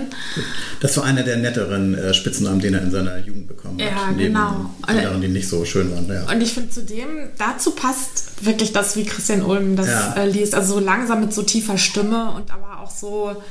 Das 0.80 0.96
war 0.96 1.04
einer 1.04 1.24
der 1.24 1.38
netteren 1.38 1.94
äh, 1.94 2.14
Spitznamen, 2.14 2.60
den 2.60 2.74
er 2.74 2.82
in 2.82 2.92
seiner 2.92 3.18
Jugend 3.18 3.48
bekommen 3.48 3.78
ja, 3.78 3.86
hat. 3.86 4.16
Ja, 4.16 4.26
genau. 4.26 4.70
Anderen, 4.82 5.20
die 5.20 5.28
nicht 5.28 5.48
so 5.48 5.64
schön 5.64 5.90
waren. 5.92 6.06
Ja. 6.08 6.32
Und 6.32 6.40
ich 6.40 6.52
finde 6.52 6.70
zudem, 6.70 7.08
dazu 7.38 7.72
passt 7.72 8.44
wirklich 8.44 8.72
das, 8.72 8.94
wie 8.94 9.04
Christian 9.04 9.42
Ulm 9.42 9.74
das 9.74 9.88
ja. 9.88 10.14
äh, 10.14 10.28
liest. 10.28 10.54
Also 10.54 10.74
so 10.74 10.80
langsam 10.80 11.22
mit 11.22 11.34
so 11.34 11.42
tiefer 11.42 11.76
Stimme 11.76 12.30
und 12.30 12.52
aber 12.52 12.80
auch 12.82 12.90
so 12.90 13.42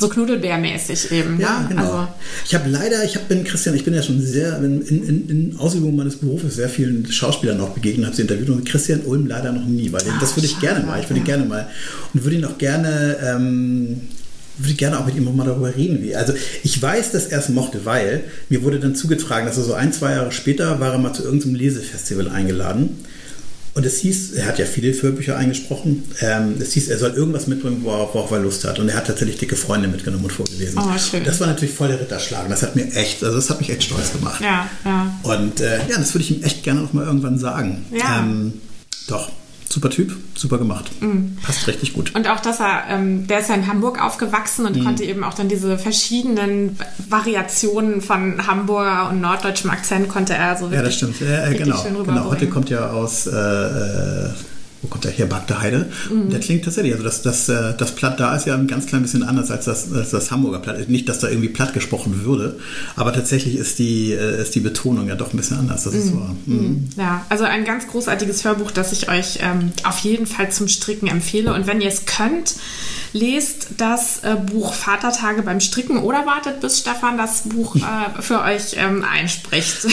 so 0.00 0.08
Knuddelbärmäßig 0.08 1.12
eben. 1.12 1.38
Ja, 1.38 1.66
genau. 1.68 1.82
Also. 1.82 2.08
Ich 2.46 2.54
habe 2.54 2.68
leider, 2.68 3.04
ich 3.04 3.16
hab, 3.16 3.28
bin 3.28 3.44
Christian, 3.44 3.74
ich 3.74 3.84
bin 3.84 3.94
ja 3.94 4.02
schon 4.02 4.20
sehr 4.20 4.58
in, 4.58 4.80
in, 4.82 5.28
in 5.28 5.56
Ausübung 5.58 5.94
meines 5.94 6.16
Berufes 6.16 6.56
sehr 6.56 6.68
vielen 6.68 7.10
Schauspielern 7.10 7.60
auch 7.60 7.70
begegnet, 7.70 8.06
habe 8.06 8.16
sie 8.16 8.22
interviewt 8.22 8.50
und 8.50 8.64
Christian 8.64 9.00
Ulm 9.02 9.26
leider 9.26 9.52
noch 9.52 9.64
nie, 9.64 9.92
weil 9.92 10.02
Ach, 10.10 10.20
das 10.20 10.36
würde 10.36 10.46
ich 10.46 10.52
schade, 10.52 10.66
gerne 10.66 10.86
mal. 10.86 11.00
Ich 11.00 11.08
würde 11.08 11.20
ja. 11.20 11.26
gerne 11.26 11.44
mal 11.44 11.68
und 12.14 12.24
würde 12.24 12.36
ihn 12.36 12.44
auch 12.44 12.58
gerne. 12.58 13.16
Ähm, 13.22 14.00
würde 14.62 14.74
gerne 14.74 14.98
auch 14.98 15.06
mit 15.06 15.16
ihm 15.16 15.24
mal 15.36 15.46
darüber 15.46 15.74
reden. 15.74 16.02
Wie. 16.02 16.14
Also 16.14 16.34
ich 16.62 16.82
weiß, 16.82 17.12
dass 17.12 17.26
er 17.26 17.38
es 17.38 17.48
mochte, 17.48 17.86
weil 17.86 18.24
mir 18.50 18.62
wurde 18.62 18.78
dann 18.78 18.94
zugetragen, 18.94 19.46
dass 19.46 19.56
er 19.56 19.62
so 19.62 19.72
ein, 19.72 19.90
zwei 19.90 20.12
Jahre 20.12 20.32
später 20.32 20.80
war 20.80 20.92
er 20.92 20.98
mal 20.98 21.14
zu 21.14 21.22
irgendeinem 21.22 21.54
Lesefestival 21.54 22.28
eingeladen 22.28 22.98
und 23.74 23.86
es 23.86 23.98
hieß, 23.98 24.32
er 24.32 24.46
hat 24.46 24.58
ja 24.58 24.66
viele 24.66 24.92
Hörbücher 25.00 25.36
eingesprochen, 25.36 26.04
ähm, 26.20 26.56
es 26.60 26.72
hieß, 26.72 26.88
er 26.88 26.98
soll 26.98 27.10
irgendwas 27.10 27.46
mitbringen, 27.46 27.80
worauf, 27.82 28.14
worauf 28.14 28.30
er 28.32 28.40
Lust 28.40 28.64
hat. 28.64 28.78
Und 28.78 28.88
er 28.88 28.96
hat 28.96 29.06
tatsächlich 29.06 29.38
dicke 29.38 29.56
Freunde 29.56 29.88
mitgenommen 29.88 30.24
und 30.24 30.32
vorgelesen. 30.32 30.78
Oh, 30.78 30.98
schön. 30.98 31.24
Das 31.24 31.40
war 31.40 31.46
natürlich 31.46 31.74
voll 31.74 31.88
der 31.88 32.00
Ritterschlag. 32.00 32.48
Das 32.48 32.62
hat 32.62 32.74
mir 32.76 32.92
echt, 32.94 33.22
also 33.22 33.36
das 33.36 33.48
hat 33.50 33.60
mich 33.60 33.70
echt 33.70 33.84
stolz 33.84 34.12
gemacht. 34.12 34.40
Ja, 34.40 34.68
ja. 34.84 35.14
Und 35.22 35.60
äh, 35.60 35.78
ja, 35.88 35.98
das 35.98 36.14
würde 36.14 36.24
ich 36.24 36.30
ihm 36.30 36.42
echt 36.42 36.62
gerne 36.62 36.80
noch 36.80 36.92
mal 36.92 37.04
irgendwann 37.04 37.38
sagen. 37.38 37.86
Ja. 37.92 38.20
Ähm, 38.20 38.54
doch, 39.06 39.30
super 39.72 39.88
Typ, 39.88 40.16
super 40.34 40.58
gemacht. 40.58 40.90
Mhm. 41.00 41.36
Passt 41.42 41.66
richtig 41.68 41.92
gut. 41.92 42.14
Und 42.14 42.28
auch, 42.28 42.40
dass 42.40 42.60
er, 42.60 42.84
ähm, 42.88 43.26
der 43.28 43.38
ist 43.38 43.48
ja 43.48 43.54
in 43.54 43.68
Hamburg 43.68 44.02
aufgewachsen 44.02 44.66
und 44.66 44.76
mhm. 44.76 44.84
konnte 44.84 45.04
eben 45.04 45.22
auch 45.22 45.34
dann 45.34 45.48
diese 45.48 45.78
verschiedenen 45.78 46.76
Variationen 47.08 48.00
von 48.00 48.46
Hamburger 48.46 49.08
und 49.10 49.20
norddeutschem 49.20 49.70
Akzent 49.70 50.08
konnte 50.08 50.34
er 50.34 50.56
so 50.56 50.70
wirklich. 50.70 50.78
Ja, 50.78 50.82
das 50.82 50.94
stimmt. 50.96 51.20
Ja, 51.20 51.48
genau. 51.52 51.82
genau. 52.04 52.30
Heute 52.30 52.48
kommt 52.48 52.68
ja 52.68 52.90
aus. 52.90 53.26
Äh, 53.26 54.30
wo 54.82 54.88
kommt 54.88 55.04
der 55.04 55.12
her, 55.12 55.26
Bagde 55.26 55.60
Heide. 55.60 55.90
Mhm. 56.10 56.30
Der 56.30 56.40
klingt 56.40 56.64
tatsächlich, 56.64 56.92
also 56.94 57.04
das, 57.04 57.22
das, 57.22 57.48
äh, 57.48 57.74
das 57.76 57.94
Platt 57.94 58.18
da 58.18 58.34
ist 58.34 58.46
ja 58.46 58.54
ein 58.54 58.66
ganz 58.66 58.86
klein 58.86 59.02
bisschen 59.02 59.22
anders 59.22 59.50
als 59.50 59.66
das, 59.66 59.92
als 59.92 60.10
das 60.10 60.30
Hamburger 60.30 60.58
Platt. 60.58 60.88
Nicht, 60.88 61.08
dass 61.08 61.18
da 61.18 61.28
irgendwie 61.28 61.48
platt 61.48 61.74
gesprochen 61.74 62.24
würde, 62.24 62.58
aber 62.96 63.12
tatsächlich 63.12 63.56
ist 63.56 63.78
die, 63.78 64.12
äh, 64.12 64.40
ist 64.40 64.54
die 64.54 64.60
Betonung 64.60 65.08
ja 65.08 65.16
doch 65.16 65.32
ein 65.32 65.36
bisschen 65.36 65.58
anders. 65.58 65.84
Das 65.84 65.94
ist 65.94 66.14
mhm. 66.14 66.20
wahr. 66.20 66.36
Mhm. 66.46 66.56
mhm. 66.56 66.88
Ja, 66.96 67.26
also 67.28 67.44
ein 67.44 67.64
ganz 67.64 67.86
großartiges 67.88 68.44
Hörbuch, 68.44 68.70
das 68.70 68.92
ich 68.92 69.10
euch 69.10 69.38
ähm, 69.40 69.72
auf 69.84 69.98
jeden 69.98 70.26
Fall 70.26 70.50
zum 70.50 70.68
Stricken 70.68 71.08
empfehle. 71.08 71.52
Und 71.52 71.66
wenn 71.66 71.80
ihr 71.80 71.88
es 71.88 72.06
könnt, 72.06 72.54
lest 73.12 73.68
das 73.76 74.20
äh, 74.22 74.36
Buch 74.36 74.72
Vatertage 74.72 75.42
beim 75.42 75.60
Stricken 75.60 75.98
oder 75.98 76.26
wartet, 76.26 76.60
bis 76.60 76.78
Stefan 76.78 77.18
das 77.18 77.42
Buch 77.42 77.76
äh, 77.76 77.80
für 78.22 78.42
euch 78.42 78.76
ähm, 78.76 79.04
einspricht. 79.04 79.86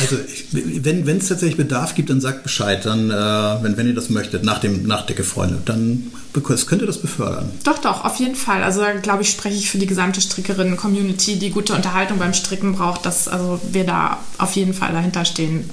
Also 0.00 0.16
ich, 0.26 0.46
wenn 0.52 1.16
es 1.16 1.28
tatsächlich 1.28 1.56
Bedarf 1.56 1.94
gibt, 1.94 2.10
dann 2.10 2.20
sagt 2.20 2.42
Bescheid. 2.42 2.84
Dann, 2.84 3.10
äh, 3.10 3.62
wenn, 3.62 3.76
wenn 3.76 3.86
ihr 3.86 3.94
das 3.94 4.01
möchtet, 4.10 4.44
nach 4.44 4.58
dem 4.58 4.86
nach 4.86 5.06
Dicke 5.06 5.24
Freunde, 5.24 5.60
dann 5.64 6.12
könnt 6.32 6.82
ihr 6.82 6.86
das 6.86 6.98
befördern. 6.98 7.50
Doch, 7.64 7.78
doch, 7.78 8.04
auf 8.04 8.16
jeden 8.16 8.34
Fall. 8.34 8.62
Also 8.62 8.82
glaube 9.02 9.22
ich, 9.22 9.30
spreche 9.30 9.56
ich 9.56 9.70
für 9.70 9.78
die 9.78 9.86
gesamte 9.86 10.20
Strickerinnen-Community, 10.20 11.38
die 11.38 11.50
gute 11.50 11.74
Unterhaltung 11.74 12.18
beim 12.18 12.34
Stricken 12.34 12.74
braucht, 12.74 13.04
dass 13.06 13.28
also 13.28 13.60
wir 13.70 13.84
da 13.84 14.18
auf 14.38 14.54
jeden 14.56 14.74
Fall 14.74 14.92
dahinter 14.92 15.24
stehen. 15.24 15.70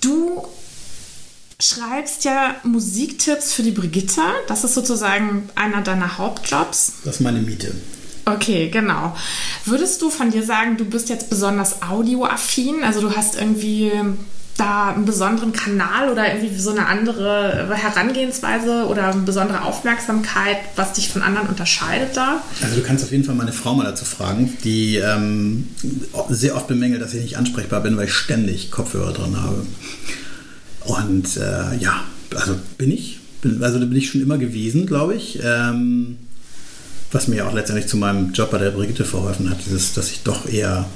Du 0.00 0.44
schreibst 1.60 2.24
ja 2.24 2.56
Musiktipps 2.62 3.52
für 3.52 3.62
die 3.62 3.70
Brigitte. 3.70 4.20
Das 4.48 4.64
ist 4.64 4.74
sozusagen 4.74 5.48
einer 5.54 5.80
deiner 5.80 6.18
Hauptjobs. 6.18 6.94
Das 7.04 7.16
ist 7.16 7.20
meine 7.20 7.40
Miete. 7.40 7.74
Okay, 8.26 8.70
genau. 8.70 9.14
Würdest 9.64 10.00
du 10.00 10.10
von 10.10 10.30
dir 10.30 10.42
sagen, 10.42 10.76
du 10.76 10.84
bist 10.84 11.08
jetzt 11.08 11.28
besonders 11.28 11.82
audioaffin? 11.82 12.82
Also 12.82 13.00
du 13.00 13.14
hast 13.14 13.36
irgendwie 13.36 13.92
da 14.56 14.90
einen 14.90 15.04
besonderen 15.04 15.52
Kanal 15.52 16.10
oder 16.10 16.32
irgendwie 16.32 16.56
so 16.56 16.70
eine 16.70 16.86
andere 16.86 17.68
Herangehensweise 17.74 18.86
oder 18.86 19.10
eine 19.10 19.22
besondere 19.22 19.62
Aufmerksamkeit, 19.62 20.58
was 20.76 20.92
dich 20.92 21.08
von 21.08 21.22
anderen 21.22 21.48
unterscheidet 21.48 22.16
da? 22.16 22.42
Also 22.62 22.76
du 22.76 22.82
kannst 22.82 23.04
auf 23.04 23.10
jeden 23.10 23.24
Fall 23.24 23.34
meine 23.34 23.52
Frau 23.52 23.74
mal 23.74 23.84
dazu 23.84 24.04
fragen, 24.04 24.56
die 24.62 24.96
ähm, 24.96 25.68
sehr 26.28 26.56
oft 26.56 26.68
bemängelt, 26.68 27.02
dass 27.02 27.14
ich 27.14 27.22
nicht 27.22 27.36
ansprechbar 27.36 27.80
bin, 27.80 27.96
weil 27.96 28.06
ich 28.06 28.14
ständig 28.14 28.70
Kopfhörer 28.70 29.12
drin 29.12 29.40
habe. 29.40 29.66
Und 30.84 31.36
äh, 31.36 31.76
ja, 31.78 32.04
also 32.34 32.56
bin 32.78 32.90
ich. 32.92 33.18
Bin, 33.42 33.62
also 33.62 33.78
bin 33.80 33.96
ich 33.96 34.08
schon 34.10 34.22
immer 34.22 34.38
gewesen, 34.38 34.86
glaube 34.86 35.14
ich. 35.14 35.40
Ähm, 35.42 36.16
was 37.10 37.28
mir 37.28 37.46
auch 37.46 37.54
letztendlich 37.54 37.88
zu 37.88 37.96
meinem 37.96 38.32
Job 38.32 38.50
bei 38.50 38.58
der 38.58 38.70
Brigitte 38.70 39.04
verholfen 39.04 39.48
hat, 39.50 39.58
dieses, 39.64 39.94
dass 39.94 40.10
ich 40.10 40.22
doch 40.22 40.48
eher 40.48 40.86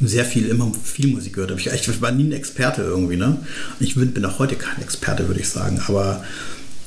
sehr 0.00 0.24
viel, 0.24 0.48
immer 0.48 0.72
viel 0.82 1.08
Musik 1.08 1.34
gehört 1.34 1.50
habe. 1.50 1.60
Ich, 1.60 1.66
ich 1.66 2.00
war 2.00 2.12
nie 2.12 2.24
ein 2.24 2.32
Experte 2.32 2.82
irgendwie, 2.82 3.16
ne? 3.16 3.38
Ich 3.80 3.94
bin, 3.94 4.12
bin 4.12 4.24
auch 4.24 4.38
heute 4.38 4.56
kein 4.56 4.80
Experte, 4.82 5.26
würde 5.28 5.40
ich 5.40 5.48
sagen. 5.48 5.80
Aber 5.86 6.24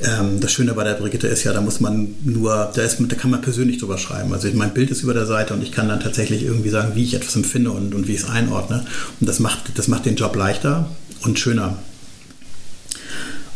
ähm, 0.02 0.40
das 0.40 0.52
Schöne 0.52 0.74
bei 0.74 0.84
der 0.84 0.96
Brigitte 0.96 1.28
ist 1.28 1.44
ja, 1.44 1.54
da 1.54 1.62
muss 1.62 1.80
man 1.80 2.16
nur, 2.24 2.72
da, 2.74 2.82
ist, 2.82 2.98
da 3.00 3.16
kann 3.16 3.32
man 3.32 3.42
persönlich 3.42 3.78
drüber 3.78 3.98
schreiben. 3.98 4.34
Also 4.34 4.50
mein 4.54 4.74
Bild 4.74 4.90
ist 4.92 5.04
über 5.04 5.14
der 5.14 5.26
Seite 5.26 5.54
und 5.54 5.62
ich 5.62 5.72
kann 5.72 5.88
dann 5.88 6.00
tatsächlich 6.00 6.44
irgendwie 6.44 6.70
sagen, 6.70 6.96
wie 6.96 7.04
ich 7.04 7.14
etwas 7.14 7.36
empfinde 7.36 7.72
und, 7.72 7.94
und 7.94 8.08
wie 8.08 8.14
ich 8.14 8.22
es 8.22 8.30
einordne. 8.30 8.86
Und 9.20 9.30
das 9.30 9.40
macht, 9.40 9.78
das 9.78 9.88
macht 9.88 10.06
den 10.06 10.16
Job 10.16 10.36
leichter 10.36 10.90
und 11.22 11.40
schöner. 11.40 11.78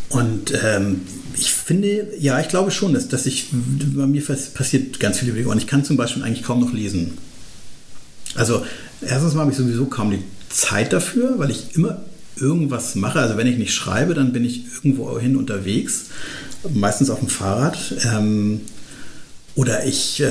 Und 0.08 0.52
ähm, 0.62 1.02
ich 1.34 1.52
finde, 1.52 2.08
ja, 2.18 2.40
ich 2.40 2.48
glaube 2.48 2.70
schon, 2.70 2.94
dass, 2.94 3.08
dass 3.08 3.26
ich, 3.26 3.48
bei 3.52 4.06
mir 4.06 4.22
passiert 4.22 4.98
ganz 5.00 5.18
viel 5.18 5.28
über 5.28 5.50
Ohren. 5.50 5.58
Ich 5.58 5.66
kann 5.66 5.84
zum 5.84 5.96
Beispiel 5.96 6.22
eigentlich 6.22 6.44
kaum 6.44 6.60
noch 6.60 6.72
lesen. 6.72 7.18
Also, 8.34 8.64
erstens 9.00 9.34
mal 9.34 9.42
habe 9.42 9.52
ich 9.52 9.58
sowieso 9.58 9.86
kaum 9.86 10.10
die 10.10 10.22
Zeit 10.48 10.92
dafür, 10.92 11.38
weil 11.38 11.50
ich 11.50 11.74
immer 11.74 12.02
irgendwas 12.36 12.94
mache. 12.94 13.20
Also, 13.20 13.36
wenn 13.36 13.46
ich 13.46 13.58
nicht 13.58 13.74
schreibe, 13.74 14.14
dann 14.14 14.32
bin 14.32 14.44
ich 14.44 14.64
irgendwo 14.76 15.18
hin 15.18 15.36
unterwegs, 15.36 16.06
meistens 16.72 17.10
auf 17.10 17.20
dem 17.20 17.28
Fahrrad. 17.28 17.78
Ähm, 18.04 18.60
oder 19.58 19.84
ich 19.84 20.20
äh, 20.20 20.28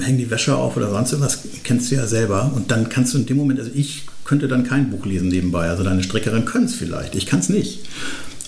hänge 0.00 0.18
die 0.18 0.30
Wäsche 0.30 0.56
auf 0.56 0.76
oder 0.76 0.90
sonst 0.90 1.12
irgendwas, 1.12 1.38
kennst 1.62 1.92
du 1.92 1.94
ja 1.94 2.08
selber. 2.08 2.50
Und 2.56 2.72
dann 2.72 2.88
kannst 2.88 3.14
du 3.14 3.18
in 3.18 3.26
dem 3.26 3.36
Moment, 3.36 3.60
also 3.60 3.70
ich 3.72 4.04
könnte 4.24 4.48
dann 4.48 4.64
kein 4.64 4.90
Buch 4.90 5.06
lesen 5.06 5.28
nebenbei. 5.28 5.68
Also 5.68 5.84
deine 5.84 6.02
Strickerin 6.02 6.44
können 6.44 6.64
es 6.64 6.74
vielleicht, 6.74 7.14
ich 7.14 7.26
kann 7.26 7.38
es 7.38 7.48
nicht. 7.48 7.86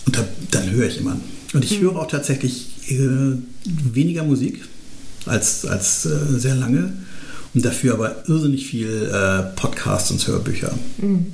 Und 0.04 0.16
da, 0.16 0.24
dann 0.50 0.70
höre 0.72 0.88
ich 0.88 0.98
immer. 0.98 1.16
Und 1.54 1.64
ich 1.64 1.78
mhm. 1.78 1.84
höre 1.84 1.96
auch 1.96 2.08
tatsächlich 2.08 2.70
äh, 2.88 3.36
weniger 3.64 4.24
Musik 4.24 4.64
als, 5.26 5.64
als 5.64 6.06
äh, 6.06 6.38
sehr 6.38 6.56
lange 6.56 6.92
und 7.54 7.64
dafür 7.64 7.94
aber 7.94 8.28
irrsinnig 8.28 8.66
viel 8.66 9.10
äh, 9.12 9.42
Podcasts 9.56 10.10
und 10.10 10.26
Hörbücher. 10.26 10.72
Mhm. 10.98 11.32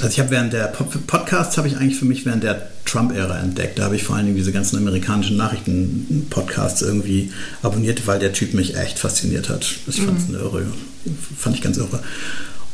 Also 0.00 0.14
ich 0.14 0.20
habe 0.20 0.30
während 0.30 0.54
der 0.54 0.64
Podcasts 0.68 1.58
habe 1.58 1.68
ich 1.68 1.76
eigentlich 1.76 1.98
für 1.98 2.06
mich 2.06 2.24
während 2.24 2.42
der 2.42 2.70
Trump-Ära 2.86 3.38
entdeckt. 3.38 3.78
Da 3.78 3.84
habe 3.84 3.96
ich 3.96 4.02
vor 4.02 4.16
allen 4.16 4.24
Dingen 4.24 4.36
diese 4.36 4.50
ganzen 4.50 4.78
amerikanischen 4.78 5.36
Nachrichten-Podcasts 5.36 6.80
irgendwie 6.80 7.32
abonniert, 7.62 8.06
weil 8.06 8.18
der 8.18 8.32
Typ 8.32 8.54
mich 8.54 8.76
echt 8.76 8.98
fasziniert 8.98 9.50
hat. 9.50 9.66
Ich 9.86 10.00
fand 10.00 10.18
es 10.18 10.28
mhm. 10.28 10.36
irre. 10.36 10.66
Fand 11.36 11.54
ich 11.54 11.60
ganz 11.60 11.76
irre. 11.76 12.02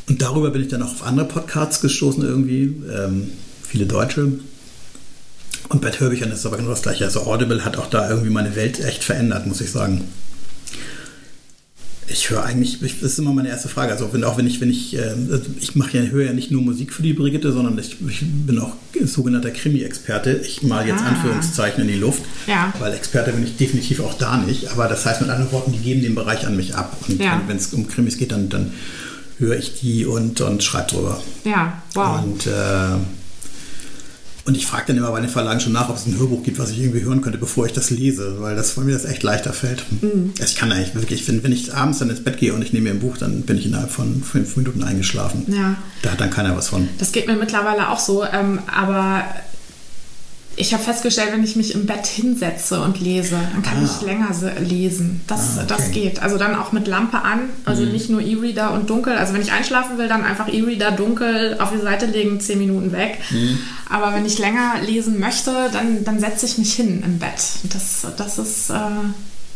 Und 0.08 0.22
darüber 0.22 0.50
bin 0.50 0.62
ich 0.62 0.68
dann 0.68 0.82
auch 0.82 0.92
auf 0.92 1.04
andere 1.04 1.26
Podcasts 1.26 1.80
gestoßen 1.80 2.22
irgendwie. 2.22 2.76
Ähm, 2.96 3.32
viele 3.66 3.86
Deutsche. 3.86 4.38
Und 5.68 5.80
bei 5.82 5.90
Hörbüchern 5.90 6.30
ist 6.30 6.40
es 6.40 6.46
aber 6.46 6.58
genau 6.58 6.70
das 6.70 6.82
Gleiche. 6.82 7.06
Also 7.06 7.22
Audible 7.22 7.64
hat 7.64 7.76
auch 7.76 7.90
da 7.90 8.08
irgendwie 8.08 8.30
meine 8.30 8.54
Welt 8.54 8.78
echt 8.78 9.02
verändert, 9.02 9.48
muss 9.48 9.60
ich 9.60 9.72
sagen. 9.72 10.04
Ich 12.08 12.30
höre 12.30 12.44
eigentlich, 12.44 12.80
ich, 12.82 13.00
das 13.00 13.12
ist 13.12 13.18
immer 13.18 13.32
meine 13.32 13.48
erste 13.48 13.68
Frage. 13.68 13.92
Also 13.92 14.12
wenn, 14.12 14.22
auch 14.22 14.38
wenn 14.38 14.46
ich, 14.46 14.60
wenn 14.60 14.70
ich, 14.70 14.96
äh, 14.96 15.14
ich 15.60 15.74
mache 15.74 15.98
ja, 15.98 16.04
höre 16.04 16.26
ja 16.26 16.32
nicht 16.32 16.50
nur 16.50 16.62
Musik 16.62 16.92
für 16.92 17.02
die 17.02 17.12
Brigitte, 17.12 17.52
sondern 17.52 17.76
ich, 17.78 17.96
ich 18.08 18.24
bin 18.24 18.58
auch 18.58 18.74
sogenannter 19.04 19.50
Krimi-Experte. 19.50 20.40
Ich 20.44 20.62
mal 20.62 20.86
jetzt 20.86 21.02
ah. 21.02 21.08
Anführungszeichen 21.08 21.82
in 21.82 21.88
die 21.88 21.98
Luft, 21.98 22.22
ja. 22.46 22.72
weil 22.78 22.92
Experte 22.94 23.32
bin 23.32 23.44
ich 23.44 23.56
definitiv 23.56 24.00
auch 24.00 24.14
da 24.14 24.36
nicht. 24.36 24.70
Aber 24.70 24.88
das 24.88 25.04
heißt 25.04 25.20
mit 25.20 25.30
anderen 25.30 25.52
Worten, 25.52 25.72
die 25.72 25.78
geben 25.78 26.02
den 26.02 26.14
Bereich 26.14 26.46
an 26.46 26.56
mich 26.56 26.74
ab. 26.74 26.96
Und 27.08 27.20
ja. 27.20 27.40
wenn 27.46 27.56
es 27.56 27.72
um 27.72 27.88
Krimis 27.88 28.16
geht, 28.18 28.32
dann, 28.32 28.48
dann 28.48 28.72
höre 29.38 29.56
ich 29.56 29.80
die 29.80 30.06
und, 30.06 30.40
und 30.40 30.62
schreibe 30.62 30.90
drüber. 30.90 31.22
Ja, 31.44 31.82
wow. 31.94 32.22
Und 32.22 32.46
äh, 32.46 32.96
und 34.46 34.56
ich 34.56 34.66
frage 34.66 34.84
dann 34.88 34.96
immer 34.96 35.10
bei 35.10 35.20
den 35.20 35.28
Verlagen 35.28 35.58
schon 35.58 35.72
nach, 35.72 35.88
ob 35.88 35.96
es 35.96 36.06
ein 36.06 36.18
Hörbuch 36.18 36.42
gibt, 36.44 36.58
was 36.58 36.70
ich 36.70 36.80
irgendwie 36.80 37.02
hören 37.02 37.20
könnte, 37.20 37.38
bevor 37.38 37.66
ich 37.66 37.72
das 37.72 37.90
lese, 37.90 38.36
weil 38.40 38.54
das 38.54 38.70
von 38.70 38.86
mir 38.86 38.92
das 38.92 39.04
echt 39.04 39.24
leichter 39.24 39.52
fällt. 39.52 39.84
Mhm. 40.00 40.34
Ich 40.42 40.54
kann 40.54 40.70
eigentlich 40.70 40.94
wirklich, 40.94 41.26
wenn, 41.26 41.42
wenn 41.42 41.50
ich 41.50 41.74
abends 41.74 41.98
dann 41.98 42.10
ins 42.10 42.22
Bett 42.22 42.38
gehe 42.38 42.54
und 42.54 42.62
ich 42.62 42.72
nehme 42.72 42.84
mir 42.84 42.94
ein 42.94 43.00
Buch, 43.00 43.16
dann 43.18 43.42
bin 43.42 43.58
ich 43.58 43.66
innerhalb 43.66 43.90
von 43.90 44.22
fünf 44.22 44.56
Minuten 44.56 44.84
eingeschlafen. 44.84 45.46
Ja. 45.48 45.76
Da 46.02 46.12
hat 46.12 46.20
dann 46.20 46.30
keiner 46.30 46.56
was 46.56 46.68
von. 46.68 46.88
Das 46.98 47.10
geht 47.10 47.26
mir 47.26 47.34
mittlerweile 47.34 47.90
auch 47.90 47.98
so, 47.98 48.24
ähm, 48.24 48.60
aber 48.72 49.24
ich 50.56 50.72
habe 50.72 50.82
festgestellt, 50.82 51.32
wenn 51.32 51.44
ich 51.44 51.54
mich 51.54 51.74
im 51.74 51.84
Bett 51.84 52.06
hinsetze 52.06 52.80
und 52.80 53.00
lese, 53.00 53.38
dann 53.52 53.62
kann 53.62 53.78
ah. 53.78 53.84
ich 53.84 54.06
länger 54.06 54.30
lesen. 54.60 55.20
Das, 55.26 55.58
ah, 55.58 55.62
okay. 55.62 55.66
das 55.68 55.90
geht. 55.90 56.22
Also 56.22 56.38
dann 56.38 56.54
auch 56.54 56.72
mit 56.72 56.86
Lampe 56.86 57.22
an, 57.22 57.50
also 57.66 57.82
mhm. 57.82 57.92
nicht 57.92 58.08
nur 58.08 58.22
E-Reader 58.22 58.72
und 58.72 58.88
dunkel. 58.88 59.16
Also 59.16 59.34
wenn 59.34 59.42
ich 59.42 59.52
einschlafen 59.52 59.98
will, 59.98 60.08
dann 60.08 60.24
einfach 60.24 60.48
E-Reader 60.48 60.92
dunkel 60.92 61.58
auf 61.60 61.72
die 61.72 61.80
Seite 61.80 62.06
legen, 62.06 62.40
zehn 62.40 62.58
Minuten 62.58 62.92
weg. 62.92 63.18
Mhm. 63.30 63.58
Aber 63.90 64.14
wenn 64.14 64.24
ich 64.24 64.38
länger 64.38 64.80
lesen 64.84 65.20
möchte, 65.20 65.52
dann, 65.72 66.04
dann 66.04 66.18
setze 66.18 66.46
ich 66.46 66.56
mich 66.56 66.72
hin 66.72 67.02
im 67.04 67.18
Bett. 67.18 67.42
Das, 67.72 68.06
das 68.16 68.38
ist... 68.38 68.70
Äh, 68.70 68.74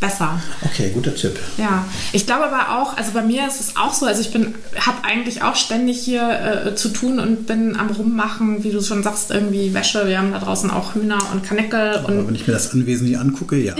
besser. 0.00 0.40
Okay, 0.62 0.90
guter 0.92 1.14
Tipp. 1.14 1.38
Ja, 1.58 1.84
ich 2.12 2.26
glaube 2.26 2.46
aber 2.46 2.80
auch, 2.80 2.96
also 2.96 3.12
bei 3.12 3.22
mir 3.22 3.46
ist 3.46 3.60
es 3.60 3.76
auch 3.76 3.92
so, 3.92 4.06
also 4.06 4.20
ich 4.20 4.32
bin, 4.32 4.54
habe 4.74 5.04
eigentlich 5.04 5.42
auch 5.42 5.54
ständig 5.54 6.00
hier 6.00 6.64
äh, 6.66 6.74
zu 6.74 6.88
tun 6.88 7.20
und 7.20 7.46
bin 7.46 7.76
am 7.76 7.90
rummachen, 7.90 8.64
wie 8.64 8.70
du 8.70 8.82
schon 8.82 9.02
sagst, 9.02 9.30
irgendwie 9.30 9.74
Wäsche. 9.74 10.08
Wir 10.08 10.18
haben 10.18 10.32
da 10.32 10.38
draußen 10.38 10.70
auch 10.70 10.94
Hühner 10.94 11.18
und 11.32 11.44
Kanäckel. 11.44 11.98
Aber 11.98 12.08
und 12.08 12.28
wenn 12.28 12.34
ich 12.34 12.46
mir 12.46 12.54
das 12.54 12.72
Anwesen 12.72 13.06
hier 13.06 13.20
angucke, 13.20 13.56
ja. 13.56 13.74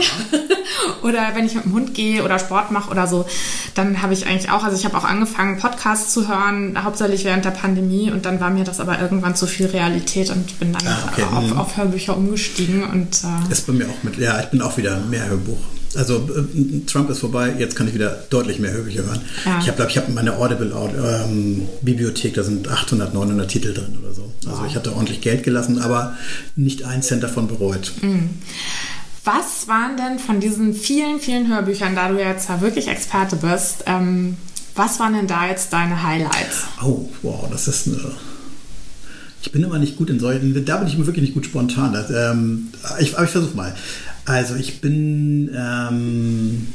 oder 1.03 1.31
wenn 1.35 1.47
ich 1.47 1.55
mit 1.55 1.65
dem 1.65 1.73
Hund 1.73 1.95
gehe 1.95 2.23
oder 2.23 2.39
Sport 2.39 2.71
mache 2.71 2.91
oder 2.91 3.07
so, 3.07 3.27
dann 3.75 4.03
habe 4.03 4.13
ich 4.13 4.27
eigentlich 4.27 4.51
auch, 4.51 4.63
also 4.63 4.77
ich 4.77 4.85
habe 4.85 4.97
auch 4.97 5.05
angefangen, 5.05 5.59
Podcasts 5.59 6.13
zu 6.13 6.29
hören, 6.29 6.83
hauptsächlich 6.83 7.25
während 7.25 7.45
der 7.45 7.51
Pandemie 7.51 8.11
und 8.11 8.27
dann 8.27 8.41
war 8.41 8.51
mir 8.51 8.65
das 8.65 8.81
aber 8.81 9.01
irgendwann 9.01 9.35
zu 9.37 9.47
viel 9.47 9.67
Realität 9.67 10.31
und 10.31 10.59
bin 10.59 10.73
dann 10.73 10.87
ah, 10.87 11.09
okay. 11.11 11.23
auf, 11.23 11.47
mhm. 11.47 11.59
auf, 11.59 11.77
Hörbücher 11.77 12.17
umgestiegen 12.17 12.83
und 12.85 13.23
äh, 13.25 13.53
ist 13.53 13.67
bei 13.67 13.73
mir 13.73 13.87
auch 13.87 14.03
mit, 14.03 14.19
ja, 14.19 14.41
ich 14.41 14.47
bin 14.47 14.61
auch 14.61 14.77
wieder 14.77 14.99
mehr 14.99 15.29
Hörbuch. 15.29 15.59
Also 15.97 16.17
äh, 16.19 16.87
Trump 16.87 17.11
ist 17.11 17.19
vorbei, 17.19 17.55
jetzt 17.59 17.75
kann 17.75 17.89
ich 17.89 17.95
wieder 17.95 18.23
deutlich 18.31 18.61
mehr 18.61 18.73
Hörbücher 18.73 19.05
hören. 19.05 19.21
Ja. 19.45 19.59
Ich 19.59 19.67
habe, 19.67 19.77
glaube 19.77 19.91
ich, 19.91 19.97
habe 19.97 20.13
meine 20.13 20.37
Audible-Bibliothek, 20.37 22.31
ähm, 22.31 22.35
da 22.35 22.43
sind 22.45 22.69
800, 22.69 23.13
900 23.13 23.51
Titel 23.51 23.75
drin 23.75 23.99
oder 24.01 24.15
so. 24.15 24.31
Also 24.47 24.61
wow. 24.61 24.67
ich 24.69 24.77
hatte 24.77 24.95
ordentlich 24.95 25.21
Geld 25.21 25.43
gelassen, 25.43 25.81
aber 25.81 26.17
nicht 26.55 26.85
ein 26.85 27.03
Cent 27.03 27.23
davon 27.23 27.49
bereut. 27.49 27.93
Mhm. 28.03 28.31
Was 29.25 29.69
waren 29.69 29.97
denn 29.97 30.19
von 30.19 30.41
diesen 30.41 30.75
vielen, 30.75 31.21
vielen 31.21 31.49
Hörbüchern, 31.49 31.95
da 31.95 32.09
du 32.09 32.19
jetzt 32.19 32.49
ja 32.49 32.61
wirklich 32.61 32.89
Experte 32.89 33.37
bist, 33.37 33.85
ähm, 33.87 34.37
was 34.75 34.99
waren 35.01 35.13
denn 35.13 35.27
da 35.27 35.47
jetzt 35.47 35.73
deine 35.73 36.03
Highlights? 36.03 36.65
Oh, 36.83 37.09
wow, 37.23 37.49
das 37.51 37.69
ist 37.69 37.89
eine. 37.89 37.99
Ich 39.43 39.53
bin 39.53 39.63
immer 39.63 39.79
nicht 39.79 39.97
gut 39.97 40.11
in 40.11 40.21
solchen. 40.21 40.65
Da 40.65 40.77
bin 40.77 40.89
ich 40.89 40.97
wirklich 40.99 41.23
nicht 41.23 41.35
gut 41.35 41.47
spontan. 41.47 41.93
Das, 41.93 42.11
ähm, 42.11 42.69
ich, 42.99 43.15
aber 43.15 43.25
ich 43.25 43.31
versuche 43.31 43.57
mal. 43.57 43.75
Also 44.31 44.55
ich 44.55 44.81
bin 44.81 45.51
ähm, 45.57 46.69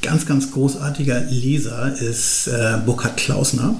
ganz, 0.00 0.26
ganz 0.26 0.52
großartiger 0.52 1.22
Leser 1.22 1.92
ist 2.00 2.46
äh, 2.46 2.78
Burkhard 2.86 3.16
Klausner, 3.16 3.74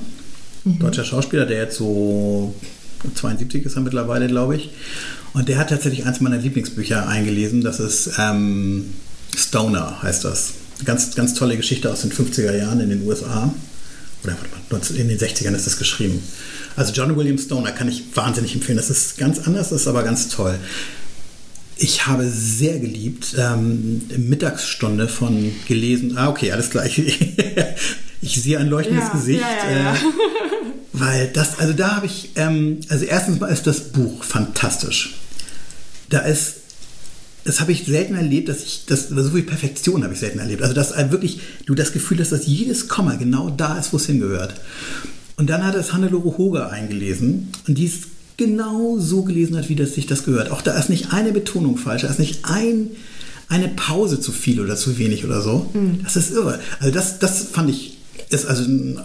mhm. 0.64 0.80
deutscher 0.80 1.04
Schauspieler, 1.04 1.46
der 1.46 1.58
jetzt 1.58 1.76
so 1.76 2.52
72 3.14 3.66
ist 3.66 3.76
er 3.76 3.82
mittlerweile, 3.82 4.26
glaube 4.26 4.56
ich. 4.56 4.70
Und 5.32 5.48
der 5.48 5.58
hat 5.58 5.68
tatsächlich 5.68 6.06
eins 6.06 6.20
meiner 6.20 6.38
Lieblingsbücher 6.38 7.06
eingelesen. 7.06 7.62
Das 7.62 7.78
ist 7.78 8.14
ähm, 8.18 8.94
Stoner, 9.36 10.02
heißt 10.02 10.24
das. 10.24 10.54
Ganz, 10.84 11.14
ganz 11.14 11.34
tolle 11.34 11.56
Geschichte 11.56 11.88
aus 11.88 12.00
den 12.00 12.10
50er 12.10 12.56
Jahren 12.56 12.80
in 12.80 12.90
den 12.90 13.06
USA. 13.06 13.54
Oder 14.24 14.36
warte 14.68 14.90
mal, 14.90 15.00
in 15.00 15.06
den 15.06 15.18
60ern 15.20 15.54
ist 15.54 15.68
das 15.68 15.76
geschrieben. 15.76 16.20
Also 16.74 16.92
John 16.92 17.16
William 17.16 17.38
Stoner 17.38 17.70
kann 17.70 17.86
ich 17.86 18.04
wahnsinnig 18.14 18.56
empfehlen. 18.56 18.76
Das 18.76 18.90
ist 18.90 19.18
ganz 19.18 19.38
anders, 19.46 19.70
ist 19.70 19.86
aber 19.86 20.02
ganz 20.02 20.28
toll. 20.28 20.58
Ich 21.82 22.06
habe 22.06 22.28
sehr 22.28 22.78
geliebt, 22.78 23.34
ähm, 23.38 24.02
Mittagsstunde 24.14 25.08
von 25.08 25.50
gelesen. 25.66 26.18
Ah, 26.18 26.28
okay, 26.28 26.52
alles 26.52 26.68
gleich. 26.68 26.98
ich 28.20 28.42
sehe 28.42 28.58
ein 28.58 28.68
leuchtendes 28.68 29.06
ja, 29.06 29.12
Gesicht. 29.12 29.40
Ja, 29.40 29.70
ja, 29.70 29.94
äh, 29.94 29.96
weil 30.92 31.28
das, 31.28 31.58
also 31.58 31.72
da 31.72 31.96
habe 31.96 32.04
ich, 32.04 32.32
ähm, 32.36 32.80
also 32.90 33.06
erstens 33.06 33.40
mal 33.40 33.46
ist 33.46 33.66
das 33.66 33.80
Buch 33.92 34.22
fantastisch. 34.24 35.14
Da 36.10 36.18
ist, 36.18 36.56
das 37.44 37.60
habe 37.60 37.72
ich 37.72 37.86
selten 37.86 38.14
erlebt, 38.14 38.50
dass 38.50 38.62
ich, 38.62 38.84
das, 38.84 39.08
so 39.08 39.30
viel 39.30 39.44
Perfektion 39.44 40.04
habe 40.04 40.12
ich 40.12 40.20
selten 40.20 40.38
erlebt. 40.38 40.60
Also 40.60 40.74
dass 40.74 40.94
wirklich 41.10 41.40
du 41.64 41.74
das 41.74 41.94
Gefühl 41.94 42.20
hast, 42.20 42.32
dass 42.32 42.46
jedes 42.46 42.88
Komma 42.88 43.14
genau 43.14 43.48
da 43.48 43.78
ist, 43.78 43.94
wo 43.94 43.96
es 43.96 44.04
hingehört. 44.04 44.52
Und 45.38 45.48
dann 45.48 45.64
hat 45.64 45.76
es 45.76 45.94
Hannelore 45.94 46.36
Hoger 46.36 46.68
eingelesen 46.68 47.48
und 47.66 47.78
die 47.78 47.86
ist 47.86 48.04
genau 48.40 48.98
so 48.98 49.22
gelesen 49.22 49.56
hat, 49.58 49.68
wie 49.68 49.76
das 49.76 49.94
sich 49.94 50.06
das 50.06 50.24
gehört. 50.24 50.50
Auch 50.50 50.62
da 50.62 50.72
ist 50.72 50.88
nicht 50.88 51.12
eine 51.12 51.30
Betonung 51.30 51.76
falsch, 51.76 52.02
da 52.02 52.08
ist 52.08 52.18
nicht 52.18 52.46
ein, 52.46 52.88
eine 53.48 53.68
Pause 53.68 54.18
zu 54.18 54.32
viel 54.32 54.60
oder 54.60 54.76
zu 54.76 54.96
wenig 54.96 55.26
oder 55.26 55.42
so. 55.42 55.70
Mhm. 55.74 56.00
Das 56.02 56.16
ist 56.16 56.32
irre. 56.32 56.58
Also 56.78 56.90
das, 56.90 57.18
das 57.18 57.42
fand 57.42 57.68
ich, 57.68 57.98
ist 58.30 58.46
also 58.46 58.62
ein 58.64 58.98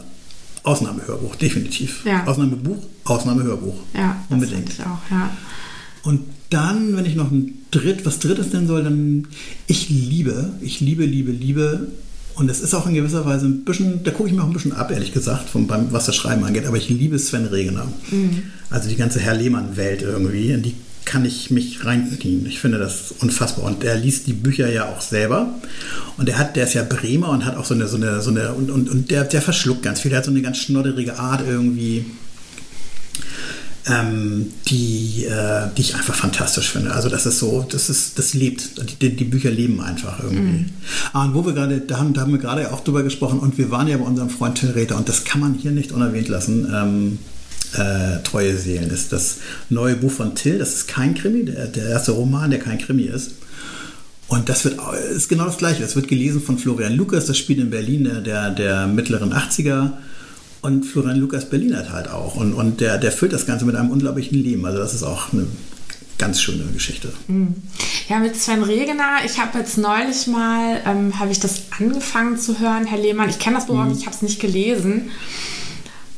Ausnahmehörbuch, 0.64 1.36
definitiv. 1.36 2.06
Ja. 2.06 2.26
Ausnahmebuch, 2.26 2.82
Ausnahmehörbuch. 3.04 3.76
Ja, 3.94 4.24
unbedingt. 4.30 4.70
Ich 4.70 4.80
auch, 4.80 5.12
ja. 5.12 5.30
Und 6.04 6.22
dann, 6.50 6.96
wenn 6.96 7.06
ich 7.06 7.16
noch 7.16 7.30
ein 7.30 7.66
Dritt, 7.72 8.06
was 8.06 8.20
Drittes 8.20 8.54
nennen 8.54 8.68
soll, 8.68 8.84
dann 8.86 9.28
ich 9.68 9.90
liebe, 9.90 10.54
ich 10.62 10.80
liebe, 10.80 11.04
liebe, 11.04 11.34
liebe 11.34 11.88
und 12.36 12.50
es 12.50 12.60
ist 12.60 12.74
auch 12.74 12.86
in 12.88 12.94
gewisser 12.94 13.26
Weise 13.26 13.46
ein 13.46 13.64
bisschen, 13.64 14.04
da 14.04 14.12
gucke 14.12 14.30
ich 14.30 14.36
mir 14.36 14.44
auch 14.44 14.48
ein 14.48 14.54
bisschen 14.54 14.74
ab, 14.74 14.92
ehrlich 14.92 15.14
gesagt, 15.14 15.50
vom, 15.50 15.68
beim, 15.68 15.92
was 15.92 16.06
das 16.06 16.16
Schreiben 16.16 16.44
angeht. 16.44 16.66
Aber 16.66 16.78
ich 16.78 16.90
liebe 16.90 17.18
Sven 17.18 17.46
Regener. 17.46 17.88
Mhm. 18.12 18.44
Also 18.70 18.90
die 18.90 18.96
ganze 18.96 19.20
Herr 19.20 19.36
Lehmann-Welt 19.36 20.02
irgendwie, 20.02 20.52
in 20.52 20.62
die 20.62 20.76
kann 21.06 21.24
ich 21.24 21.52
mich 21.52 21.86
reinknien. 21.86 22.46
Ich 22.48 22.60
finde 22.60 22.80
das 22.80 23.14
unfassbar. 23.20 23.66
Und 23.66 23.84
er 23.84 23.96
liest 23.96 24.28
die 24.28 24.34
Bücher 24.34 24.70
ja 24.70 24.90
auch 24.90 25.02
selber. 25.02 25.54
Und 26.18 26.28
er 26.28 26.40
hat, 26.40 26.56
der 26.56 26.66
ist 26.66 26.74
ja 26.74 26.84
Bremer 26.84 27.30
und 27.30 27.46
hat 27.46 27.56
auch 27.58 27.66
so 27.66 27.76
eine, 27.76 27.88
so 27.88 27.98
eine, 27.98 28.22
so 28.22 28.32
eine, 28.32 28.54
und, 28.54 28.72
und, 28.72 28.90
und 28.90 29.12
der, 29.12 29.24
der 29.24 29.42
verschluckt 29.42 29.84
ganz 29.84 30.02
viel. 30.02 30.10
Der 30.10 30.18
hat 30.18 30.26
so 30.26 30.32
eine 30.32 30.42
ganz 30.42 30.58
schnodderige 30.58 31.20
Art 31.20 31.44
irgendwie 31.48 32.06
ähm, 33.88 34.52
die, 34.68 35.26
äh, 35.26 35.68
die 35.78 35.82
ich 35.82 35.96
einfach 35.96 36.16
fantastisch 36.16 36.72
finde. 36.72 36.94
Also 36.94 37.10
das 37.10 37.26
ist 37.26 37.40
so, 37.40 37.66
das 37.70 37.90
ist, 37.90 38.18
das 38.18 38.34
lebt. 38.34 39.02
Die, 39.02 39.16
die 39.16 39.24
Bücher 39.24 39.52
leben 39.52 39.80
einfach 39.80 40.24
irgendwie. 40.24 40.42
Mhm. 40.42 40.70
Ah, 41.14 41.26
und 41.26 41.36
wo 41.36 41.46
wir 41.46 41.54
gerade, 41.54 41.82
da 41.82 41.98
haben, 41.98 42.14
da 42.14 42.22
haben 42.22 42.32
wir 42.32 42.40
gerade 42.40 42.72
auch 42.72 42.84
drüber 42.84 43.04
gesprochen 43.04 43.40
und 43.40 43.58
wir 43.58 43.70
waren 43.70 43.88
ja 43.88 43.98
bei 43.98 44.06
unserem 44.06 44.30
Freund 44.30 44.58
Till 44.58 44.72
Räther 44.72 44.98
und 44.98 45.08
das 45.08 45.24
kann 45.24 45.40
man 45.40 45.54
hier 45.54 45.72
nicht 45.72 45.92
unerwähnt 45.92 46.30
lassen. 46.30 46.68
Ähm, 46.74 47.20
äh, 47.74 48.24
Treue 48.24 48.58
Seelen 48.58 48.90
ist 48.90 49.12
das 49.12 49.38
neue 49.70 49.96
Buch 49.96 50.12
von 50.12 50.34
Till. 50.34 50.58
Das 50.58 50.74
ist 50.74 50.88
kein 50.88 51.14
Krimi, 51.14 51.46
der, 51.46 51.68
der 51.68 51.88
erste 51.88 52.14
Roman, 52.14 52.50
der 52.50 52.60
kein 52.60 52.80
Krimi 52.80 53.04
ist. 53.04 53.32
Und 54.28 54.50
das 54.50 54.66
wird, 54.66 54.80
ist 55.16 55.30
genau 55.30 55.46
das 55.46 55.58
Gleiche. 55.58 55.82
Das 55.82 55.96
wird 55.96 56.08
gelesen 56.08 56.42
von 56.42 56.58
Florian 56.58 56.96
Lukas. 56.96 57.26
Das 57.26 57.38
spielt 57.38 57.60
in 57.60 57.70
Berlin 57.70 58.06
der, 58.06 58.22
der, 58.22 58.50
der 58.50 58.88
mittleren 58.88 59.32
80er. 59.34 59.92
Und 60.66 60.84
Florian 60.84 61.18
Lukas 61.18 61.47
Berlinert 61.47 61.91
halt 61.91 62.09
auch. 62.09 62.36
Und, 62.36 62.55
und 62.55 62.82
der, 62.82 62.97
der 62.97 63.11
füllt 63.11 63.34
das 63.34 63.45
Ganze 63.45 63.66
mit 63.66 63.76
einem 63.76 63.91
unglaublichen 63.91 64.36
Leben. 64.41 64.66
Also 64.66 64.80
das 64.80 64.95
ist 64.95 65.03
auch 65.03 65.32
eine 65.32 65.45
ganz 66.18 66.41
schöne 66.41 66.63
Geschichte. 66.74 67.13
Mhm. 67.28 67.53
Ja, 68.09 68.18
mit 68.18 68.36
Sven 68.36 68.63
Regener, 68.63 69.18
ich 69.24 69.38
habe 69.38 69.59
jetzt 69.59 69.78
neulich 69.78 70.26
mal, 70.26 70.82
ähm, 70.88 71.20
habe 71.20 71.32
ich 71.32 71.39
das 71.39 71.66
angefangen 71.78 72.39
zu 72.39 72.59
hören, 72.59 72.86
Herr 72.86 72.97
Lehmann. 72.97 73.30
Ich 73.30 73.38
kenne 73.38 73.57
das 73.57 73.68
Buch, 73.68 73.76
mhm. 73.76 73.91
ich 73.91 74.07
habe 74.07 74.16
es 74.16 74.24
nicht 74.24 74.39
gelesen. 74.39 75.11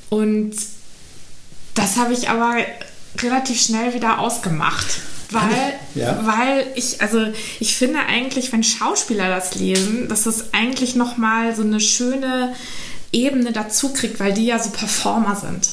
Und 0.07 0.55
das 1.73 1.97
habe 1.97 2.13
ich 2.13 2.29
aber 2.29 2.55
relativ 3.21 3.59
schnell 3.59 3.93
wieder 3.93 4.19
ausgemacht. 4.19 5.01
Weil, 5.29 5.73
ja. 5.93 6.25
weil 6.25 6.67
ich, 6.75 7.01
also 7.01 7.27
ich 7.59 7.75
finde 7.75 7.99
eigentlich, 7.99 8.53
wenn 8.53 8.63
Schauspieler 8.63 9.27
das 9.27 9.55
lesen, 9.55 10.07
dass 10.07 10.23
das 10.23 10.53
eigentlich 10.53 10.95
nochmal 10.95 11.53
so 11.53 11.63
eine 11.63 11.81
schöne 11.81 12.53
Ebene 13.17 13.51
dazu 13.51 13.93
kriegt, 13.93 14.19
weil 14.19 14.33
die 14.33 14.45
ja 14.45 14.59
so 14.59 14.69
Performer 14.69 15.35
sind. 15.35 15.69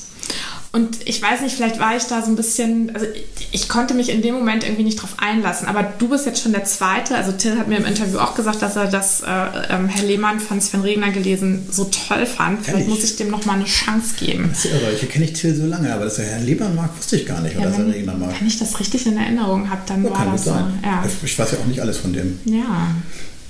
Und 0.74 0.98
ich 1.04 1.22
weiß 1.22 1.42
nicht, 1.42 1.54
vielleicht 1.54 1.78
war 1.78 1.96
ich 1.96 2.02
da 2.02 2.20
so 2.20 2.32
ein 2.32 2.34
bisschen, 2.34 2.92
also 2.94 3.06
ich 3.52 3.68
konnte 3.68 3.94
mich 3.94 4.08
in 4.08 4.22
dem 4.22 4.34
Moment 4.34 4.64
irgendwie 4.64 4.82
nicht 4.82 5.00
drauf 5.00 5.14
einlassen. 5.18 5.68
Aber 5.68 5.84
du 5.84 6.08
bist 6.08 6.26
jetzt 6.26 6.42
schon 6.42 6.50
der 6.50 6.64
Zweite. 6.64 7.14
Also 7.14 7.30
Till 7.30 7.56
hat 7.60 7.68
mir 7.68 7.76
im 7.76 7.84
Interview 7.84 8.18
auch 8.18 8.34
gesagt, 8.34 8.60
dass 8.60 8.74
er 8.74 8.88
das 8.88 9.20
äh, 9.20 9.26
ähm, 9.70 9.86
Herr 9.86 10.04
Lehmann 10.04 10.40
von 10.40 10.60
Sven 10.60 10.80
Regner 10.80 11.12
gelesen 11.12 11.64
so 11.70 11.84
toll 11.84 12.26
fand. 12.26 12.66
Vielleicht 12.66 12.88
muss 12.88 13.04
ich 13.04 13.14
dem 13.14 13.30
nochmal 13.30 13.54
eine 13.54 13.66
Chance 13.66 14.16
geben. 14.18 14.48
Das 14.50 14.64
ist 14.64 14.72
irre. 14.72 14.92
Ich 15.00 15.08
kenne 15.08 15.26
nicht 15.26 15.36
Till 15.36 15.54
so 15.54 15.64
lange, 15.64 15.94
aber 15.94 16.06
dass 16.06 16.18
er 16.18 16.24
Herrn 16.24 16.44
Lehmann 16.44 16.74
mag, 16.74 16.90
wusste 16.98 17.18
ich 17.18 17.26
gar 17.26 17.40
nicht. 17.40 17.54
Ja, 17.54 17.60
oder 17.60 17.78
wenn, 17.78 17.90
Regner 17.90 18.14
mag. 18.16 18.34
Wenn 18.36 18.48
ich 18.48 18.58
das 18.58 18.80
richtig 18.80 19.06
in 19.06 19.16
Erinnerung 19.16 19.70
habe, 19.70 19.82
dann 19.86 20.02
ja, 20.02 20.10
war 20.10 20.26
das 20.32 20.42
so. 20.42 20.50
Ja. 20.50 21.04
Ich 21.22 21.38
weiß 21.38 21.52
ja 21.52 21.58
auch 21.58 21.66
nicht 21.66 21.78
alles 21.78 21.98
von 21.98 22.12
dem. 22.12 22.40
Ja. 22.46 22.88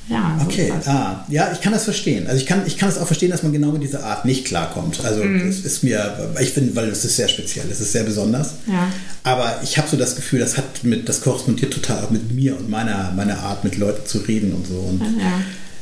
Ja, 0.08 0.38
so 0.38 0.46
okay, 0.46 0.70
ah, 0.84 1.24
ja, 1.28 1.50
ich 1.52 1.62
kann 1.62 1.72
das 1.72 1.84
verstehen. 1.84 2.26
Also 2.26 2.38
ich 2.38 2.46
kann, 2.46 2.62
ich 2.66 2.76
kann 2.76 2.90
es 2.90 2.98
auch 2.98 3.06
verstehen, 3.06 3.30
dass 3.30 3.42
man 3.42 3.52
genau 3.52 3.72
mit 3.72 3.82
dieser 3.82 4.04
Art 4.04 4.26
nicht 4.26 4.44
klarkommt. 4.44 5.02
Also 5.02 5.24
mm. 5.24 5.48
es 5.48 5.64
ist 5.64 5.82
mir, 5.82 6.30
ich 6.40 6.50
finde, 6.50 6.76
weil 6.76 6.88
es 6.90 7.06
ist 7.06 7.16
sehr 7.16 7.28
speziell, 7.28 7.64
es 7.70 7.80
ist 7.80 7.92
sehr 7.92 8.04
besonders. 8.04 8.50
Ja. 8.66 8.92
Aber 9.22 9.60
ich 9.62 9.78
habe 9.78 9.88
so 9.88 9.96
das 9.96 10.14
Gefühl, 10.14 10.40
das 10.40 10.58
hat 10.58 10.84
mit, 10.84 11.08
das 11.08 11.22
korrespondiert 11.22 11.72
total 11.72 12.04
auch 12.04 12.10
mit 12.10 12.32
mir 12.32 12.54
und 12.54 12.68
meiner, 12.68 13.12
meiner 13.16 13.38
Art, 13.38 13.64
mit 13.64 13.78
Leuten 13.78 14.06
zu 14.06 14.18
reden 14.18 14.52
und 14.52 14.66
so. 14.66 14.74
Und, 14.74 15.00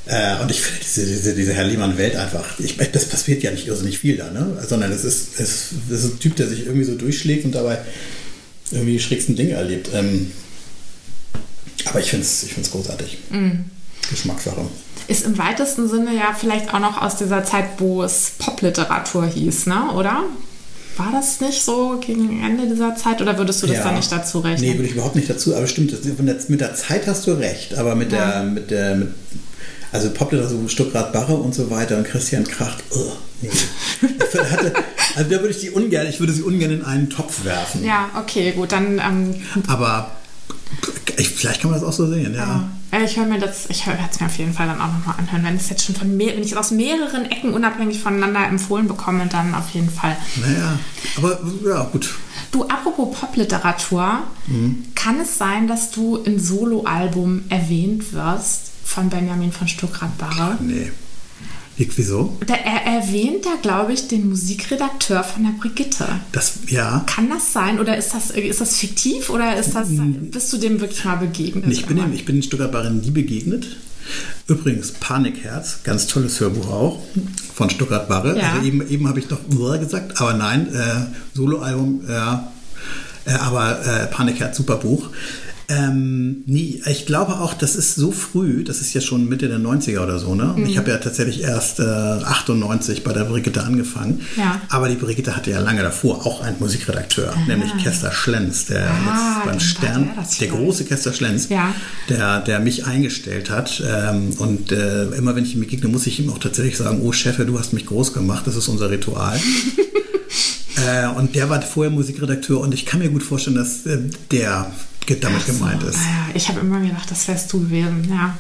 ja. 0.07 0.37
äh, 0.39 0.41
und 0.41 0.53
ich 0.53 0.61
finde 0.61 0.81
diese, 0.85 1.05
diese, 1.05 1.35
diese 1.35 1.53
Herr 1.55 1.65
Lehmann-Welt 1.65 2.15
einfach, 2.15 2.61
ich, 2.61 2.77
das 2.77 3.07
passiert 3.07 3.43
ja 3.43 3.51
nicht 3.51 3.67
irrsinnig 3.67 3.99
viel 3.99 4.17
da, 4.17 4.31
ne? 4.31 4.57
Sondern 4.69 4.93
es 4.93 5.05
ist, 5.05 5.41
es, 5.41 5.71
es 5.91 6.05
ist 6.05 6.15
ein 6.15 6.19
Typ, 6.21 6.37
der 6.37 6.47
sich 6.47 6.67
irgendwie 6.67 6.85
so 6.85 6.95
durchschlägt 6.95 7.45
und 7.45 7.57
dabei 7.57 7.79
irgendwie 8.71 8.93
die 8.93 9.01
schrägsten 9.01 9.35
Dinge 9.35 9.55
erlebt. 9.55 9.89
Ähm, 9.93 10.31
aber 11.87 12.01
ich 12.01 12.11
finde 12.11 12.25
es 12.25 12.43
ich 12.43 12.55
find's 12.55 12.71
großartig. 12.71 13.19
Mm. 13.31 13.65
Geschmackssache. 14.11 14.61
Ist 15.09 15.25
im 15.25 15.39
weitesten 15.39 15.89
Sinne 15.89 16.15
ja 16.15 16.35
vielleicht 16.39 16.73
auch 16.73 16.79
noch 16.79 17.01
aus 17.03 17.17
dieser 17.17 17.45
Zeit, 17.45 17.65
wo 17.79 18.03
es 18.03 18.33
Popliteratur 18.39 19.27
hieß, 19.27 19.67
ne? 19.67 19.93
oder? 19.95 20.25
War 20.97 21.11
das 21.11 21.41
nicht 21.41 21.63
so 21.63 21.99
gegen 22.05 22.43
Ende 22.43 22.69
dieser 22.69 22.95
Zeit 22.97 23.23
oder 23.23 23.39
würdest 23.39 23.63
du 23.63 23.67
das 23.67 23.79
ja. 23.79 23.85
dann 23.85 23.95
nicht 23.95 24.13
dazu 24.13 24.41
rechnen? 24.41 24.71
Nee, 24.71 24.77
würde 24.77 24.89
ich 24.89 24.93
überhaupt 24.93 25.17
nicht 25.17 25.29
dazu, 25.29 25.57
aber 25.57 25.67
stimmt, 25.67 25.93
mit 26.49 26.61
der 26.61 26.75
Zeit 26.75 27.07
hast 27.07 27.27
du 27.27 27.33
recht, 27.33 27.75
aber 27.77 27.95
mit 27.95 28.13
ja. 28.13 28.43
der, 28.43 28.43
mit 28.45 28.71
der, 28.71 28.97
mit, 28.97 29.09
also 29.91 30.11
Popliteratur, 30.11 30.69
Stuttgart 30.69 31.13
Barre 31.13 31.35
und 31.35 31.55
so 31.55 31.71
weiter 31.71 31.97
und 31.97 32.05
Christian 32.05 32.45
Kracht, 32.45 32.85
oh, 32.91 33.13
nee. 33.41 33.49
hatte, 34.51 34.75
also 35.17 35.31
da 35.31 35.41
würde 35.41 35.51
ich 35.51 35.61
die 35.61 35.71
ungern, 35.71 36.07
ich 36.07 36.21
würde 36.21 36.33
sie 36.33 36.43
ungern 36.43 36.71
in 36.71 36.85
einen 36.85 37.09
Topf 37.09 37.45
werfen. 37.45 37.85
Ja, 37.85 38.11
okay, 38.19 38.53
gut, 38.53 38.73
dann. 38.73 38.99
Ähm, 38.99 39.35
aber 39.69 40.11
vielleicht 41.43 41.61
kann 41.61 41.71
man 41.71 41.81
das 41.81 41.89
auch 41.89 41.93
so 41.93 42.07
sehen, 42.07 42.35
ja. 42.35 42.69
ja. 42.93 43.01
Ich 43.01 43.17
höre 43.17 43.27
mir 43.27 43.39
das, 43.39 43.67
ich 43.69 43.87
höre 43.87 43.97
es 44.11 44.21
mir 44.21 44.27
auf 44.27 44.37
jeden 44.37 44.53
Fall 44.53 44.67
dann 44.67 44.81
auch 44.81 44.93
nochmal 44.93 45.17
anhören. 45.19 45.45
Wenn 45.45 45.57
es 45.57 45.71
jetzt 45.71 45.85
schon 45.85 45.95
von 45.95 46.17
mehr, 46.17 46.35
wenn 46.35 46.43
ich 46.43 46.53
es 46.53 46.57
aus 46.57 46.71
mehreren 46.71 47.25
Ecken 47.31 47.55
unabhängig 47.55 48.01
voneinander 48.01 48.47
empfohlen 48.47 48.87
bekomme, 48.87 49.27
dann 49.27 49.55
auf 49.55 49.71
jeden 49.71 49.91
Fall. 49.91 50.17
Naja, 50.41 50.79
aber 51.17 51.41
ja, 51.67 51.85
gut. 51.85 52.15
Du, 52.51 52.69
apropos 52.69 53.19
Popliteratur, 53.19 54.21
mhm. 54.47 54.85
kann 54.95 55.21
es 55.21 55.39
sein, 55.39 55.69
dass 55.69 55.91
du 55.91 56.19
im 56.19 56.39
Soloalbum 56.39 57.45
erwähnt 57.49 58.13
wirst 58.13 58.73
von 58.85 59.09
Benjamin 59.09 59.53
von 59.53 59.69
Stuckrad-Barre? 59.69 60.59
Nee. 60.61 60.93
Wieso? 61.77 62.37
Da, 62.47 62.55
er 62.55 62.83
erwähnt 62.85 63.45
da, 63.45 63.55
glaube 63.61 63.93
ich, 63.93 64.09
den 64.09 64.29
Musikredakteur 64.29 65.25
von 65.25 65.43
der 65.45 65.53
Brigitte. 65.53 66.07
Das, 66.33 66.55
ja. 66.69 67.05
Kann 67.07 67.31
das 67.31 67.53
sein 67.53 67.81
oder 67.81 67.97
ist 67.97 68.15
das, 68.15 68.31
ist 68.31 68.61
das 68.61 68.77
fiktiv 68.77 69.31
oder 69.31 69.57
ist 69.57 69.75
das, 69.75 69.89
bist 69.91 70.53
du 70.53 70.59
dem 70.59 70.81
wirklich 70.81 71.05
mal 71.05 71.17
begegnet? 71.17 71.65
Ich 71.73 71.87
bin, 71.87 71.97
dem, 71.97 72.13
ich 72.13 72.25
bin 72.25 72.37
den 72.37 72.43
Stuttgarter 72.43 72.91
nie 72.91 73.11
begegnet. 73.11 73.77
Übrigens, 74.47 74.93
Panikherz, 74.93 75.81
ganz 75.85 76.07
tolles 76.07 76.41
Hörbuch 76.41 76.69
auch 76.69 76.99
von 77.55 77.71
Stuttgart 77.71 78.09
Barre. 78.09 78.39
Ja. 78.39 78.53
Also 78.53 78.67
eben, 78.67 78.89
eben 78.89 79.09
habe 79.09 79.21
ich 79.21 79.27
doch 79.29 79.41
gesagt, 79.79 80.21
aber 80.21 80.35
nein, 80.35 80.75
äh, 80.75 81.07
Soloalbum, 81.35 82.03
ja. 82.09 82.53
Äh, 83.25 83.35
aber 83.35 83.85
äh, 83.87 84.07
Panikherz, 84.09 84.57
super 84.57 84.77
Buch. 84.77 85.09
Ähm, 85.69 86.43
nee, 86.47 86.81
ich 86.87 87.07
glaube 87.07 87.41
auch, 87.41 87.55
das 87.55 87.77
ist 87.77 87.95
so 87.95 88.13
früh, 88.13 88.65
das 88.65 88.81
ist 88.81 88.93
ja 88.95 89.01
schon 89.01 89.29
Mitte 89.29 89.49
der 89.49 89.59
90er 89.59 90.01
oder 90.01 90.19
so, 90.19 90.35
ne? 90.35 90.55
Mhm. 90.57 90.67
Ich 90.67 90.77
habe 90.77 90.91
ja 90.91 90.99
tatsächlich 90.99 91.43
erst 91.43 91.81
äh, 91.81 91.83
98 91.83 93.05
bei 93.05 93.13
der 93.13 93.25
Brigitte 93.25 93.63
angefangen. 93.63 94.21
Ja. 94.37 94.61
Aber 94.69 94.89
die 94.89 94.97
Brigitte 94.97 95.37
hatte 95.37 95.51
ja 95.51 95.61
lange 95.61 95.83
davor 95.83 96.27
auch 96.27 96.43
einen 96.43 96.57
Musikredakteur, 96.59 97.33
ah. 97.35 97.47
nämlich 97.47 97.71
Kester 97.83 98.13
Schlenz, 98.13 98.67
der 98.67 98.91
ah, 98.91 99.37
jetzt 99.37 99.47
beim 99.47 99.61
Stern, 99.61 100.11
der 100.41 100.49
große 100.49 100.85
Kester 100.85 101.13
Schlenz, 101.13 101.49
ja. 101.49 101.75
der, 102.09 102.41
der 102.41 102.61
mich 102.61 102.87
eingestellt 102.87 103.51
hat. 103.51 103.83
Ähm, 103.87 104.31
und 104.39 104.73
äh, 104.73 105.05
immer 105.13 105.37
wenn 105.37 105.45
ich 105.45 105.55
ihm 105.55 105.61
begegne, 105.61 105.89
muss 105.89 106.07
ich 106.07 106.21
ihm 106.21 106.31
auch 106.31 106.39
tatsächlich 106.39 106.77
sagen, 106.77 107.01
oh 107.03 107.13
Chef, 107.13 107.37
du 107.37 107.59
hast 107.59 107.73
mich 107.73 107.87
groß 107.87 108.13
gemacht, 108.13 108.47
das 108.47 108.57
ist 108.57 108.69
unser 108.69 108.91
Ritual. 108.91 109.39
Äh, 110.89 111.07
und 111.07 111.35
der 111.35 111.49
war 111.51 111.61
vorher 111.63 111.93
Musikredakteur 111.93 112.59
und 112.59 112.75
ich 112.75 112.87
kann 112.87 113.01
mir 113.01 113.11
gut 113.11 113.23
vorstellen, 113.23 113.57
dass 113.57 113.87
äh, 113.87 113.99
der 114.31 114.73
damit 115.07 115.43
so, 115.43 115.53
gemeint 115.53 115.83
ist. 115.83 115.99
Naja, 115.99 116.27
ich 116.35 116.49
habe 116.49 116.61
immer 116.61 116.81
gedacht, 116.81 117.11
das 117.11 117.29
wärst 117.29 117.53
du 117.53 117.61
gewesen, 117.61 118.07
ja. 118.11 118.37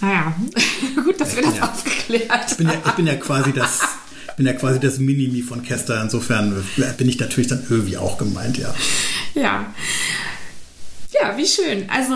Naja, 0.00 0.34
gut, 1.04 1.20
dass 1.20 1.36
wir 1.36 1.42
das 1.42 1.56
ja, 1.56 1.70
aufgeklärt 1.70 2.50
ich 2.50 2.56
bin, 2.56 2.66
ja, 2.68 2.74
ich 2.84 2.92
bin 2.92 3.06
ja 3.06 3.14
quasi 3.14 3.52
das 3.52 3.80
bin 4.36 4.46
ja 4.46 4.52
quasi 4.52 4.80
das 4.80 4.98
Minimi 4.98 5.42
von 5.42 5.62
Kester. 5.62 6.02
Insofern 6.02 6.64
bin 6.98 7.08
ich 7.08 7.18
natürlich 7.20 7.46
dann 7.46 7.64
irgendwie 7.68 7.96
auch 7.96 8.18
gemeint, 8.18 8.58
ja. 8.58 8.74
Ja. 9.34 9.72
Ja, 11.12 11.36
wie 11.36 11.46
schön. 11.46 11.88
Also 11.88 12.14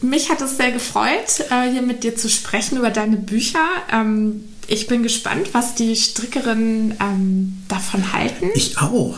mich 0.00 0.30
hat 0.30 0.40
es 0.40 0.56
sehr 0.56 0.72
gefreut, 0.72 1.40
äh, 1.50 1.70
hier 1.70 1.82
mit 1.82 2.02
dir 2.02 2.16
zu 2.16 2.28
sprechen 2.28 2.78
über 2.78 2.90
deine 2.90 3.16
Bücher. 3.16 3.64
Ähm, 3.92 4.48
ich 4.66 4.88
bin 4.88 5.02
gespannt, 5.02 5.50
was 5.52 5.74
die 5.76 5.94
Strickerinnen 5.94 6.96
ähm, 7.00 7.62
davon 7.68 8.12
halten. 8.12 8.50
Ich 8.54 8.78
auch. 8.78 9.16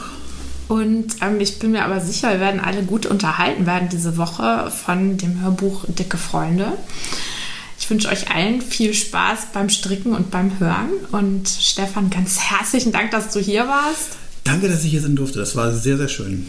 Und 0.72 1.16
ähm, 1.20 1.38
ich 1.38 1.58
bin 1.58 1.72
mir 1.72 1.84
aber 1.84 2.00
sicher, 2.00 2.30
wir 2.32 2.40
werden 2.40 2.58
alle 2.58 2.82
gut 2.82 3.04
unterhalten 3.04 3.66
werden 3.66 3.90
diese 3.92 4.16
Woche 4.16 4.70
von 4.70 5.18
dem 5.18 5.42
Hörbuch 5.42 5.84
Dicke 5.86 6.16
Freunde. 6.16 6.72
Ich 7.78 7.90
wünsche 7.90 8.08
euch 8.08 8.30
allen 8.30 8.62
viel 8.62 8.94
Spaß 8.94 9.48
beim 9.52 9.68
Stricken 9.68 10.14
und 10.14 10.30
beim 10.30 10.58
Hören. 10.58 10.88
Und 11.10 11.46
Stefan, 11.46 12.08
ganz 12.08 12.38
herzlichen 12.50 12.90
Dank, 12.90 13.10
dass 13.10 13.34
du 13.34 13.38
hier 13.38 13.68
warst. 13.68 14.16
Danke, 14.44 14.66
dass 14.66 14.82
ich 14.82 14.92
hier 14.92 15.02
sein 15.02 15.14
durfte. 15.14 15.40
Das 15.40 15.56
war 15.56 15.74
sehr, 15.74 15.98
sehr 15.98 16.08
schön. 16.08 16.46